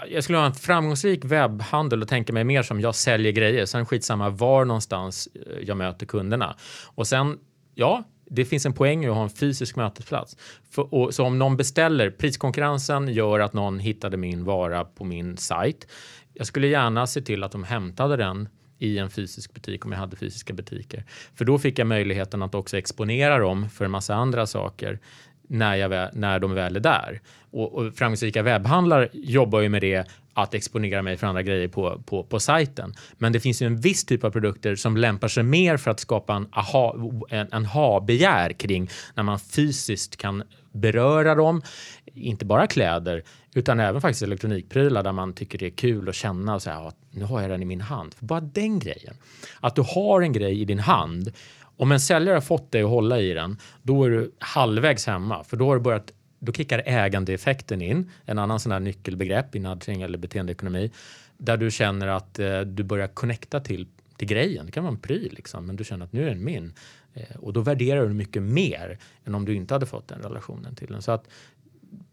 Jag 0.10 0.24
skulle 0.24 0.38
ha 0.38 0.46
en 0.46 0.54
framgångsrik 0.54 1.26
webbhandel 1.26 2.02
och 2.02 2.08
tänka 2.08 2.34
mig 2.34 2.44
mer 2.44 2.64
som 2.64 2.82
jag 2.82 2.96
säljer 2.96 3.32
grejer. 3.32 3.66
Sen 3.66 3.86
skitsamma 3.86 4.30
var 4.30 4.66
någonstans 4.66 5.28
eh, 5.36 5.60
jag 5.64 5.78
möter 5.78 6.06
kunderna. 6.06 6.56
Och 6.86 7.08
sen, 7.08 7.40
ja, 7.76 8.04
det 8.30 8.46
finns 8.46 8.66
en 8.66 8.74
poäng 8.74 9.06
i 9.06 9.08
att 9.08 9.16
ha 9.16 9.24
en 9.24 9.30
fysisk 9.30 9.76
mötesplats. 9.76 10.38
För, 10.72 10.94
och, 10.94 11.14
så 11.14 11.26
om 11.26 11.40
någon 11.40 11.58
beställer, 11.58 12.10
priskonkurrensen 12.10 13.08
gör 13.08 13.40
att 13.40 13.54
någon 13.54 13.80
hittade 13.80 14.18
min 14.18 14.44
vara 14.44 14.86
på 14.86 15.04
min 15.04 15.38
sajt. 15.38 15.88
Jag 16.34 16.48
skulle 16.48 16.68
gärna 16.68 17.08
se 17.08 17.22
till 17.22 17.44
att 17.44 17.52
de 17.52 17.64
hämtade 17.64 18.18
den 18.18 18.50
i 18.80 18.98
en 18.98 19.10
fysisk 19.10 19.54
butik 19.54 19.86
om 19.86 19.92
jag 19.92 20.00
hade 20.00 20.16
fysiska 20.16 20.54
butiker. 20.54 21.04
För 21.36 21.46
då 21.46 21.60
fick 21.60 21.80
jag 21.80 21.88
möjligheten 21.88 22.42
att 22.42 22.56
också 22.56 22.78
exponera 22.78 23.40
dem 23.40 23.70
för 23.70 23.86
en 23.86 23.92
massa 23.92 24.16
andra 24.16 24.46
saker 24.46 25.00
när, 25.48 25.76
jag, 25.76 26.16
när 26.16 26.40
de 26.40 26.54
väl 26.54 26.76
är 26.76 26.80
där. 26.80 27.22
Och, 27.56 27.74
och 27.74 27.94
framgångsrika 27.96 28.44
webbhandlare 28.44 29.10
jobbar 29.14 29.62
ju 29.62 29.70
med 29.70 29.82
det 29.82 30.08
att 30.34 30.54
exponera 30.54 31.02
mig 31.02 31.18
för 31.18 31.28
andra 31.28 31.44
grejer 31.44 31.68
på, 31.68 32.02
på, 32.06 32.24
på 32.24 32.40
sajten. 32.40 32.94
Men 33.18 33.34
det 33.34 33.40
finns 33.40 33.62
ju 33.62 33.66
en 33.66 33.78
viss 33.78 34.06
typ 34.06 34.24
av 34.24 34.32
produkter 34.32 34.76
som 34.76 34.98
lämpar 34.98 35.28
sig 35.28 35.44
mer 35.44 35.78
för 35.78 35.92
att 35.92 36.00
skapa 36.00 36.34
en, 36.34 36.48
aha, 36.52 36.96
en, 37.30 37.48
en 37.52 37.66
ha-begär 37.66 38.54
kring 38.54 38.90
när 39.14 39.24
man 39.24 39.40
fysiskt 39.40 40.18
kan 40.18 40.44
beröra 40.72 41.36
dem. 41.36 41.62
Inte 42.06 42.46
bara 42.46 42.68
kläder 42.68 43.24
utan 43.54 43.80
även 43.80 44.02
faktiskt 44.02 44.24
elektronikprylar 44.24 45.04
där 45.04 45.12
man 45.12 45.34
tycker 45.34 45.58
det 45.58 45.66
är 45.66 45.76
kul 45.76 46.10
att 46.10 46.16
känna 46.16 46.56
och 46.56 46.62
säga 46.62 46.76
ja, 46.76 46.92
nu 47.12 47.24
har 47.24 47.42
jag 47.42 47.50
den 47.50 47.62
i 47.62 47.66
min 47.66 47.82
hand. 47.82 48.14
För 48.14 48.26
bara 48.26 48.42
den 48.42 48.80
grejen, 48.80 49.14
att 49.60 49.76
du 49.76 49.82
har 49.82 50.22
en 50.22 50.34
grej 50.34 50.62
i 50.62 50.66
din 50.66 50.80
hand. 50.80 51.32
Om 51.78 51.92
en 51.92 52.00
säljare 52.00 52.36
har 52.36 52.42
fått 52.42 52.72
dig 52.72 52.84
att 52.84 52.90
hålla 52.90 53.20
i 53.20 53.34
den, 53.34 53.58
då 53.82 54.04
är 54.04 54.10
du 54.10 54.32
halvvägs 54.40 55.08
hemma 55.08 55.44
för 55.44 55.58
då 55.58 55.68
har 55.68 55.76
du 55.76 55.82
börjat 55.82 56.12
då 56.40 56.54
kickar 56.54 56.84
ägandeeffekten 56.86 57.82
in, 57.82 58.12
en 58.26 58.40
annan 58.40 58.60
sån 58.60 58.72
här 58.72 58.80
nyckelbegrepp 58.80 59.56
i 59.56 59.60
nudging 59.60 60.02
eller 60.02 60.18
beteendeekonomi, 60.18 60.92
där 61.38 61.58
du 61.58 61.72
känner 61.72 62.08
att 62.08 62.40
eh, 62.40 62.60
du 62.62 62.84
börjar 62.84 63.08
connecta 63.08 63.60
till, 63.60 63.88
till 64.18 64.28
grejen. 64.28 64.66
Det 64.66 64.72
kan 64.72 64.84
vara 64.84 64.94
en 64.94 65.00
pryl, 65.00 65.34
liksom, 65.36 65.66
men 65.66 65.76
du 65.76 65.84
känner 65.84 66.06
att 66.06 66.14
nu 66.14 66.24
är 66.24 66.30
den 66.30 66.44
min. 66.44 66.74
Eh, 67.14 67.36
och 67.36 67.54
då 67.54 67.62
värderar 67.62 68.08
du 68.08 68.14
mycket 68.14 68.44
mer 68.44 68.98
än 69.26 69.36
om 69.36 69.46
du 69.46 69.56
inte 69.56 69.74
hade 69.74 69.86
fått 69.86 70.08
den 70.08 70.22
relationen 70.22 70.76
till 70.76 70.88
den. 70.88 71.02
Så 71.02 71.12
att 71.12 71.28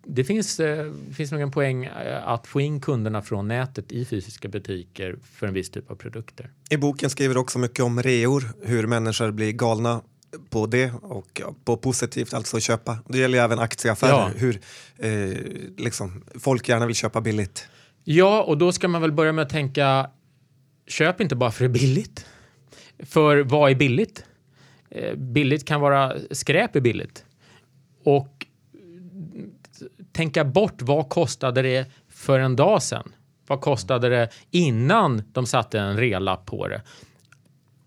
det 0.05 0.25
finns, 0.25 0.61
eh, 0.61 0.93
finns 1.13 1.33
nog 1.33 1.41
en 1.41 1.51
poäng 1.51 1.85
eh, 1.85 2.29
att 2.29 2.47
få 2.47 2.61
in 2.61 2.81
kunderna 2.81 3.23
från 3.23 3.49
nätet 3.49 3.93
i 3.93 4.05
fysiska 4.05 4.49
butiker 4.49 5.17
för 5.23 5.47
en 5.47 5.55
viss 5.55 5.71
typ 5.71 5.91
av 5.91 5.95
produkter. 5.95 6.51
I 6.71 6.77
boken 6.77 7.11
skriver 7.11 7.35
du 7.35 7.41
också 7.41 7.59
mycket 7.59 7.81
om 7.81 8.03
reor, 8.03 8.45
hur 8.63 8.87
människor 8.87 9.31
blir 9.31 9.53
galna 9.53 10.03
på 10.51 10.67
det 10.67 10.93
och 11.03 11.43
på 11.65 11.77
positivt, 11.77 12.35
alltså 12.35 12.61
köpa. 12.61 12.99
Det 13.09 13.19
gäller 13.19 13.39
ju 13.39 13.45
även 13.45 13.59
aktieaffärer, 13.59 14.11
ja. 14.11 14.31
hur 14.37 14.61
eh, 14.99 15.37
liksom, 15.77 16.25
folk 16.41 16.69
gärna 16.69 16.87
vill 16.87 16.97
köpa 16.97 17.21
billigt. 17.21 17.69
Ja, 18.05 18.43
och 18.43 18.59
då 18.59 18.73
ska 18.73 18.89
man 18.89 19.01
väl 19.03 19.13
börja 19.13 19.33
med 19.33 19.43
att 19.43 19.51
tänka, 19.51 20.11
köp 20.87 21.21
inte 21.21 21.37
bara 21.37 21.51
för 21.51 21.65
det 21.65 21.69
är 21.69 21.81
billigt. 21.81 22.27
För 22.99 23.37
vad 23.37 23.71
är 23.71 23.75
billigt? 23.75 24.25
Eh, 24.91 25.15
billigt 25.15 25.65
kan 25.65 25.81
vara, 25.81 26.17
skräp 26.31 26.77
är 26.77 26.81
billigt. 26.81 27.25
Och 28.05 28.47
tänka 30.13 30.45
bort 30.45 30.83
vad 30.83 31.09
kostade 31.09 31.63
det 31.63 31.87
för 32.09 32.39
en 32.39 32.57
dag 32.57 32.83
sedan? 32.83 33.13
Vad 33.47 33.61
kostade 33.61 34.09
det 34.09 34.29
innan 34.51 35.23
de 35.33 35.47
satte 35.47 35.79
en 35.79 35.97
relapp 35.97 36.47
på 36.47 36.69
det? 36.69 36.83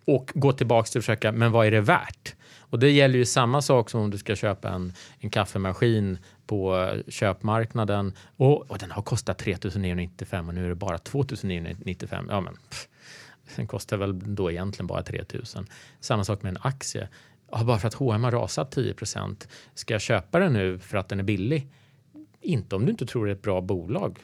Och 0.05 0.31
gå 0.35 0.51
tillbaka 0.51 0.87
till 0.87 0.99
att 0.99 1.05
försöka, 1.05 1.31
men 1.31 1.51
vad 1.51 1.67
är 1.67 1.71
det 1.71 1.81
värt? 1.81 2.35
Och 2.59 2.79
det 2.79 2.91
gäller 2.91 3.17
ju 3.17 3.25
samma 3.25 3.61
sak 3.61 3.89
som 3.89 4.01
om 4.01 4.11
du 4.11 4.17
ska 4.17 4.35
köpa 4.35 4.69
en, 4.69 4.93
en 5.19 5.29
kaffemaskin 5.29 6.17
på 6.47 6.77
eh, 6.77 7.11
köpmarknaden 7.11 8.13
och, 8.37 8.71
och 8.71 8.77
den 8.77 8.91
har 8.91 9.01
kostat 9.01 9.37
3995 9.37 10.47
och 10.47 10.53
nu 10.53 10.65
är 10.65 10.69
det 10.69 10.75
bara 10.75 10.97
2995. 10.97 12.27
Ja, 12.29 12.41
men 12.41 12.53
pff, 12.69 12.87
den 13.55 13.67
kostar 13.67 13.97
väl 13.97 14.35
då 14.35 14.51
egentligen 14.51 14.87
bara 14.87 15.03
3000. 15.03 15.67
Samma 15.99 16.23
sak 16.23 16.43
med 16.43 16.49
en 16.49 16.61
aktie. 16.61 17.07
Ja, 17.51 17.63
bara 17.63 17.79
för 17.79 17.87
att 17.87 17.93
H&M 17.93 18.23
har 18.23 18.31
rasat 18.31 18.75
10% 18.75 19.47
ska 19.73 19.93
jag 19.93 20.01
köpa 20.01 20.39
den 20.39 20.53
nu 20.53 20.79
för 20.79 20.97
att 20.97 21.09
den 21.09 21.19
är 21.19 21.23
billig? 21.23 21.67
Inte 22.41 22.75
om 22.75 22.85
du 22.85 22.91
inte 22.91 23.05
tror 23.05 23.25
det 23.25 23.31
är 23.31 23.35
ett 23.35 23.41
bra 23.41 23.61
bolag 23.61 24.19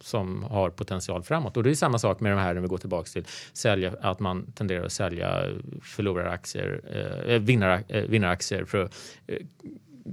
som 0.00 0.42
har 0.42 0.70
potential 0.70 1.22
framåt. 1.22 1.56
Och 1.56 1.62
det 1.62 1.70
är 1.70 1.74
samma 1.74 1.98
sak 1.98 2.20
med 2.20 2.32
de 2.32 2.38
här 2.38 2.54
när 2.54 2.60
vi 2.60 2.68
går 2.68 2.78
tillbaka 2.78 3.08
till 3.12 3.24
sälja, 3.52 3.92
att 4.00 4.20
man 4.20 4.52
tenderar 4.52 4.84
att 4.84 4.92
sälja 4.92 5.44
förloraraktier, 5.82 6.80
eh, 7.26 7.38
vinnar, 7.38 7.82
eh, 7.88 8.02
vinnaraktier 8.02 8.60
eh, 8.60 8.66
för, 8.66 8.88
eh, 9.26 9.36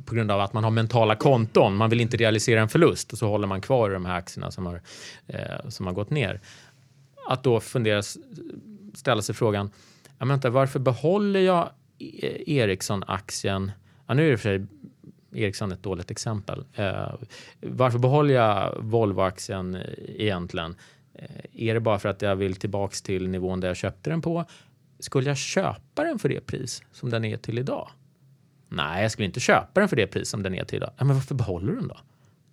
på 0.05 0.15
grund 0.15 0.31
av 0.31 0.39
att 0.39 0.53
man 0.53 0.63
har 0.63 0.71
mentala 0.71 1.15
konton. 1.15 1.75
Man 1.75 1.89
vill 1.89 2.01
inte 2.01 2.17
realisera 2.17 2.61
en 2.61 2.69
förlust 2.69 3.13
och 3.13 3.17
så 3.17 3.27
håller 3.27 3.47
man 3.47 3.61
kvar 3.61 3.89
de 3.89 4.05
här 4.05 4.17
aktierna 4.17 4.51
som 4.51 4.65
har, 4.65 4.81
eh, 5.27 5.69
som 5.69 5.85
har 5.85 5.93
gått 5.93 6.09
ner. 6.09 6.41
Att 7.29 7.43
då 7.43 7.59
fundera, 7.59 8.01
ställa 8.93 9.21
sig 9.21 9.35
frågan, 9.35 9.71
ja, 10.19 10.25
vänta, 10.25 10.49
varför 10.49 10.79
behåller 10.79 11.39
jag 11.39 11.69
eh, 11.99 12.55
Ericsson-aktien? 12.57 13.71
Ja, 14.07 14.13
nu 14.13 14.27
är 14.27 14.31
det 14.31 14.37
för 14.37 14.57
sig 14.57 14.67
Ericsson 15.33 15.71
ett 15.71 15.83
dåligt 15.83 16.11
exempel. 16.11 16.65
Eh, 16.73 17.13
varför 17.61 17.99
behåller 17.99 18.33
jag 18.33 18.77
Volvo-aktien 18.79 19.75
eh, 19.75 19.81
egentligen? 19.97 20.75
Eh, 21.13 21.67
är 21.67 21.73
det 21.73 21.79
bara 21.79 21.99
för 21.99 22.09
att 22.09 22.21
jag 22.21 22.35
vill 22.35 22.55
tillbaks 22.55 23.01
till 23.01 23.29
nivån 23.29 23.59
där 23.59 23.67
jag 23.67 23.77
köpte 23.77 24.09
den 24.09 24.21
på? 24.21 24.45
Skulle 24.99 25.27
jag 25.27 25.37
köpa 25.37 26.03
den 26.03 26.19
för 26.19 26.29
det 26.29 26.41
pris 26.41 26.83
som 26.91 27.09
den 27.09 27.25
är 27.25 27.37
till 27.37 27.59
idag? 27.59 27.89
Nej, 28.69 29.01
jag 29.01 29.11
skulle 29.11 29.25
inte 29.25 29.39
köpa 29.39 29.79
den 29.79 29.89
för 29.89 29.95
det 29.95 30.07
pris 30.07 30.29
som 30.29 30.43
den 30.43 30.55
är 30.55 30.63
till 30.63 30.77
idag. 30.77 30.91
Ja, 30.97 31.05
men 31.05 31.15
varför 31.15 31.35
behåller 31.35 31.71
du 31.71 31.75
den 31.75 31.87
då? 31.87 31.97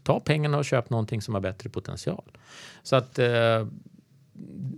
Ta 0.02 0.20
pengarna 0.20 0.58
och 0.58 0.64
köp 0.64 0.90
någonting 0.90 1.22
som 1.22 1.34
har 1.34 1.40
bättre 1.40 1.70
potential. 1.70 2.24
Så 2.82 2.96
att 2.96 3.18
eh, 3.18 3.66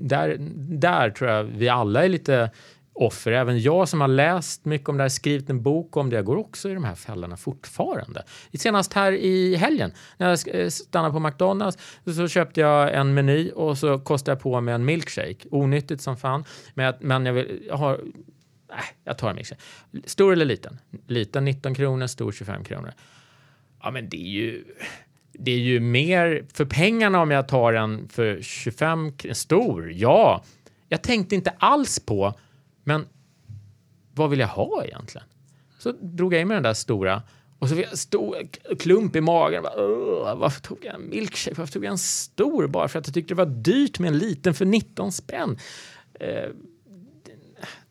där, 0.01 0.37
där 0.59 1.11
tror 1.11 1.31
jag 1.31 1.45
vi 1.45 1.69
alla 1.69 2.05
är 2.05 2.09
lite 2.09 2.51
offer. 2.97 3.33
Även 3.33 3.61
jag 3.61 3.89
som 3.89 4.01
har 4.01 4.09
läst 4.09 4.65
mycket 4.65 4.89
om 4.89 4.97
det 4.97 5.05
här, 5.05 5.09
skrivit 5.09 5.51
en 5.51 5.63
bok 5.63 5.97
om 5.97 6.11
det, 6.11 6.17
jag 6.17 6.25
går 6.25 6.37
också 6.37 6.71
i 6.71 6.75
de 6.75 6.85
här 6.85 6.95
fällorna 6.95 7.37
fortfarande. 7.37 8.25
Senast 8.53 8.93
här 8.93 9.13
i 9.13 9.57
helgen 9.57 9.93
när 10.17 10.29
jag 10.29 10.61
eh, 10.61 10.69
stannade 10.69 11.13
på 11.13 11.21
McDonalds 11.21 11.79
så 12.17 12.29
köpte 12.29 12.61
jag 12.61 12.95
en 12.95 13.15
meny 13.15 13.51
och 13.51 13.79
så 13.79 13.99
kostade 13.99 14.35
jag 14.35 14.43
på 14.43 14.61
mig 14.61 14.75
en 14.75 14.85
milkshake. 14.85 15.49
Onyttigt 15.51 16.03
som 16.03 16.17
fan, 16.17 16.45
men, 16.75 16.95
men 17.01 17.27
jag, 17.27 17.33
vill, 17.33 17.63
jag 17.69 17.77
har 17.77 18.01
Nej, 18.69 18.85
jag 19.05 19.19
tar 19.19 19.31
en 19.31 19.37
milkshake. 19.37 19.61
Stor 20.05 20.33
eller 20.33 20.45
liten? 20.45 20.79
Liten 21.07 21.45
19 21.45 21.75
kronor, 21.75 22.07
stor 22.07 22.33
25 22.33 22.65
kronor. 22.65 22.93
Ja, 23.83 23.91
men 23.91 24.09
det 24.09 24.17
är 24.17 24.31
ju 24.31 24.65
det 25.39 25.51
är 25.51 25.59
ju 25.59 25.81
mer 25.81 26.45
för 26.53 26.65
pengarna 26.65 27.21
om 27.21 27.31
jag 27.31 27.49
tar 27.49 27.73
en 27.73 28.09
för 28.09 28.43
25 28.43 29.13
stor. 29.33 29.93
Ja, 29.93 30.45
jag 30.89 31.03
tänkte 31.03 31.35
inte 31.35 31.51
alls 31.59 32.01
på 32.01 32.35
men 32.87 33.07
vad 34.15 34.31
vill 34.31 34.39
jag 34.39 34.49
ha 34.49 34.85
egentligen? 34.85 35.27
Så 35.79 35.93
drog 35.93 36.35
jag 36.35 36.41
in 36.41 36.49
med 36.49 36.57
den 36.57 36.63
där 36.63 36.75
stora 36.75 37.23
och 37.59 37.69
så 37.69 37.75
fick 37.75 37.85
jag 37.85 37.91
en 37.91 37.97
stor 37.97 38.37
klump 38.79 39.17
i 39.17 39.21
magen. 39.21 39.63
Bara, 39.63 40.35
varför 40.35 40.61
tog 40.61 40.79
jag 40.83 40.95
en 40.95 41.09
milkshake? 41.09 41.57
Varför 41.59 41.73
tog 41.73 41.85
jag 41.85 41.91
en 41.91 41.99
stor 41.99 42.67
bara 42.67 42.89
för 42.89 42.99
att 42.99 43.07
jag 43.07 43.15
tyckte 43.15 43.35
det 43.35 43.39
var 43.39 43.47
dyrt 43.47 43.99
med 43.99 44.09
en 44.09 44.19
liten 44.19 44.55
för 44.55 44.65
19 44.65 45.13
spänn? 45.13 45.59
Eh, 46.21 46.51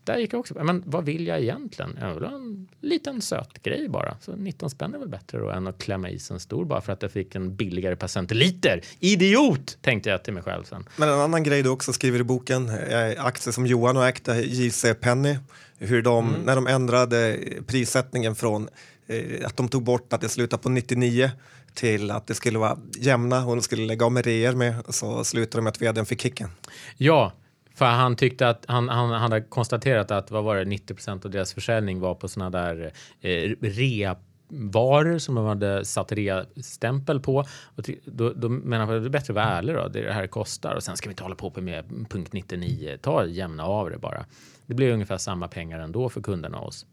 där 0.06 0.18
gick 0.18 0.34
jag 0.34 0.40
också 0.40 0.64
men 0.64 0.84
vad 0.86 1.06
vill 1.06 1.28
jag 1.28 1.42
egentligen? 1.42 1.98
Jag 2.02 2.14
vill 2.14 2.24
ha 2.24 2.36
en 2.36 2.68
liten 2.82 3.22
söt 3.22 3.64
grej 3.64 3.90
bara. 3.90 4.18
Så 4.22 4.36
19 4.36 4.70
spänn 4.70 4.94
är 4.94 5.00
väl 5.00 5.10
bättre 5.10 5.40
då 5.40 5.50
än 5.50 5.68
att 5.68 5.78
klämma 5.78 6.10
i 6.10 6.20
sig 6.20 6.34
en 6.34 6.40
stor 6.40 6.66
bara 6.66 6.82
för 6.82 6.94
att 6.94 7.02
jag 7.02 7.12
fick 7.12 7.36
en 7.36 7.56
billigare 7.56 7.96
per 7.96 8.08
centiliter. 8.08 8.82
Idiot! 9.00 9.78
Tänkte 9.82 10.10
jag 10.10 10.24
till 10.24 10.34
mig 10.34 10.44
själv 10.44 10.64
sen. 10.64 10.86
Men 10.98 11.10
en 11.10 11.20
annan 11.20 11.44
grej 11.44 11.64
du 11.64 11.70
också 11.70 11.94
skriver 11.94 12.20
i 12.20 12.24
boken, 12.24 12.72
aktier 13.18 13.52
som 13.54 13.66
Johan 13.66 13.98
och 13.98 14.06
ägde, 14.06 14.42
JC 14.42 14.86
Penny, 15.02 15.38
hur 15.78 16.02
de, 16.02 16.30
mm. 16.30 16.42
när 16.42 16.56
de 16.56 16.68
ändrade 16.68 17.40
prissättningen 17.68 18.36
från 18.36 18.70
eh, 19.08 19.46
att 19.46 19.58
de 19.58 19.70
tog 19.70 19.84
bort 19.84 20.14
att 20.14 20.22
det 20.22 20.30
slutade 20.30 20.64
på 20.64 20.70
99 20.70 21.32
till 21.74 22.12
att 22.12 22.28
det 22.28 22.34
skulle 22.34 22.60
vara 22.60 22.78
jämna 23.00 23.46
och 23.46 23.56
de 23.56 23.62
skulle 23.62 23.86
lägga 23.86 24.06
av 24.06 24.12
med 24.12 24.26
reor 24.26 24.54
med 24.54 24.76
så 24.90 25.24
slutade 25.24 25.58
de 25.58 25.64
med 25.64 25.72
att 25.72 25.82
vdn 25.82 26.06
fick 26.06 26.22
kicken. 26.22 26.50
Ja, 26.98 27.34
för 27.76 27.86
han 27.86 28.16
tyckte 28.16 28.50
att 28.50 28.66
han, 28.68 28.90
han, 28.90 29.10
han 29.10 29.22
hade 29.22 29.42
konstaterat 29.42 30.12
att 30.12 30.32
vad 30.32 30.44
var 30.44 30.56
det, 30.56 30.64
90% 30.64 31.26
av 31.26 31.32
deras 31.32 31.54
försäljning 31.54 32.00
var 32.00 32.16
på 32.16 32.28
sådana 32.28 32.50
där 32.50 32.92
eh, 33.22 33.52
rea 33.62 34.16
varor 34.48 35.18
som 35.18 35.36
de 35.36 35.46
hade 35.46 35.86
satt 35.86 36.12
rea-stämpel 36.12 37.20
på. 37.20 37.46
Och 37.76 37.90
då, 38.06 38.34
då 38.34 38.50
menar 38.50 38.88
jag 38.88 38.96
att 38.96 39.04
det 39.04 39.08
är 39.08 39.10
bättre 39.10 39.32
att 39.32 39.36
vara 39.36 39.46
ärlig 39.46 39.76
då. 39.76 39.88
Det 39.88 40.00
är 40.00 40.04
det 40.04 40.14
här 40.14 40.22
det 40.22 40.28
kostar 40.28 40.76
och 40.76 40.84
sen 40.84 40.98
ska 40.98 41.10
vi 41.10 41.12
inte 41.12 41.24
hålla 41.24 41.36
på 41.36 41.54
med 41.62 41.86
punkt 42.10 42.34
99. 42.34 42.98
Ta 43.02 43.26
jämna 43.26 43.66
av 43.66 43.90
det 43.90 43.98
bara. 43.98 44.26
Det 44.66 44.74
blir 44.74 44.94
ungefär 44.94 45.18
samma 45.18 45.48
pengar 45.48 45.80
ändå 45.80 46.10
för 46.10 46.22
kunderna 46.22 46.58
och 46.58 46.68
oss. 46.68 46.86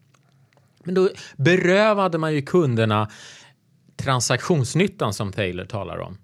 Men 0.84 0.94
då 0.94 1.08
berövade 1.36 2.18
man 2.18 2.34
ju 2.34 2.42
kunderna 2.42 3.08
transaktionsnyttan 3.96 5.14
som 5.14 5.32
Taylor 5.32 5.64
talar 5.64 5.98
om. 5.98 6.18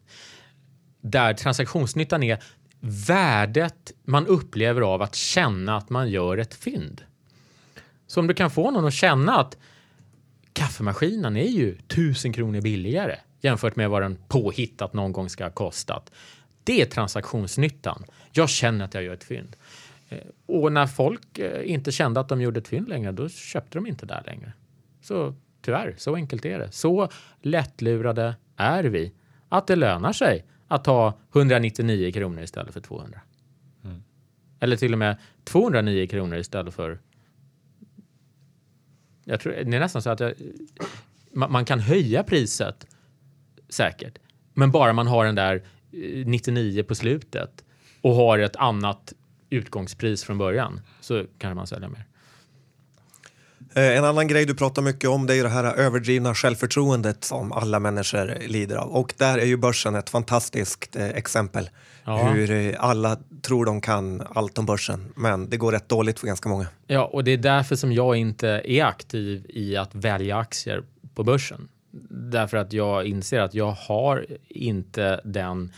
Där 1.00 1.34
transaktionsnyttan 1.34 2.22
är 2.22 2.42
värdet 2.80 3.92
man 4.04 4.26
upplever 4.26 4.80
av 4.80 5.02
att 5.02 5.14
känna 5.14 5.76
att 5.76 5.90
man 5.90 6.10
gör 6.10 6.38
ett 6.38 6.54
fynd. 6.54 7.02
Så 8.06 8.20
om 8.20 8.26
du 8.26 8.34
kan 8.34 8.50
få 8.50 8.70
någon 8.70 8.84
att 8.84 8.94
känna 8.94 9.40
att 9.40 9.58
kaffemaskinen 10.52 11.36
är 11.36 11.48
ju 11.48 11.78
tusen 11.78 12.32
kronor 12.32 12.60
billigare 12.60 13.16
jämfört 13.40 13.76
med 13.76 13.90
vad 13.90 14.02
den 14.02 14.18
påhittat 14.28 14.92
någon 14.92 15.12
gång 15.12 15.28
ska 15.28 15.44
ha 15.44 15.50
kostat. 15.50 16.12
Det 16.64 16.82
är 16.82 16.86
transaktionsnyttan. 16.86 18.04
Jag 18.32 18.48
känner 18.48 18.84
att 18.84 18.94
jag 18.94 19.02
gör 19.02 19.14
ett 19.14 19.24
fynd. 19.24 19.56
Eh, 20.08 20.18
och 20.46 20.72
när 20.72 20.86
folk 20.86 21.38
eh, 21.38 21.70
inte 21.70 21.92
kände 21.92 22.20
att 22.20 22.28
de 22.28 22.40
gjorde 22.40 22.60
ett 22.60 22.68
fynd 22.68 22.88
längre, 22.88 23.12
då 23.12 23.28
köpte 23.28 23.78
de 23.78 23.86
inte 23.86 24.06
där 24.06 24.22
längre. 24.26 24.52
Så 25.02 25.34
tyvärr, 25.62 25.94
så 25.96 26.14
enkelt 26.14 26.44
är 26.44 26.58
det. 26.58 26.72
Så 26.72 27.08
lättlurade 27.42 28.34
är 28.56 28.84
vi 28.84 29.12
att 29.48 29.66
det 29.66 29.76
lönar 29.76 30.12
sig 30.12 30.44
att 30.68 30.84
ta 30.84 31.18
199 31.32 32.12
kronor 32.12 32.42
istället 32.42 32.72
för 32.72 32.80
200. 32.80 33.20
Mm. 33.84 34.02
Eller 34.60 34.76
till 34.76 34.92
och 34.92 34.98
med 34.98 35.16
209 35.44 36.06
kronor 36.06 36.38
istället 36.38 36.74
för... 36.74 36.98
Jag 39.24 39.40
tror, 39.40 39.52
det 39.52 39.76
är 39.76 39.80
nästan 39.80 40.02
så 40.02 40.10
att 40.10 40.20
jag, 40.20 40.32
man, 41.32 41.52
man, 41.52 41.64
kan 41.64 41.80
höja 41.80 42.22
priset 42.22 42.86
säkert, 43.68 44.18
men 44.54 44.70
bara 44.70 44.92
man 44.92 45.06
har 45.06 45.24
den 45.24 45.34
där 45.34 45.62
99 46.24 46.82
på 46.82 46.94
slutet 46.94 47.64
och 48.00 48.14
har 48.14 48.38
ett 48.38 48.56
annat 48.56 49.12
utgångspris 49.50 50.24
från 50.24 50.38
början 50.38 50.80
så 51.00 51.24
kan 51.38 51.56
man 51.56 51.66
sälja 51.66 51.88
mer. 51.88 52.07
Eh, 53.74 53.96
en 53.98 54.04
annan 54.04 54.28
grej 54.28 54.46
du 54.46 54.54
pratar 54.54 54.82
mycket 54.82 55.10
om 55.10 55.26
det 55.26 55.36
är 55.36 55.42
det 55.42 55.48
här 55.48 55.74
överdrivna 55.74 56.34
självförtroendet 56.34 57.24
som 57.24 57.52
alla 57.52 57.80
människor 57.80 58.48
lider 58.48 58.76
av. 58.76 58.88
Och 58.88 59.14
där 59.16 59.38
är 59.38 59.46
ju 59.46 59.56
börsen 59.56 59.94
ett 59.94 60.10
fantastiskt 60.10 60.96
eh, 60.96 61.08
exempel. 61.08 61.70
Ja. 62.04 62.16
Hur 62.16 62.50
eh, 62.50 62.74
alla 62.78 63.16
tror 63.42 63.64
de 63.64 63.80
kan 63.80 64.22
allt 64.32 64.58
om 64.58 64.66
börsen, 64.66 65.12
men 65.16 65.50
det 65.50 65.56
går 65.56 65.72
rätt 65.72 65.88
dåligt 65.88 66.18
för 66.18 66.26
ganska 66.26 66.48
många. 66.48 66.66
Ja, 66.86 67.04
och 67.04 67.24
det 67.24 67.30
är 67.30 67.36
därför 67.36 67.76
som 67.76 67.92
jag 67.92 68.16
inte 68.16 68.48
är 68.64 68.84
aktiv 68.84 69.46
i 69.48 69.76
att 69.76 69.94
välja 69.94 70.36
aktier 70.36 70.82
på 71.14 71.24
börsen. 71.24 71.68
Därför 72.10 72.56
att 72.56 72.72
jag 72.72 73.06
inser 73.06 73.40
att 73.40 73.54
jag 73.54 73.70
har 73.70 74.26
inte 74.48 75.20
den 75.24 75.72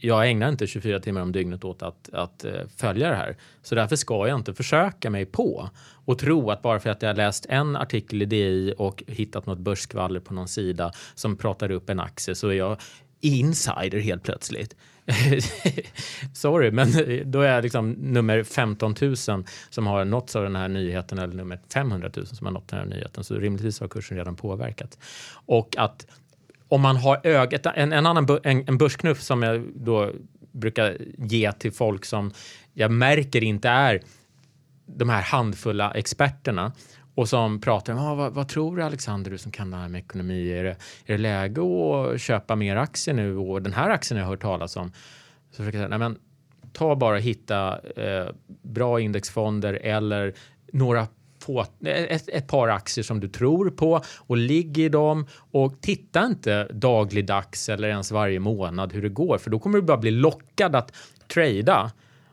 jag 0.00 0.30
ägnar 0.30 0.48
inte 0.48 0.66
24 0.66 1.00
timmar 1.00 1.20
om 1.20 1.32
dygnet 1.32 1.64
åt 1.64 1.82
att, 1.82 2.10
att 2.12 2.44
uh, 2.44 2.52
följa 2.76 3.08
det 3.08 3.16
här. 3.16 3.36
Så 3.62 3.74
därför 3.74 3.96
ska 3.96 4.28
jag 4.28 4.38
inte 4.38 4.54
försöka 4.54 5.10
mig 5.10 5.26
på 5.26 5.70
och 6.04 6.18
tro 6.18 6.50
att 6.50 6.62
bara 6.62 6.80
för 6.80 6.90
att 6.90 7.02
jag 7.02 7.16
läst 7.16 7.46
en 7.48 7.76
artikel 7.76 8.22
i 8.22 8.24
DI 8.24 8.74
och 8.78 9.02
hittat 9.06 9.46
något 9.46 9.58
börsskvaller 9.58 10.20
på 10.20 10.34
någon 10.34 10.48
sida 10.48 10.92
som 11.14 11.36
pratar 11.36 11.70
upp 11.70 11.90
en 11.90 12.00
aktie 12.00 12.34
så 12.34 12.48
är 12.48 12.54
jag 12.54 12.76
insider 13.20 14.00
helt 14.00 14.22
plötsligt. 14.22 14.76
Sorry, 16.34 16.70
men 16.70 16.92
då 17.24 17.40
är 17.40 17.54
jag 17.54 17.62
liksom 17.62 17.90
nummer 17.90 18.42
15 18.42 18.94
000 19.00 19.16
som 19.16 19.86
har 19.86 20.04
nåtts 20.04 20.36
av 20.36 20.42
den 20.42 20.56
här 20.56 20.68
nyheten 20.68 21.18
eller 21.18 21.34
nummer 21.34 21.60
500 21.72 22.10
000 22.16 22.26
som 22.26 22.46
har 22.46 22.52
nått 22.52 22.68
den 22.68 22.78
här 22.78 22.86
nyheten. 22.86 23.24
Så 23.24 23.34
rimligtvis 23.34 23.80
har 23.80 23.88
kursen 23.88 24.16
redan 24.16 24.36
påverkat. 24.36 24.98
Och 25.46 25.76
att 25.78 26.06
om 26.70 26.80
man 26.80 26.96
har 26.96 27.20
ögat, 27.26 27.66
en, 27.66 27.92
en 27.92 28.06
annan 28.06 28.38
en, 28.44 28.68
en 28.68 28.78
börsknuff 28.78 29.22
som 29.22 29.42
jag 29.42 29.62
då 29.74 30.12
brukar 30.52 30.96
ge 31.18 31.52
till 31.52 31.72
folk 31.72 32.04
som 32.04 32.32
jag 32.72 32.90
märker 32.90 33.44
inte 33.44 33.68
är 33.68 34.00
de 34.86 35.08
här 35.08 35.22
handfulla 35.22 35.90
experterna 35.90 36.72
och 37.14 37.28
som 37.28 37.60
pratar 37.60 37.92
om 37.92 37.98
ah, 37.98 38.14
vad, 38.14 38.34
vad 38.34 38.48
tror 38.48 38.76
du 38.76 38.82
Alexander, 38.82 39.30
du 39.30 39.38
som 39.38 39.52
kan 39.52 39.70
det 39.70 39.76
här 39.76 39.88
med 39.88 39.98
ekonomi, 39.98 40.52
är 40.52 40.64
det, 40.64 40.76
är 41.06 41.12
det 41.12 41.18
läge 41.18 41.60
att 41.60 42.20
köpa 42.20 42.56
mer 42.56 42.76
aktier 42.76 43.14
nu 43.14 43.36
och 43.36 43.62
den 43.62 43.72
här 43.72 43.90
aktien 43.90 44.18
har 44.18 44.24
jag 44.24 44.30
hört 44.30 44.42
talas 44.42 44.76
om. 44.76 44.92
Så 45.50 45.56
försöker 45.56 45.78
jag 45.78 45.88
säga, 45.88 45.98
nej 45.98 46.08
men 46.08 46.18
ta 46.72 46.96
bara 46.96 47.18
hitta 47.18 47.80
eh, 47.96 48.28
bra 48.62 49.00
indexfonder 49.00 49.74
eller 49.74 50.34
några 50.72 51.06
få, 51.54 51.88
ett, 51.88 52.28
ett, 52.28 52.46
par 52.46 52.68
aktier 52.68 53.02
som 53.02 53.20
du 53.20 53.28
tror 53.28 53.70
på 53.70 54.00
och 54.18 54.36
ligg 54.36 54.78
i 54.78 54.88
dem 54.88 55.26
och 55.50 55.80
titta 55.80 56.26
inte 56.26 56.64
dagligdags 56.64 57.68
eller 57.68 57.88
ens 57.88 58.10
varje 58.10 58.40
månad 58.40 58.92
hur 58.92 59.02
det 59.02 59.08
går 59.08 59.38
för 59.38 59.50
då 59.50 59.58
kommer 59.58 59.78
du 59.78 59.82
bara 59.82 59.96
bli 59.96 60.10
lockad 60.10 60.76
att 60.76 60.92
trada 61.28 61.90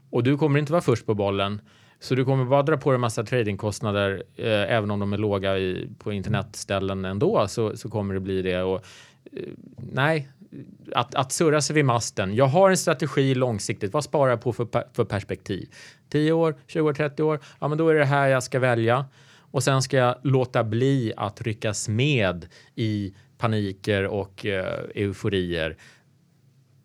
och 0.09 0.23
du 0.23 0.37
kommer 0.37 0.59
inte 0.59 0.71
vara 0.71 0.81
först 0.81 1.05
på 1.05 1.13
bollen. 1.13 1.61
Så 1.99 2.15
du 2.15 2.25
kommer 2.25 2.45
bara 2.45 2.63
dra 2.63 2.77
på 2.77 2.89
dig 2.89 2.95
en 2.95 3.01
massa 3.01 3.23
tradingkostnader 3.23 4.23
eh, 4.35 4.75
även 4.75 4.91
om 4.91 4.99
de 4.99 5.13
är 5.13 5.17
låga 5.17 5.57
i, 5.57 5.89
på 5.99 6.13
internetställen 6.13 7.05
ändå 7.05 7.47
så, 7.47 7.77
så 7.77 7.89
kommer 7.89 8.13
det 8.13 8.19
bli 8.19 8.41
det. 8.41 8.61
Och, 8.63 8.85
eh, 9.31 9.43
nej, 9.91 10.29
att, 10.93 11.15
att 11.15 11.31
surra 11.31 11.61
sig 11.61 11.73
vid 11.73 11.85
masten. 11.85 12.35
Jag 12.35 12.45
har 12.45 12.69
en 12.69 12.77
strategi 12.77 13.35
långsiktigt. 13.35 13.93
Vad 13.93 14.03
sparar 14.03 14.29
jag 14.29 14.41
på 14.41 14.53
för, 14.53 14.67
för 14.93 15.05
perspektiv? 15.05 15.69
10 16.09 16.31
år, 16.31 16.55
20 16.67 16.81
år, 16.81 16.93
30 16.93 17.23
år? 17.23 17.39
Ja, 17.59 17.67
men 17.67 17.77
då 17.77 17.89
är 17.89 17.93
det 17.93 18.05
här 18.05 18.27
jag 18.27 18.43
ska 18.43 18.59
välja. 18.59 19.05
Och 19.51 19.63
sen 19.63 19.81
ska 19.81 19.97
jag 19.97 20.15
låta 20.23 20.63
bli 20.63 21.13
att 21.17 21.41
ryckas 21.41 21.89
med 21.89 22.45
i 22.75 23.13
paniker 23.37 24.05
och 24.05 24.45
eh, 24.45 24.83
euforier 24.95 25.77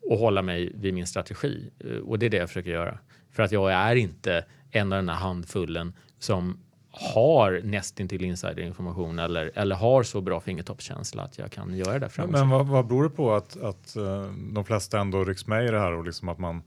och 0.01 0.17
hålla 0.17 0.41
mig 0.41 0.71
vid 0.75 0.93
min 0.93 1.07
strategi. 1.07 1.69
Eh, 1.79 1.97
och 1.97 2.19
det 2.19 2.25
är 2.25 2.29
det 2.29 2.37
jag 2.37 2.49
försöker 2.49 2.71
göra. 2.71 2.99
För 3.31 3.43
att 3.43 3.51
jag 3.51 3.71
är 3.71 3.95
inte 3.95 4.45
en 4.71 4.93
av 4.93 4.97
den 4.97 5.09
här 5.09 5.15
handfullen 5.15 5.93
som 6.19 6.59
har 6.95 7.61
nästintill 7.63 8.23
insiderinformation 8.23 9.19
eller, 9.19 9.51
eller 9.55 9.75
har 9.75 10.03
så 10.03 10.21
bra 10.21 10.39
fingertoppskänsla 10.39 11.23
att 11.23 11.37
jag 11.37 11.51
kan 11.51 11.77
göra 11.77 11.99
det. 11.99 12.09
Framgångsrikt. 12.09 12.49
Men 12.49 12.49
vad, 12.49 12.67
vad 12.67 12.87
beror 12.87 13.03
det 13.03 13.09
på 13.09 13.33
att, 13.33 13.61
att 13.61 13.95
uh, 13.97 14.31
de 14.53 14.65
flesta 14.65 14.99
ändå 14.99 15.23
rycks 15.23 15.47
med 15.47 15.65
i 15.65 15.71
det 15.71 15.79
här 15.79 15.93
och 15.93 16.05
liksom 16.05 16.29
att 16.29 16.39
man 16.39 16.63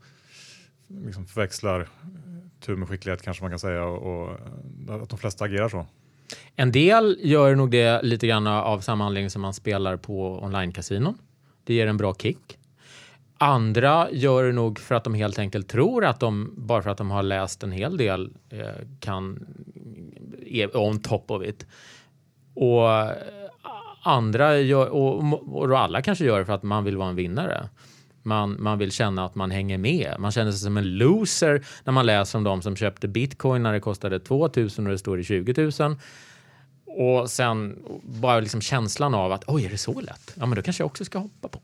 liksom 0.87 1.25
förväxlar 1.25 1.87
tur 2.59 2.75
med 2.75 2.87
skicklighet 2.87 3.21
kanske 3.21 3.43
man 3.43 3.51
kan 3.51 3.59
säga 3.59 3.83
och, 3.83 4.27
och 4.27 4.39
att 5.03 5.09
de 5.09 5.19
flesta 5.19 5.45
agerar 5.45 5.69
så? 5.69 5.85
En 6.55 6.71
del 6.71 7.17
gör 7.21 7.55
nog 7.55 7.71
det 7.71 8.01
lite 8.01 8.27
grann 8.27 8.47
av 8.47 8.79
samma 8.79 9.05
anledning 9.05 9.29
som 9.29 9.41
man 9.41 9.53
spelar 9.53 9.97
på 9.97 10.43
online-kasinon. 10.43 11.17
Det 11.63 11.73
ger 11.73 11.87
en 11.87 11.97
bra 11.97 12.15
kick. 12.15 12.57
Andra 13.37 14.07
gör 14.11 14.43
det 14.43 14.51
nog 14.51 14.79
för 14.79 14.95
att 14.95 15.03
de 15.03 15.13
helt 15.13 15.39
enkelt 15.39 15.67
tror 15.69 16.05
att 16.05 16.19
de, 16.19 16.53
bara 16.57 16.81
för 16.81 16.89
att 16.89 16.97
de 16.97 17.11
har 17.11 17.23
läst 17.23 17.63
en 17.63 17.71
hel 17.71 17.97
del, 17.97 18.33
eh, 18.49 18.67
kan 18.99 19.47
är 20.55 20.77
on 20.77 20.99
top 20.99 21.31
of 21.31 21.43
it. 21.43 21.65
Och 22.53 22.89
andra 24.03 24.57
gör, 24.59 24.89
och, 24.89 25.57
och 25.57 25.79
alla 25.79 26.01
kanske 26.01 26.25
gör 26.25 26.39
det 26.39 26.45
för 26.45 26.53
att 26.53 26.63
man 26.63 26.83
vill 26.83 26.97
vara 26.97 27.09
en 27.09 27.15
vinnare. 27.15 27.69
Man, 28.23 28.55
man 28.59 28.77
vill 28.77 28.91
känna 28.91 29.25
att 29.25 29.35
man 29.35 29.51
hänger 29.51 29.77
med. 29.77 30.15
Man 30.19 30.31
känner 30.31 30.51
sig 30.51 30.59
som 30.59 30.77
en 30.77 30.97
loser 30.97 31.65
när 31.83 31.93
man 31.93 32.05
läser 32.05 32.37
om 32.37 32.43
de 32.43 32.61
som 32.61 32.75
köpte 32.75 33.07
bitcoin 33.07 33.63
när 33.63 33.73
det 33.73 33.79
kostade 33.79 34.19
2000 34.19 34.85
och 34.85 34.91
det 34.91 34.97
står 34.97 35.19
i 35.19 35.23
20 35.23 35.71
000. 35.79 35.95
Och 36.85 37.29
sen 37.29 37.75
bara 38.03 38.39
liksom 38.39 38.61
känslan 38.61 39.13
av 39.13 39.31
att 39.31 39.43
oj, 39.47 39.65
är 39.65 39.69
det 39.69 39.77
så 39.77 40.01
lätt? 40.01 40.33
Ja, 40.35 40.45
men 40.45 40.55
då 40.55 40.61
kanske 40.61 40.83
jag 40.83 40.85
också 40.85 41.05
ska 41.05 41.19
hoppa 41.19 41.47
på. 41.47 41.59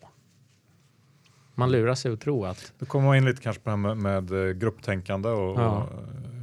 Man 1.55 1.71
lurar 1.71 1.95
sig 1.95 2.13
att 2.13 2.21
tro 2.21 2.45
att... 2.45 2.73
Då 2.79 2.85
kommer 2.85 3.07
man 3.07 3.17
in 3.17 3.25
lite 3.25 3.41
kanske 3.41 3.61
på 3.61 3.69
det 3.69 3.75
här 3.75 3.95
med, 3.95 3.97
med 3.97 4.47
eh, 4.47 4.53
grupptänkande 4.53 5.29
och, 5.29 5.61
ja. 5.61 5.87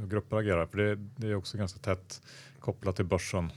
grupper 0.11 0.37
agerar. 0.37 0.65
För 0.65 0.77
det, 0.77 0.95
det, 0.95 1.27
är 1.27 1.35
också 1.35 1.57
ganska 1.57 1.79
tätt 1.79 2.21
kopplat 2.59 2.95
till 2.95 3.05
börsen. 3.05 3.51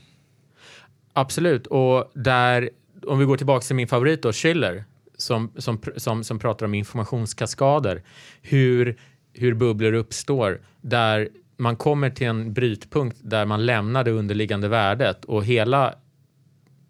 Absolut, 1.13 1.67
och 1.67 2.11
där 2.13 2.69
om 3.07 3.19
vi 3.19 3.25
går 3.25 3.37
tillbaka 3.37 3.63
till 3.63 3.75
min 3.75 3.87
favorit 3.87 4.21
då, 4.21 4.33
Schiller, 4.33 4.83
som, 5.17 5.51
som, 5.57 5.81
som, 5.97 6.23
som 6.23 6.39
pratar 6.39 6.65
om 6.65 6.73
informationskaskader. 6.73 8.03
Hur, 8.41 8.97
hur 9.33 9.53
bubblor 9.53 9.93
uppstår 9.93 10.61
där 10.81 11.29
man 11.57 11.75
kommer 11.75 12.09
till 12.09 12.27
en 12.27 12.53
brytpunkt 12.53 13.17
där 13.21 13.45
man 13.45 13.65
lämnar 13.65 14.03
det 14.03 14.11
underliggande 14.11 14.67
värdet 14.67 15.25
och 15.25 15.45
hela 15.45 15.95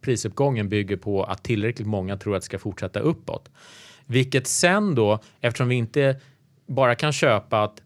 prisuppgången 0.02 0.70
bygger 0.70 0.98
på 0.98 1.24
att 1.24 1.44
tillräckligt 1.44 1.88
många 1.88 2.18
tror 2.18 2.36
att 2.36 2.42
det 2.42 2.46
ska 2.46 2.60
fortsätta 2.60 3.00
uppåt. 3.00 3.50
Vilket 4.06 4.48
sen 4.48 4.96
då, 4.96 5.20
eftersom 5.42 5.68
vi 5.68 5.76
inte 5.76 6.20
bara 6.68 6.96
kan 6.96 7.14
köpa 7.14 7.64
att 7.64 7.82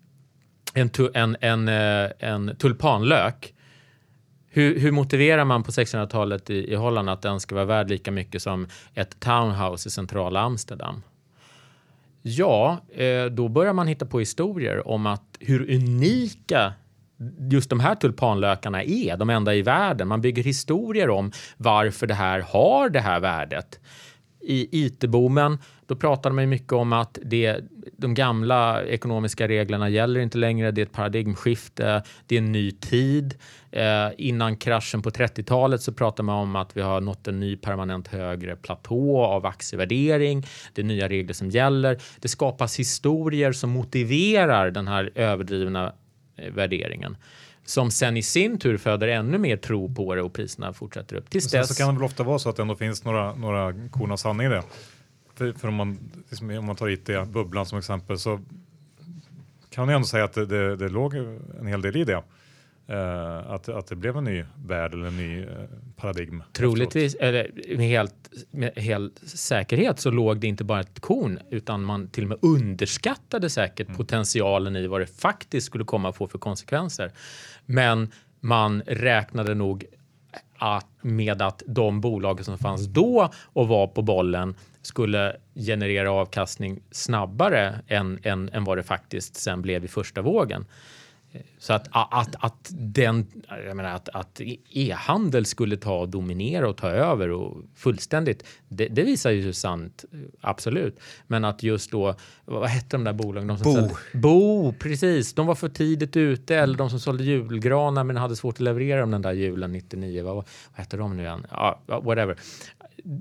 en, 0.74 0.90
en, 1.14 1.38
en, 1.42 1.68
en 2.20 2.56
tulpanlök 2.56 3.54
hur, 4.52 4.80
hur, 4.80 4.92
motiverar 4.92 5.46
man 5.46 5.64
på 5.64 5.72
1600-talet 5.72 6.50
i, 6.50 6.72
i 6.72 6.76
Holland 6.76 7.10
att 7.10 7.22
den 7.22 7.40
ska 7.40 7.56
vara 7.56 7.66
värd 7.66 7.90
lika 7.90 8.12
mycket 8.12 8.42
som 8.42 8.68
ett 8.94 9.20
townhouse 9.20 9.88
i 9.88 9.92
centrala 9.92 10.42
Amsterdam? 10.42 11.04
Ja, 12.22 12.78
eh, 12.94 13.26
då 13.26 13.48
börjar 13.48 13.74
man 13.74 13.88
hitta 13.88 14.06
på 14.06 14.20
historier 14.20 14.88
om 14.88 15.06
att 15.06 15.38
hur 15.40 15.76
unika 15.76 16.74
just 17.52 17.70
de 17.70 17.80
här 17.80 17.96
tulpanlökarna 17.96 18.84
är, 18.84 19.18
de 19.18 19.30
enda 19.30 19.56
i 19.56 19.62
världen. 19.62 20.08
Man 20.08 20.22
bygger 20.22 20.44
historier 20.44 21.10
om 21.10 21.32
varför 21.58 22.08
det 22.08 22.14
här 22.14 22.40
har 22.40 22.90
det 22.90 23.00
här 23.00 23.20
värdet. 23.20 23.80
I 24.50 24.68
IT-boomen 24.72 25.58
då 25.88 25.96
pratade 25.96 26.36
man 26.36 26.50
mycket 26.50 26.74
om 26.74 26.94
att 26.94 27.18
det, 27.24 27.60
de 27.98 28.14
gamla 28.14 28.84
ekonomiska 28.84 29.48
reglerna 29.48 29.90
gäller 29.90 30.20
inte 30.20 30.38
längre. 30.38 30.72
Det 30.72 30.82
är 30.82 30.86
ett 30.86 30.92
paradigmskifte. 30.92 32.04
Det 32.28 32.36
är 32.36 32.40
en 32.40 32.52
ny 32.52 32.72
tid. 32.72 33.38
Eh, 33.72 34.08
innan 34.18 34.58
kraschen 34.58 35.02
på 35.02 35.10
30-talet 35.10 35.82
så 35.82 35.94
pratade 35.94 36.26
man 36.26 36.36
om 36.36 36.56
att 36.56 36.78
vi 36.78 36.82
har 36.82 37.02
nått 37.02 37.28
en 37.28 37.40
ny 37.40 37.58
permanent 37.58 38.08
högre 38.08 38.56
platå 38.56 39.22
av 39.22 39.46
aktievärdering. 39.46 40.46
Det 40.74 40.82
är 40.82 40.86
nya 40.86 41.10
regler 41.10 41.34
som 41.34 41.50
gäller. 41.50 41.98
Det 42.20 42.28
skapas 42.28 42.80
historier 42.80 43.52
som 43.52 43.70
motiverar 43.70 44.72
den 44.72 44.88
här 44.88 45.12
överdrivna 45.16 45.94
eh, 46.36 46.54
värderingen 46.54 47.18
som 47.70 47.92
sen 47.92 48.18
i 48.18 48.24
sin 48.24 48.60
tur 48.60 48.78
föder 48.78 49.08
ännu 49.08 49.38
mer 49.38 49.58
tro 49.58 49.94
på 49.94 50.16
det 50.16 50.22
och 50.22 50.34
priserna 50.34 50.74
fortsätter 50.74 51.16
upp. 51.16 51.30
Tills 51.30 51.52
dess... 51.52 51.68
Så 51.68 51.76
kan 51.76 51.88
det 51.88 52.00
väl 52.00 52.04
ofta 52.04 52.24
vara 52.24 52.40
så 52.40 52.50
att 52.50 52.56
det 52.56 52.62
ändå 52.62 52.76
finns 52.76 53.06
några, 53.06 53.36
några 53.36 53.74
korn 53.92 54.12
av 54.12 54.18
sanning 54.18 54.48
i 54.48 54.50
det. 54.50 54.64
För, 55.36 55.54
för 55.54 55.68
om, 55.68 55.76
man, 55.76 56.00
liksom, 56.30 56.50
om 56.50 56.66
man 56.66 56.76
tar 56.76 56.90
IT-bubblan 56.90 57.66
som 57.66 57.80
exempel 57.80 58.20
så 58.20 58.40
kan 59.70 59.86
man 59.86 59.96
ändå 59.96 60.08
säga 60.08 60.24
att 60.24 60.34
det, 60.34 60.46
det, 60.46 60.76
det 60.76 60.90
låg 60.90 61.16
en 61.60 61.68
hel 61.68 61.82
del 61.82 61.96
i 61.96 62.04
det. 62.04 62.24
Uh, 62.90 63.52
att, 63.52 63.70
att 63.70 63.88
det 63.88 63.96
blev 63.96 64.18
en 64.18 64.24
ny 64.24 64.46
värld 64.66 64.94
eller 64.94 65.08
en 65.08 65.18
ny 65.18 65.42
uh, 65.42 65.48
paradigm. 65.96 66.44
Troligtvis, 66.54 67.16
eller 67.16 67.52
med 67.78 67.88
helt, 67.88 68.14
med 68.52 68.74
helt 68.76 69.22
säkerhet 69.24 70.00
så 70.00 70.12
låg 70.12 70.40
det 70.40 70.48
inte 70.48 70.64
bara 70.64 70.80
ett 70.80 71.00
korn 71.00 71.40
utan 71.50 71.84
man 71.84 72.08
till 72.08 72.24
och 72.24 72.30
med 72.30 72.38
underskattade 72.42 73.50
säkert 73.50 73.88
mm. 73.88 73.98
potentialen 73.98 74.76
i 74.76 74.88
vad 74.88 75.02
det 75.02 75.08
faktiskt 75.08 75.68
skulle 75.68 75.84
komma 75.84 76.10
att 76.10 76.16
få 76.16 76.28
för 76.28 76.38
konsekvenser. 76.38 77.12
Men 77.72 78.12
man 78.40 78.82
räknade 78.86 79.56
nog 79.56 79.86
eh, 80.32 80.40
att, 80.58 80.88
med 81.02 81.42
att 81.42 81.64
de 81.68 82.02
bolag 82.02 82.46
som 82.46 82.58
fanns 82.58 82.86
då 82.86 83.30
och 83.44 83.68
var 83.68 83.88
på 83.88 84.02
bollen 84.02 84.56
skulle 84.82 85.36
generera 85.56 86.12
avkastning 86.12 86.80
snabbare 86.92 87.82
än, 87.88 88.20
än, 88.24 88.50
än 88.50 88.64
vad 88.64 88.78
det 88.78 88.84
faktiskt 88.84 89.36
sen 89.36 89.62
blev 89.62 89.86
i 89.86 89.88
första 89.88 90.22
vågen. 90.22 90.66
Så 91.58 91.74
att, 91.74 91.88
att, 91.92 92.36
att, 92.40 92.72
den, 92.72 93.28
jag 93.66 93.78
menar, 93.78 93.90
att, 93.90 94.10
att 94.10 94.42
e-handel 94.70 95.46
skulle 95.46 95.78
ta 95.78 96.00
och 96.00 96.10
dominera 96.10 96.70
och 96.70 96.78
ta 96.78 96.90
över 96.90 97.32
och 97.32 97.58
fullständigt, 97.76 98.44
det, 98.68 98.88
det 98.88 99.04
visar 99.04 99.32
ju 99.32 99.54
sant, 99.54 100.06
absolut. 100.42 101.00
Men 101.28 101.46
att 101.46 101.64
just 101.64 101.92
då, 101.92 102.16
vad 102.46 102.70
hette 102.70 102.98
de 102.98 103.04
där 103.04 103.14
bolagen? 103.14 103.48
De 103.48 103.58
som 103.58 103.64
Bo. 103.64 103.74
Sålde, 103.74 103.96
Bo, 104.14 104.74
precis. 104.74 105.34
De 105.34 105.48
var 105.48 105.56
för 105.56 105.70
tidigt 105.70 106.18
ute 106.18 106.56
eller 106.56 106.78
de 106.78 106.90
som 106.90 107.00
sålde 107.00 107.24
julgranar 107.24 108.04
men 108.04 108.18
hade 108.18 108.36
svårt 108.36 108.56
att 108.56 108.60
leverera 108.60 109.00
dem 109.00 109.12
den 109.12 109.22
där 109.22 109.34
julen 109.34 109.72
99. 109.72 110.24
Vad, 110.24 110.36
vad 110.36 110.46
hette 110.74 110.98
de 110.98 111.18
nu 111.18 111.24
igen? 111.24 111.46
Ja, 111.52 111.80
whatever. 111.86 112.38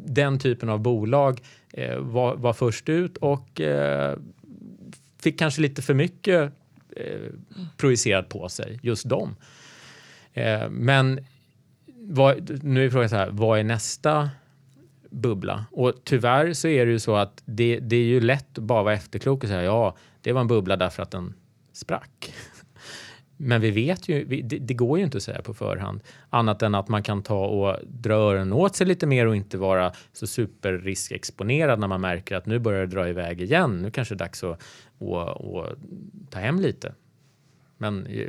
Den 0.07 0.39
typen 0.39 0.69
av 0.69 0.81
bolag 0.81 1.41
eh, 1.73 1.99
var, 1.99 2.37
var 2.37 2.53
först 2.53 2.89
ut 2.89 3.17
och 3.17 3.61
eh, 3.61 4.19
fick 5.23 5.39
kanske 5.39 5.61
lite 5.61 5.83
för 5.83 5.95
mycket 5.95 6.53
eh, 6.99 7.31
projicerat 7.77 8.29
på 8.29 8.49
sig, 8.49 8.79
just 8.83 9.09
dem. 9.09 9.37
Eh, 10.33 10.71
men 10.71 11.21
vad, 11.87 12.65
nu 12.65 12.87
är 12.87 12.91
frågan 12.91 13.09
så 13.09 13.17
här, 13.17 13.31
vad 13.31 13.59
är 13.59 13.65
nästa 13.65 14.31
bubbla? 15.11 15.65
Och 15.71 15.93
tyvärr 16.05 16.53
så 16.53 16.69
är 16.69 16.87
det 16.87 16.93
ju 16.93 16.99
så 16.99 17.17
att 17.17 17.43
det, 17.45 17.79
det 17.79 17.97
är 17.97 18.05
ju 18.05 18.21
lätt 18.21 18.59
att 18.59 18.65
bara 18.65 18.83
vara 18.83 18.95
efterklok 18.95 19.43
och 19.43 19.49
säga 19.49 19.63
ja, 19.63 19.97
det 20.23 20.33
var 20.33 20.41
en 20.41 20.47
bubbla 20.47 20.77
därför 20.77 21.03
att 21.03 21.11
den 21.11 21.35
sprack. 21.73 22.33
Men 23.41 23.61
vi 23.61 23.71
vet 23.71 24.09
ju, 24.09 24.25
det, 24.25 24.59
det, 24.59 24.75
går 24.75 24.99
ju 24.99 25.05
inte 25.05 25.17
att 25.17 25.23
säga 25.23 25.43
på 25.43 25.55
förhand 25.55 26.01
annat 26.31 26.63
än 26.63 26.75
att 26.75 26.89
man 26.89 27.03
kan 27.03 27.23
ta 27.23 27.47
och 27.47 27.77
dra 27.87 28.15
öronen 28.15 28.53
åt 28.53 28.77
sig 28.77 28.87
lite 28.87 29.07
mer 29.07 29.27
och 29.27 29.37
inte 29.37 29.59
vara 29.59 29.93
så 30.13 30.27
superriskexponerad 30.27 31.81
när 31.81 31.89
man 31.89 32.01
märker 32.01 32.37
att 32.37 32.47
nu 32.47 32.59
börjar 32.59 32.81
det 32.81 32.87
dra 32.87 33.09
iväg 33.09 33.41
igen. 33.41 33.83
Nu 33.83 33.91
kanske 33.91 34.15
det 34.15 34.17
är 34.17 34.27
dags 34.27 34.45
att, 34.45 34.63
att, 35.01 35.29
att 35.41 35.79
ta 36.31 36.39
hem 36.39 36.61
lite. 36.61 36.95
Men 37.77 38.07
eh, 38.07 38.29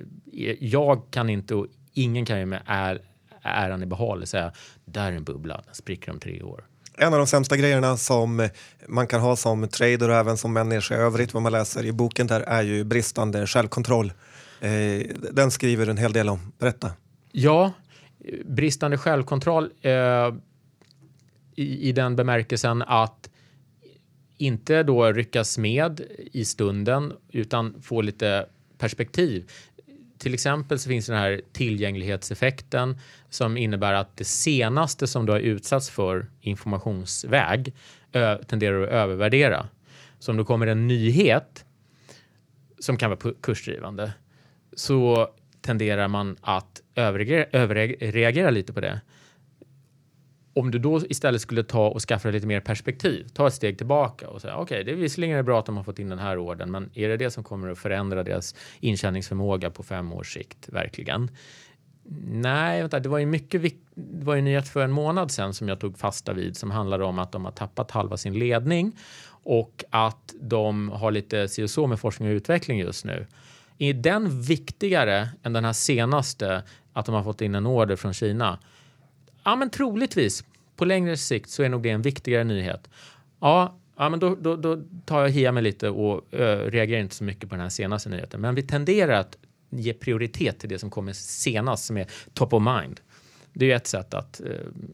jag 0.60 1.02
kan 1.12 1.30
inte 1.30 1.56
och 1.56 1.68
ingen 1.94 2.26
kan 2.26 2.40
ju 2.40 2.46
med 2.46 2.62
är, 2.66 3.02
äran 3.42 3.84
i 3.84 3.86
behåll 3.86 4.28
säga 4.28 4.52
där 4.86 5.12
är 5.12 5.16
en 5.16 5.24
bubbla, 5.24 5.62
den 5.66 5.76
spricker 5.76 6.12
om 6.12 6.20
tre 6.20 6.42
år. 6.42 6.66
En 6.98 7.14
av 7.14 7.20
de 7.20 7.28
sämsta 7.28 7.58
grejerna 7.58 7.98
som 7.98 8.50
man 8.88 9.08
kan 9.08 9.22
ha 9.22 9.36
som 9.36 9.68
trader 9.68 10.10
och 10.10 10.16
även 10.16 10.38
som 10.38 10.54
människa 10.54 10.96
i 10.96 10.98
övrigt, 10.98 11.34
vad 11.34 11.44
man 11.44 11.52
läser 11.52 11.86
i 11.86 11.92
boken 11.92 12.28
där, 12.28 12.42
är 12.42 12.62
ju 12.62 12.84
bristande 12.84 13.48
självkontroll. 13.48 14.14
Eh, 14.60 15.08
den 15.32 15.52
skriver 15.52 15.88
en 15.88 15.98
hel 15.98 16.14
del 16.14 16.30
om. 16.30 16.52
Berätta. 16.58 16.92
Ja, 17.32 17.74
bristande 18.46 18.98
självkontroll 18.98 19.72
eh, 19.82 19.92
i, 21.56 21.90
i 21.90 21.92
den 21.92 22.16
bemärkelsen 22.16 22.82
att 22.82 23.30
inte 24.38 24.84
då 24.84 25.12
ryckas 25.12 25.58
med 25.58 26.02
i 26.32 26.46
stunden 26.46 27.14
utan 27.32 27.82
få 27.82 28.02
lite 28.02 28.46
perspektiv. 28.78 29.52
Till 30.18 30.34
exempel 30.34 30.80
så 30.80 30.90
finns 30.90 31.06
den 31.06 31.18
här 31.18 31.42
tillgänglighetseffekten 31.52 32.98
som 33.30 33.58
innebär 33.58 33.94
att 33.94 34.18
det 34.18 34.26
senaste 34.26 35.08
som 35.08 35.26
du 35.26 35.32
har 35.32 35.40
utsatts 35.40 35.90
för 35.90 36.28
informationsväg 36.42 37.74
ö, 38.14 38.38
tenderar 38.48 38.84
att 38.84 38.90
övervärdera. 38.90 39.68
Så 40.20 40.32
om 40.32 40.38
det 40.38 40.44
kommer 40.44 40.68
en 40.68 40.88
nyhet 40.88 41.66
som 42.80 42.98
kan 42.98 43.10
vara 43.10 43.34
kursdrivande 43.42 44.14
så 44.80 45.30
tenderar 45.62 46.08
man 46.08 46.38
att 46.42 46.82
överreagera, 46.96 47.46
överreagera 47.52 48.50
lite 48.50 48.74
på 48.74 48.82
det. 48.82 49.02
Om 50.54 50.72
du 50.72 50.80
då 50.80 51.02
istället 51.10 51.42
skulle 51.42 51.64
ta 51.64 51.88
och 51.88 52.02
skaffa 52.02 52.28
dig 52.28 52.34
lite 52.34 52.48
mer 52.48 52.60
perspektiv, 52.60 53.28
ta 53.34 53.48
ett 53.48 53.54
steg 53.54 53.78
tillbaka 53.78 54.30
och 54.30 54.42
säga 54.42 54.56
okej, 54.56 54.64
okay, 54.64 54.84
det 54.84 54.92
är 54.92 54.96
visserligen 54.96 55.46
bra 55.46 55.60
att 55.60 55.66
de 55.66 55.78
har 55.78 55.84
fått 55.84 56.00
in 56.00 56.10
den 56.10 56.20
här 56.20 56.38
orden, 56.38 56.72
men 56.72 56.90
är 56.94 57.10
det 57.10 57.18
det 57.18 57.32
som 57.32 57.44
kommer 57.44 57.70
att 57.70 57.80
förändra 57.80 58.24
deras 58.24 58.56
intjäningsförmåga 58.80 59.70
på 59.70 59.84
fem 59.84 60.14
års 60.14 60.34
sikt 60.34 60.70
verkligen? 60.70 61.32
Nej, 62.32 62.82
vänta, 62.82 63.00
det 63.00 63.10
var 63.10 63.18
ju 63.18 63.26
mycket 63.26 63.62
det 63.96 64.26
var 64.26 64.36
ju 64.36 64.42
nyhet 64.42 64.68
för 64.68 64.84
en 64.84 64.92
månad 64.92 65.32
sedan 65.32 65.54
som 65.54 65.68
jag 65.68 65.80
tog 65.80 65.98
fasta 65.98 66.34
vid 66.34 66.58
som 66.58 66.72
handlade 66.72 67.04
om 67.04 67.20
att 67.20 67.32
de 67.32 67.46
har 67.46 67.52
tappat 67.52 67.92
halva 67.92 68.18
sin 68.18 68.40
ledning 68.40 68.98
och 69.44 69.84
att 69.90 70.36
de 70.42 70.90
har 70.90 71.12
lite 71.12 71.48
si 71.48 71.64
och 71.64 71.70
så 71.70 71.88
med 71.88 72.00
forskning 72.00 72.30
och 72.30 72.34
utveckling 72.34 72.80
just 72.80 73.06
nu. 73.06 73.26
Är 73.82 73.94
den 73.94 74.42
viktigare 74.42 75.30
än 75.44 75.54
den 75.54 75.66
här 75.66 75.74
senaste, 75.74 76.64
att 76.94 77.06
de 77.06 77.16
har 77.16 77.24
fått 77.24 77.42
in 77.42 77.56
en 77.56 77.66
order 77.66 77.96
från 77.96 78.14
Kina? 78.14 78.60
Ja, 79.44 79.56
men 79.56 79.70
troligtvis. 79.70 80.44
På 80.76 80.86
längre 80.86 81.18
sikt 81.18 81.50
så 81.50 81.64
är 81.64 81.70
nog 81.70 81.84
det 81.84 81.90
en 81.90 82.02
viktigare 82.02 82.44
nyhet. 82.44 82.90
Ja, 83.40 83.80
ja 83.98 84.10
men 84.10 84.20
då, 84.20 84.36
då, 84.36 84.56
då 84.56 84.84
tar 85.06 85.22
jag 85.22 85.30
hia 85.30 85.52
mig 85.52 85.64
lite 85.64 85.90
och 85.90 86.26
ö, 86.32 86.70
reagerar 86.70 87.02
inte 87.02 87.16
så 87.16 87.24
mycket 87.24 87.50
på 87.50 87.56
den 87.56 87.62
här 87.62 87.70
senaste 87.70 88.10
nyheten. 88.10 88.42
Men 88.42 88.56
vi 88.56 88.64
tenderar 88.64 89.20
att 89.20 89.38
ge 89.70 89.94
prioritet 89.94 90.60
till 90.60 90.70
det 90.70 90.80
som 90.80 90.90
kommer 90.90 91.14
senast, 91.14 91.86
som 91.86 91.98
är 91.98 92.08
top 92.34 92.54
of 92.54 92.64
mind. 92.64 93.00
Det 93.54 93.72
är 93.72 93.76
ett 93.76 93.88
sätt 93.88 94.14
att, 94.14 94.42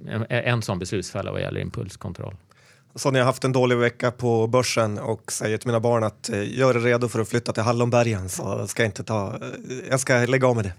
en, 0.07 0.25
en 0.29 0.61
sån 0.61 0.79
beslutsfälla 0.79 1.31
vad 1.31 1.41
gäller 1.41 1.61
impulskontroll. 1.61 2.35
Så 2.95 3.11
när 3.11 3.19
jag 3.19 3.25
haft 3.25 3.43
en 3.43 3.51
dålig 3.51 3.77
vecka 3.77 4.11
på 4.11 4.47
börsen 4.47 4.99
och 4.99 5.31
säger 5.31 5.57
till 5.57 5.67
mina 5.67 5.79
barn 5.79 6.03
att 6.03 6.29
eh, 6.29 6.57
gör 6.57 6.75
er 6.75 6.79
redo 6.79 7.07
för 7.07 7.19
att 7.19 7.29
flytta 7.29 7.53
till 7.53 7.63
Hallonbergen 7.63 8.29
så 8.29 8.67
ska 8.67 8.83
jag 8.83 8.87
inte 8.87 9.03
ta, 9.03 9.27
eh, 9.27 9.89
jag 9.89 9.99
ska 9.99 10.13
lägga 10.13 10.47
av 10.47 10.55
med 10.55 10.65
det. 10.65 10.73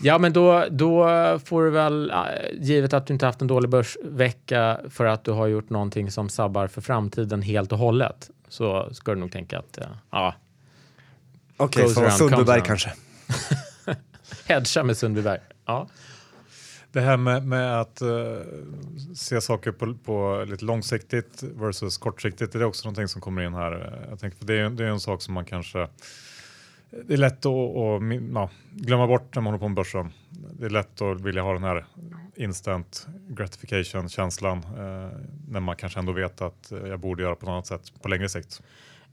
Ja, 0.00 0.18
men 0.18 0.32
då, 0.32 0.66
då 0.70 1.04
får 1.44 1.64
du 1.64 1.70
väl, 1.70 2.10
eh, 2.10 2.16
givet 2.60 2.92
att 2.92 3.06
du 3.06 3.12
inte 3.12 3.26
haft 3.26 3.40
en 3.40 3.46
dålig 3.46 3.70
börsvecka 3.70 4.80
för 4.90 5.04
att 5.04 5.24
du 5.24 5.30
har 5.30 5.46
gjort 5.46 5.70
någonting 5.70 6.10
som 6.10 6.28
sabbar 6.28 6.66
för 6.66 6.80
framtiden 6.80 7.42
helt 7.42 7.72
och 7.72 7.78
hållet, 7.78 8.30
så 8.48 8.88
ska 8.92 9.14
du 9.14 9.20
nog 9.20 9.32
tänka 9.32 9.58
att, 9.58 9.78
ja. 10.10 10.34
Okej, 11.56 11.84
okay, 11.84 12.10
så 12.10 12.10
Sundbyberg 12.10 12.62
kanske. 12.64 12.92
Hedga 14.46 14.82
med 14.84 14.96
Sundbyberg. 14.96 15.38
Ja. 15.66 15.88
Det 16.92 17.00
här 17.00 17.16
med, 17.16 17.46
med 17.46 17.80
att 17.80 18.02
uh, 18.02 18.38
se 19.14 19.40
saker 19.40 19.72
på, 19.72 19.94
på, 19.94 20.44
lite 20.48 20.64
långsiktigt 20.64 21.42
versus 21.42 21.98
kortsiktigt, 21.98 22.54
är 22.54 22.58
det 22.58 22.64
också 22.64 22.84
någonting 22.84 23.08
som 23.08 23.20
kommer 23.20 23.42
in 23.42 23.54
här. 23.54 23.72
Eh, 23.72 24.10
jag 24.10 24.20
tänker, 24.20 24.38
för 24.38 24.46
det, 24.46 24.54
är, 24.54 24.70
det 24.70 24.84
är 24.84 24.88
en 24.88 25.00
sak 25.00 25.22
som 25.22 25.34
man 25.34 25.44
kanske 25.44 25.88
det 27.06 27.12
är 27.12 27.18
lätt 27.18 27.46
att, 27.46 27.76
att 27.76 28.02
ja, 28.34 28.50
glömma 28.70 29.06
bort 29.06 29.34
när 29.34 29.42
man 29.42 29.52
håller 29.52 29.58
på 29.58 29.68
med 29.68 29.76
börsen. 29.76 30.12
Det 30.30 30.66
är 30.66 30.70
lätt 30.70 31.02
att 31.02 31.20
vilja 31.20 31.42
ha 31.42 31.52
den 31.52 31.62
här 31.62 31.84
instant 32.36 33.06
gratification 33.28 34.08
känslan 34.08 34.58
eh, 34.58 35.18
när 35.48 35.60
man 35.60 35.76
kanske 35.76 35.98
ändå 35.98 36.12
vet 36.12 36.40
att 36.40 36.72
eh, 36.72 36.78
jag 36.78 37.00
borde 37.00 37.22
göra 37.22 37.34
på 37.34 37.46
något 37.46 37.52
annat 37.52 37.66
sätt 37.66 38.02
på 38.02 38.08
längre 38.08 38.28
sikt. 38.28 38.62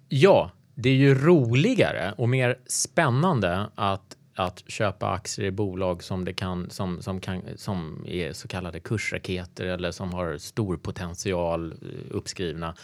Ja, 0.09 0.51
det 0.75 0.89
är 0.89 0.93
ju 0.93 1.15
roligare 1.15 2.13
och 2.17 2.29
mer 2.29 2.57
spännande 2.65 3.69
att 3.75 4.15
att 4.39 4.63
köpa 4.67 5.11
aktier 5.11 5.45
i 5.45 5.51
bolag 5.51 6.03
som, 6.03 6.25
det 6.25 6.33
kan, 6.33 6.69
som, 6.69 7.01
som, 7.01 7.19
kan, 7.19 7.41
som 7.55 8.05
är 8.07 8.33
så 8.33 8.47
kallade 8.47 8.79
kursraketer 8.79 9.65
eller 9.65 9.91
som 9.91 10.13
har 10.13 10.37
stor 10.37 10.77
potential 10.77 11.71
eh, 11.71 12.15
uppskrivna. 12.15 12.75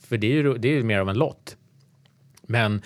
För 0.00 0.18
det 0.18 0.26
är 0.26 0.30
ju, 0.30 0.58
det 0.58 0.68
är 0.68 0.72
ju 0.72 0.82
mer 0.82 0.98
av 0.98 1.08
en 1.08 1.18
lott. 1.18 1.56
Men 2.42 2.74
eh, 2.74 2.80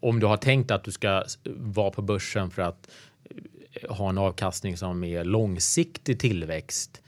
om 0.00 0.20
du 0.20 0.26
har 0.26 0.36
tänkt 0.36 0.70
att 0.70 0.84
du 0.84 0.92
ska 0.92 1.08
eh, 1.08 1.52
vara 1.56 1.90
på 1.90 2.02
börsen 2.02 2.50
för 2.50 2.62
att 2.62 2.90
ha 3.88 4.08
en 4.08 4.18
avkastning 4.18 4.76
som 4.76 5.04
är 5.04 5.24
långsiktig 5.24 6.20
tillväxt, 6.20 7.02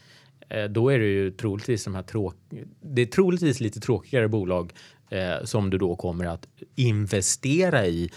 då 0.70 0.88
är 0.88 0.98
det 0.98 1.04
ju 1.04 1.30
troligtvis 1.30 1.84
de 1.84 1.94
här 1.94 2.02
tråk 2.02 2.34
det 2.80 3.02
är 3.02 3.06
troligtvis 3.06 3.60
lite 3.60 3.80
tråkigare 3.80 4.28
bolag 4.28 4.72
eh, 5.12 5.44
som 5.44 5.70
du 5.70 5.78
då 5.78 5.96
kommer 5.96 6.24
att 6.24 6.46
investera 6.74 7.86
i 7.86 8.10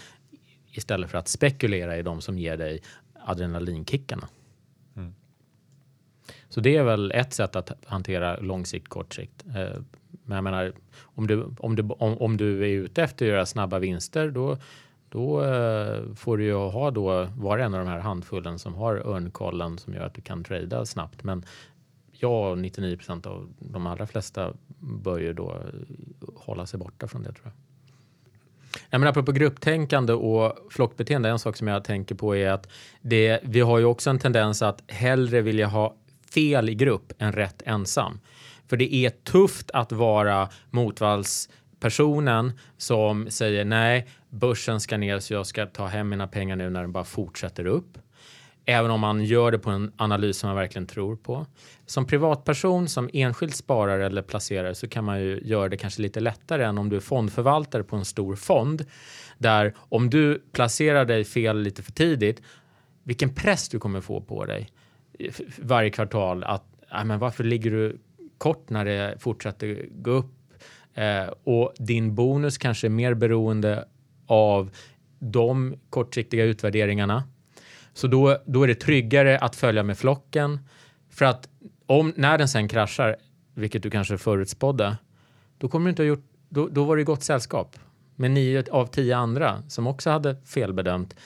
istället 0.76 1.10
för 1.10 1.18
att 1.18 1.28
spekulera 1.28 1.96
i 1.96 2.02
de 2.02 2.20
som 2.20 2.38
ger 2.38 2.56
dig 2.56 2.82
adrenalinkickarna. 3.14 4.28
Mm. 4.96 5.14
Så 6.48 6.60
det 6.60 6.76
är 6.76 6.84
väl 6.84 7.12
ett 7.12 7.32
sätt 7.32 7.56
att 7.56 7.72
hantera 7.86 8.36
långsikt, 8.36 8.88
kortsikt. 8.88 9.44
Eh, 9.46 9.80
men 10.24 10.36
jag 10.36 10.44
menar, 10.44 10.72
om 11.00 11.26
du, 11.26 11.46
om, 11.58 11.76
du, 11.76 11.82
om, 11.82 12.18
om 12.18 12.36
du 12.36 12.62
är 12.62 12.68
ute 12.68 13.02
efter 13.02 13.26
att 13.26 13.30
göra 13.30 13.46
snabba 13.46 13.78
vinster, 13.78 14.30
då, 14.30 14.58
då 15.08 15.44
eh, 15.44 16.14
får 16.14 16.36
du 16.36 16.44
ju 16.44 16.54
ha 16.54 16.90
då 16.90 17.28
var 17.36 17.58
en 17.58 17.74
av 17.74 17.80
de 17.80 17.90
här 17.90 17.98
handfullen 17.98 18.58
som 18.58 18.74
har 18.74 18.94
örnkollen 18.96 19.78
som 19.78 19.94
gör 19.94 20.02
att 20.02 20.14
du 20.14 20.20
kan 20.20 20.44
trada 20.44 20.86
snabbt. 20.86 21.24
Men 21.24 21.44
jag 22.12 22.58
99 22.58 22.96
procent 22.96 23.26
av 23.26 23.54
de 23.58 23.86
allra 23.86 24.06
flesta 24.06 24.52
bör 24.78 25.18
ju 25.18 25.32
då 25.32 25.56
hålla 26.36 26.66
sig 26.66 26.78
borta 26.78 27.08
från 27.08 27.22
det 27.22 27.32
tror 27.32 27.44
jag. 27.44 27.65
Jag 28.90 28.98
menar, 28.98 29.10
apropå 29.10 29.32
grupptänkande 29.32 30.12
och 30.12 30.56
flockbeteende, 30.70 31.28
en 31.28 31.38
sak 31.38 31.56
som 31.56 31.68
jag 31.68 31.84
tänker 31.84 32.14
på 32.14 32.36
är 32.36 32.50
att 32.50 32.68
det, 33.00 33.40
vi 33.42 33.60
har 33.60 33.78
ju 33.78 33.84
också 33.84 34.10
en 34.10 34.18
tendens 34.18 34.62
att 34.62 34.82
hellre 34.88 35.40
vilja 35.40 35.66
ha 35.66 35.96
fel 36.34 36.68
i 36.68 36.74
grupp 36.74 37.12
än 37.18 37.32
rätt 37.32 37.62
ensam. 37.66 38.20
För 38.68 38.76
det 38.76 38.94
är 38.94 39.10
tufft 39.10 39.70
att 39.70 39.92
vara 39.92 40.48
motvallspersonen 40.70 42.52
som 42.76 43.30
säger 43.30 43.64
nej, 43.64 44.06
börsen 44.30 44.80
ska 44.80 44.96
ner 44.96 45.18
så 45.18 45.34
jag 45.34 45.46
ska 45.46 45.66
ta 45.66 45.86
hem 45.86 46.08
mina 46.08 46.26
pengar 46.26 46.56
nu 46.56 46.70
när 46.70 46.80
den 46.80 46.92
bara 46.92 47.04
fortsätter 47.04 47.66
upp. 47.66 47.98
Även 48.68 48.90
om 48.90 49.00
man 49.00 49.24
gör 49.24 49.50
det 49.50 49.58
på 49.58 49.70
en 49.70 49.92
analys 49.96 50.38
som 50.38 50.48
man 50.48 50.56
verkligen 50.56 50.86
tror 50.86 51.16
på. 51.16 51.46
Som 51.86 52.06
privatperson, 52.06 52.88
som 52.88 53.10
enskild 53.12 53.54
sparare 53.54 54.06
eller 54.06 54.22
placerare 54.22 54.74
så 54.74 54.88
kan 54.88 55.04
man 55.04 55.20
ju 55.20 55.40
göra 55.44 55.68
det 55.68 55.76
kanske 55.76 56.02
lite 56.02 56.20
lättare 56.20 56.64
än 56.64 56.78
om 56.78 56.88
du 56.88 56.96
är 56.96 57.00
fondförvaltare 57.00 57.82
på 57.82 57.96
en 57.96 58.04
stor 58.04 58.36
fond. 58.36 58.84
Där 59.38 59.74
om 59.78 60.10
du 60.10 60.42
placerar 60.52 61.04
dig 61.04 61.24
fel 61.24 61.60
lite 61.60 61.82
för 61.82 61.92
tidigt, 61.92 62.42
vilken 63.02 63.34
press 63.34 63.68
du 63.68 63.78
kommer 63.78 64.00
få 64.00 64.20
på 64.20 64.44
dig 64.44 64.70
varje 65.58 65.90
kvartal 65.90 66.44
att 66.44 66.64
äh, 66.92 67.04
men 67.04 67.18
varför 67.18 67.44
ligger 67.44 67.70
du 67.70 67.98
kort 68.38 68.70
när 68.70 68.84
det 68.84 69.16
fortsätter 69.18 69.86
gå 69.90 70.10
upp? 70.10 70.32
Eh, 70.94 71.26
och 71.44 71.72
din 71.78 72.14
bonus 72.14 72.58
kanske 72.58 72.86
är 72.86 72.90
mer 72.90 73.14
beroende 73.14 73.88
av 74.26 74.70
de 75.18 75.76
kortsiktiga 75.90 76.44
utvärderingarna 76.44 77.22
så 77.96 78.06
då, 78.06 78.38
då 78.46 78.62
är 78.62 78.68
det 78.68 78.74
tryggare 78.74 79.38
att 79.38 79.56
följa 79.56 79.82
med 79.82 79.98
flocken. 79.98 80.60
För 81.10 81.24
att 81.24 81.48
om, 81.86 82.12
när 82.16 82.38
den 82.38 82.48
sen 82.48 82.68
kraschar, 82.68 83.16
vilket 83.54 83.82
du 83.82 83.90
kanske 83.90 84.18
förutspådde, 84.18 84.96
då 85.58 85.68
kommer 85.68 85.84
du 85.86 85.90
inte 85.90 86.02
ha 86.02 86.06
gjort, 86.06 86.24
då, 86.48 86.68
då 86.68 86.84
var 86.84 86.96
det 86.96 87.04
gott 87.04 87.22
sällskap 87.22 87.78
med 88.16 88.30
nio 88.30 88.64
av 88.70 88.86
tio 88.86 89.16
andra 89.16 89.62
som 89.68 89.86
också 89.86 90.10
hade 90.10 90.36
felbedömt. 90.44 91.16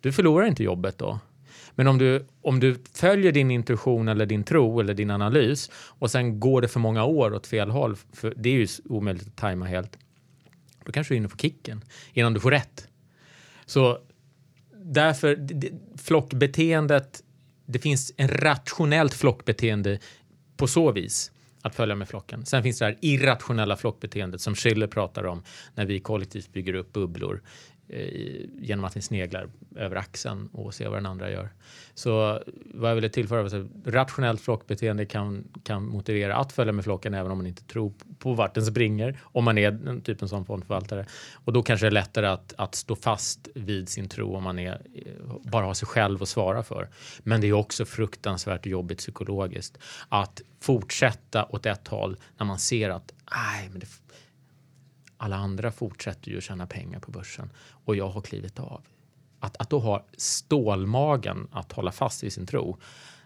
Du 0.00 0.12
förlorar 0.12 0.46
inte 0.46 0.64
jobbet 0.64 0.98
då. 0.98 1.18
Men 1.70 1.86
om 1.86 1.98
du, 1.98 2.26
om 2.42 2.60
du 2.60 2.76
följer 2.94 3.32
din 3.32 3.50
intuition 3.50 4.08
eller 4.08 4.26
din 4.26 4.44
tro 4.44 4.80
eller 4.80 4.94
din 4.94 5.10
analys 5.10 5.70
och 5.74 6.10
sen 6.10 6.40
går 6.40 6.60
det 6.60 6.68
för 6.68 6.80
många 6.80 7.04
år 7.04 7.34
åt 7.34 7.46
fel 7.46 7.70
håll, 7.70 7.96
för 8.12 8.34
det 8.36 8.48
är 8.48 8.54
ju 8.54 8.66
omöjligt 8.84 9.26
att 9.26 9.36
tajma 9.36 9.66
helt, 9.66 9.98
då 10.84 10.92
kanske 10.92 11.14
du 11.14 11.16
hinner 11.16 11.28
få 11.28 11.36
kicken 11.36 11.84
innan 12.12 12.34
du 12.34 12.40
får 12.40 12.50
rätt. 12.50 12.88
Så 13.66 13.98
därför, 14.84 15.38
flockbeteendet, 15.98 17.22
det 17.66 17.78
finns 17.78 18.12
en 18.16 18.28
rationellt 18.28 19.14
flockbeteende 19.14 19.98
på 20.56 20.66
så 20.66 20.92
vis 20.92 21.32
att 21.62 21.74
följa 21.74 21.94
med 21.94 22.08
flocken. 22.08 22.46
Sen 22.46 22.62
finns 22.62 22.78
det 22.78 22.84
här 22.84 22.98
irrationella 23.00 23.76
flockbeteendet 23.76 24.40
som 24.40 24.54
Schiller 24.54 24.86
pratar 24.86 25.24
om 25.24 25.42
när 25.74 25.86
vi 25.86 26.00
kollektivt 26.00 26.52
bygger 26.52 26.74
upp 26.74 26.92
bubblor. 26.92 27.42
Eh, 27.88 28.46
genom 28.58 28.84
att 28.84 28.94
ni 28.94 29.02
sneglar 29.02 29.48
över 29.76 29.96
axeln 29.96 30.48
och 30.52 30.74
ser 30.74 30.88
vad 30.88 30.98
den 30.98 31.06
andra 31.06 31.30
gör. 31.30 31.48
Så 31.94 32.42
vad 32.74 32.90
jag 32.90 32.94
ville 32.94 33.08
tillföra 33.08 33.42
var 33.42 33.54
att 33.54 33.66
rationellt 33.86 34.40
flockbeteende 34.40 35.06
kan, 35.06 35.44
kan 35.64 35.88
motivera 35.88 36.36
att 36.36 36.52
följa 36.52 36.72
med 36.72 36.84
flocken 36.84 37.14
även 37.14 37.32
om 37.32 37.38
man 37.38 37.46
inte 37.46 37.64
tror 37.64 37.92
på 38.18 38.34
vart 38.34 38.54
den 38.54 38.66
springer, 38.66 39.20
om 39.22 39.44
man 39.44 39.58
är 39.58 39.88
en 39.88 40.00
typ 40.00 40.28
som 40.28 40.46
fondförvaltare. 40.46 41.06
Och 41.34 41.52
då 41.52 41.62
kanske 41.62 41.86
det 41.86 41.88
är 41.88 41.90
lättare 41.90 42.26
att, 42.26 42.54
att 42.58 42.74
stå 42.74 42.96
fast 42.96 43.48
vid 43.54 43.88
sin 43.88 44.08
tro 44.08 44.36
om 44.36 44.42
man 44.42 44.58
är, 44.58 44.72
eh, 44.94 45.34
bara 45.42 45.64
har 45.64 45.74
sig 45.74 45.88
själv 45.88 46.22
att 46.22 46.28
svara 46.28 46.62
för. 46.62 46.88
Men 47.22 47.40
det 47.40 47.46
är 47.46 47.52
också 47.52 47.84
fruktansvärt 47.84 48.66
jobbigt 48.66 48.98
psykologiskt 48.98 49.78
att 50.08 50.42
fortsätta 50.60 51.44
åt 51.44 51.66
ett 51.66 51.88
håll 51.88 52.16
när 52.36 52.46
man 52.46 52.58
ser 52.58 52.90
att 52.90 53.12
nej, 53.30 53.68
men 53.70 53.80
det, 53.80 53.86
alla 55.24 55.36
andra 55.36 55.72
fortsätter 55.72 56.30
ju 56.30 56.38
att 56.38 56.44
tjäna 56.44 56.66
pengar 56.66 57.00
på 57.00 57.10
börsen 57.10 57.50
och 57.84 57.96
jag 57.96 58.08
har 58.08 58.20
klivit 58.20 58.60
av. 58.60 58.82
Att, 59.40 59.56
att 59.56 59.70
då 59.70 59.78
ha 59.78 60.04
stålmagen 60.16 61.48
att 61.52 61.72
hålla 61.72 61.92
fast 61.92 62.22
vid 62.22 62.32
sin 62.32 62.46
tro, 62.46 62.78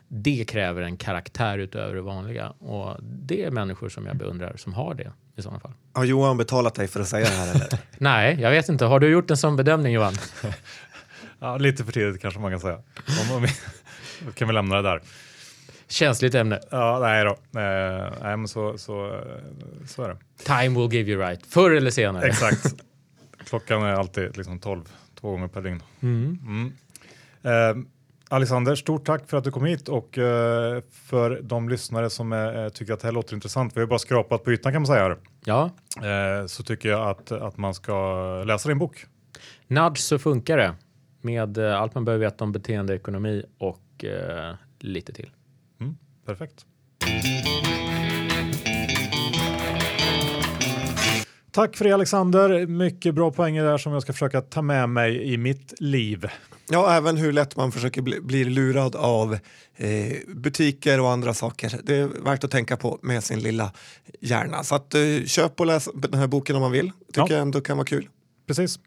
det 0.09 0.45
kräver 0.49 0.83
en 0.83 0.97
karaktär 0.97 1.59
utöver 1.59 1.95
det 1.95 2.01
vanliga 2.01 2.51
och 2.51 2.97
det 3.03 3.45
är 3.45 3.51
människor 3.51 3.89
som 3.89 4.07
jag 4.07 4.17
beundrar 4.17 4.57
som 4.57 4.75
har 4.75 4.95
det 4.95 5.13
i 5.37 5.43
sådana 5.43 5.61
fall. 5.61 5.73
Har 5.93 6.05
Johan 6.05 6.37
betalat 6.37 6.75
dig 6.75 6.89
för 6.89 7.01
att 7.01 7.09
säga 7.09 7.25
det 7.25 7.35
här 7.35 7.55
eller? 7.55 7.69
Nej, 7.99 8.41
jag 8.41 8.51
vet 8.51 8.69
inte. 8.69 8.85
Har 8.85 9.01
du 9.01 9.09
gjort 9.09 9.31
en 9.31 9.37
sån 9.37 9.57
bedömning 9.57 9.93
Johan? 9.93 10.15
ja, 11.39 11.57
lite 11.57 11.85
för 11.85 11.93
tidigt 11.93 12.23
kanske 12.23 12.41
man 12.41 12.51
kan 12.51 12.61
säga. 12.61 12.83
Om, 13.31 13.37
om 13.37 13.47
kan 14.35 14.49
vi 14.49 14.55
lämna 14.55 14.77
det 14.77 14.83
där. 14.83 15.03
Känsligt 15.89 16.35
ämne. 16.35 16.61
Ja, 16.71 16.99
nej 17.03 17.25
då. 17.25 17.31
Eh, 17.61 18.13
nej, 18.23 18.37
men 18.37 18.49
så, 18.49 18.79
så, 18.79 19.21
så 19.87 20.03
är 20.03 20.09
det. 20.09 20.17
Time 20.45 20.81
will 20.81 20.93
give 20.95 21.11
you 21.11 21.23
right. 21.23 21.47
Förr 21.47 21.71
eller 21.71 21.91
senare. 21.91 22.27
Exakt. 22.27 22.75
Klockan 23.45 23.83
är 23.83 23.93
alltid 23.93 24.37
liksom 24.37 24.59
12, 24.59 24.85
två 25.21 25.31
gånger 25.31 25.49
per 25.49 25.63
dygn. 25.63 25.83
Mm. 26.01 26.39
Mm. 26.47 26.73
Eh, 27.43 27.85
Alexander, 28.31 28.75
stort 28.75 29.05
tack 29.07 29.29
för 29.31 29.37
att 29.37 29.45
du 29.45 29.51
kom 29.51 29.65
hit 29.65 29.89
och 29.89 30.19
eh, 30.19 30.83
för 30.93 31.41
de 31.43 31.69
lyssnare 31.69 32.11
som 32.11 32.33
är, 32.33 32.71
tycker 32.71 32.93
att 32.93 33.01
det 33.01 33.07
här 33.07 33.13
låter 33.13 33.35
intressant. 33.35 33.77
Vi 33.77 33.81
har 33.81 33.87
bara 33.87 33.99
skrapat 33.99 34.45
på 34.45 34.53
ytan 34.53 34.73
kan 34.73 34.83
man 34.83 34.87
säga. 34.87 35.03
Här. 35.03 35.17
Ja. 35.45 35.71
Eh, 36.09 36.47
så 36.47 36.63
tycker 36.63 36.89
jag 36.89 37.09
att, 37.09 37.33
att 37.33 37.57
man 37.57 37.75
ska 37.75 38.43
läsa 38.47 38.69
din 38.69 38.79
bok. 38.79 39.07
Nudge 39.67 39.99
så 39.99 40.19
funkar 40.19 40.57
det 40.57 40.75
med 41.21 41.59
eh, 41.59 41.81
allt 41.81 41.95
man 41.95 42.05
behöver 42.05 42.25
veta 42.25 42.45
om 42.45 42.53
beteendeekonomi 42.53 43.45
och 43.59 44.05
eh, 44.05 44.55
lite 44.79 45.13
till. 45.13 45.31
Perfekt. 46.29 46.67
Tack 51.51 51.77
för 51.77 51.85
det 51.85 51.93
Alexander. 51.93 52.67
Mycket 52.67 53.15
bra 53.15 53.31
poänger 53.31 53.65
där 53.65 53.79
som 53.79 53.93
jag 53.93 54.03
ska 54.03 54.13
försöka 54.13 54.41
ta 54.41 54.63
med 54.63 54.89
mig 54.89 55.33
i 55.33 55.37
mitt 55.37 55.81
liv. 55.81 56.27
Ja, 56.71 56.97
även 56.97 57.17
hur 57.17 57.33
lätt 57.33 57.57
man 57.57 57.73
försöker 57.73 58.03
bli, 58.03 58.21
bli 58.21 58.45
lurad 58.45 58.97
av 58.97 59.39
eh, 59.77 60.13
butiker 60.29 61.01
och 61.01 61.11
andra 61.11 61.35
saker. 61.35 61.81
Det 61.83 61.97
är 61.97 62.07
värt 62.07 62.45
att 62.45 62.51
tänka 62.51 62.77
på 62.77 62.99
med 63.03 63.25
sin 63.25 63.41
lilla 63.41 63.73
hjärna. 64.21 64.65
Så 64.65 64.75
att, 64.75 64.95
eh, 64.95 65.01
köp 65.27 65.61
och 65.61 65.67
läs 65.67 65.89
den 65.95 66.15
här 66.15 66.27
boken 66.27 66.57
om 66.57 66.63
man 66.63 66.73
vill. 66.73 66.91
tycker 67.07 67.21
ja. 67.21 67.27
jag 67.31 67.41
ändå 67.41 67.61
kan 67.61 67.77
vara 67.77 67.87
kul. 67.87 68.09
Precis. 68.47 68.79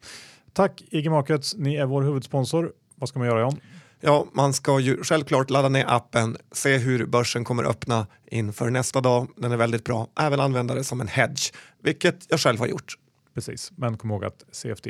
Tack 0.53 0.83
IG 0.89 1.11
Markets, 1.11 1.55
ni 1.57 1.75
är 1.75 1.85
vår 1.85 2.01
huvudsponsor. 2.01 2.71
Vad 2.95 3.09
ska 3.09 3.19
man 3.19 3.27
göra 3.27 3.41
John? 3.41 3.59
Ja, 4.03 4.27
man 4.33 4.53
ska 4.53 4.79
ju 4.79 5.03
självklart 5.03 5.49
ladda 5.49 5.69
ner 5.69 5.85
appen, 5.87 6.37
se 6.51 6.77
hur 6.77 7.05
börsen 7.05 7.43
kommer 7.43 7.63
öppna 7.63 8.07
inför 8.25 8.69
nästa 8.69 9.01
dag. 9.01 9.27
Den 9.37 9.51
är 9.51 9.57
väldigt 9.57 9.83
bra. 9.83 10.07
Även 10.19 10.39
använda 10.39 10.75
det 10.75 10.83
som 10.83 11.01
en 11.01 11.07
hedge, 11.07 11.53
vilket 11.83 12.25
jag 12.29 12.39
själv 12.39 12.59
har 12.59 12.67
gjort. 12.67 12.95
Precis, 13.33 13.71
men 13.75 13.97
kom 13.97 14.11
ihåg 14.11 14.25
att 14.25 14.43
CFD 14.51 14.87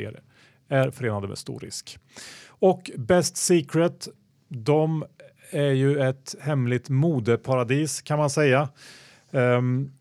är 0.68 0.90
förenade 0.90 1.28
med 1.28 1.38
stor 1.38 1.60
risk. 1.60 1.98
Och 2.48 2.90
Best 2.96 3.36
Secret, 3.36 4.08
de 4.48 5.04
är 5.50 5.72
ju 5.72 6.00
ett 6.00 6.34
hemligt 6.40 6.88
modeparadis 6.88 8.02
kan 8.02 8.18
man 8.18 8.30
säga. 8.30 8.68
Um, 9.30 9.92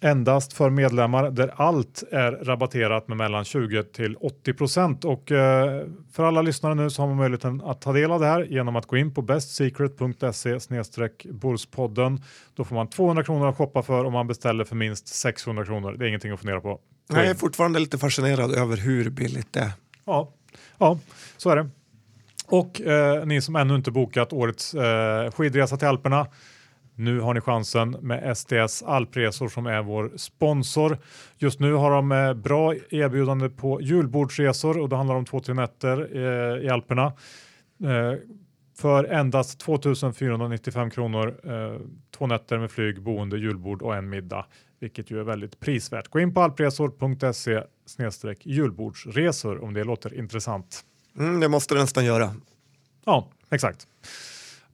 endast 0.00 0.52
för 0.52 0.70
medlemmar 0.70 1.30
där 1.30 1.52
allt 1.56 2.02
är 2.10 2.32
rabatterat 2.32 3.08
med 3.08 3.16
mellan 3.16 3.44
20 3.44 3.82
till 3.82 4.16
80 4.16 4.52
procent. 4.54 5.04
Och 5.04 5.32
eh, 5.32 5.86
för 6.12 6.24
alla 6.24 6.42
lyssnare 6.42 6.74
nu 6.74 6.90
så 6.90 7.02
har 7.02 7.06
man 7.08 7.16
möjligheten 7.16 7.62
att 7.64 7.80
ta 7.80 7.92
del 7.92 8.10
av 8.10 8.20
det 8.20 8.26
här 8.26 8.42
genom 8.42 8.76
att 8.76 8.86
gå 8.86 8.96
in 8.96 9.14
på 9.14 9.22
bestsecret.se 9.22 10.60
snedstreck 10.60 11.26
Borspodden. 11.30 12.22
Då 12.54 12.64
får 12.64 12.74
man 12.74 12.88
200 12.88 13.24
kronor 13.24 13.48
att 13.48 13.56
shoppa 13.56 13.82
för 13.82 14.04
om 14.04 14.12
man 14.12 14.26
beställer 14.26 14.64
för 14.64 14.76
minst 14.76 15.08
600 15.08 15.64
kronor. 15.64 15.92
Det 15.92 16.04
är 16.04 16.08
ingenting 16.08 16.32
att 16.32 16.40
fundera 16.40 16.60
på. 16.60 16.80
Jag 17.08 17.26
är 17.26 17.34
fortfarande 17.34 17.78
lite 17.78 17.98
fascinerad 17.98 18.52
över 18.52 18.76
hur 18.76 19.10
billigt 19.10 19.52
det 19.52 19.60
är. 19.60 19.72
Ja, 20.04 20.32
ja 20.78 20.98
så 21.36 21.50
är 21.50 21.56
det. 21.56 21.70
Och 22.46 22.80
eh, 22.80 23.26
ni 23.26 23.40
som 23.40 23.56
ännu 23.56 23.74
inte 23.74 23.90
bokat 23.90 24.32
årets 24.32 24.74
eh, 24.74 25.30
skidresa 25.30 25.76
till 25.76 25.88
Alperna 25.88 26.26
nu 27.00 27.20
har 27.20 27.34
ni 27.34 27.40
chansen 27.40 27.90
med 27.90 28.36
STS 28.36 28.82
Alpresor 28.82 29.48
som 29.48 29.66
är 29.66 29.82
vår 29.82 30.12
sponsor. 30.16 30.98
Just 31.38 31.60
nu 31.60 31.72
har 31.72 31.90
de 31.90 32.12
eh, 32.12 32.34
bra 32.34 32.74
erbjudande 32.74 33.48
på 33.48 33.80
julbordsresor 33.80 34.78
och 34.78 34.88
det 34.88 34.96
handlar 34.96 35.14
om 35.14 35.24
två, 35.24 35.40
tre 35.40 35.54
nätter 35.54 36.16
eh, 36.16 36.64
i 36.64 36.68
Alperna. 36.68 37.06
Eh, 37.84 38.14
för 38.78 39.04
endast 39.04 39.60
2495 39.60 40.90
kronor, 40.90 41.34
två 42.10 42.26
nätter 42.26 42.58
med 42.58 42.70
flyg, 42.70 43.02
boende, 43.02 43.38
julbord 43.38 43.82
och 43.82 43.96
en 43.96 44.08
middag, 44.08 44.46
vilket 44.78 45.10
ju 45.10 45.20
är 45.20 45.24
väldigt 45.24 45.60
prisvärt. 45.60 46.08
Gå 46.08 46.20
in 46.20 46.34
på 46.34 46.40
alpresor.se 46.40 47.62
julbordsresor 48.42 49.64
om 49.64 49.74
det 49.74 49.84
låter 49.84 50.14
intressant. 50.14 50.84
Mm, 51.18 51.40
det 51.40 51.48
måste 51.48 51.74
det 51.74 51.80
nästan 51.80 52.04
göra. 52.04 52.34
Ja, 53.04 53.28
exakt. 53.50 53.86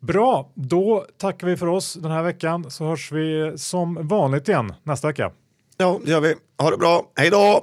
Bra, 0.00 0.50
då 0.54 1.06
tackar 1.18 1.46
vi 1.46 1.56
för 1.56 1.66
oss 1.66 1.94
den 1.94 2.10
här 2.10 2.22
veckan 2.22 2.70
så 2.70 2.84
hörs 2.84 3.12
vi 3.12 3.52
som 3.56 4.08
vanligt 4.08 4.48
igen 4.48 4.74
nästa 4.82 5.08
vecka. 5.08 5.32
Ja, 5.76 6.00
det 6.04 6.10
gör 6.10 6.20
vi. 6.20 6.34
Ha 6.58 6.70
det 6.70 6.76
bra. 6.76 7.02
Hej 7.16 7.30
då! 7.30 7.62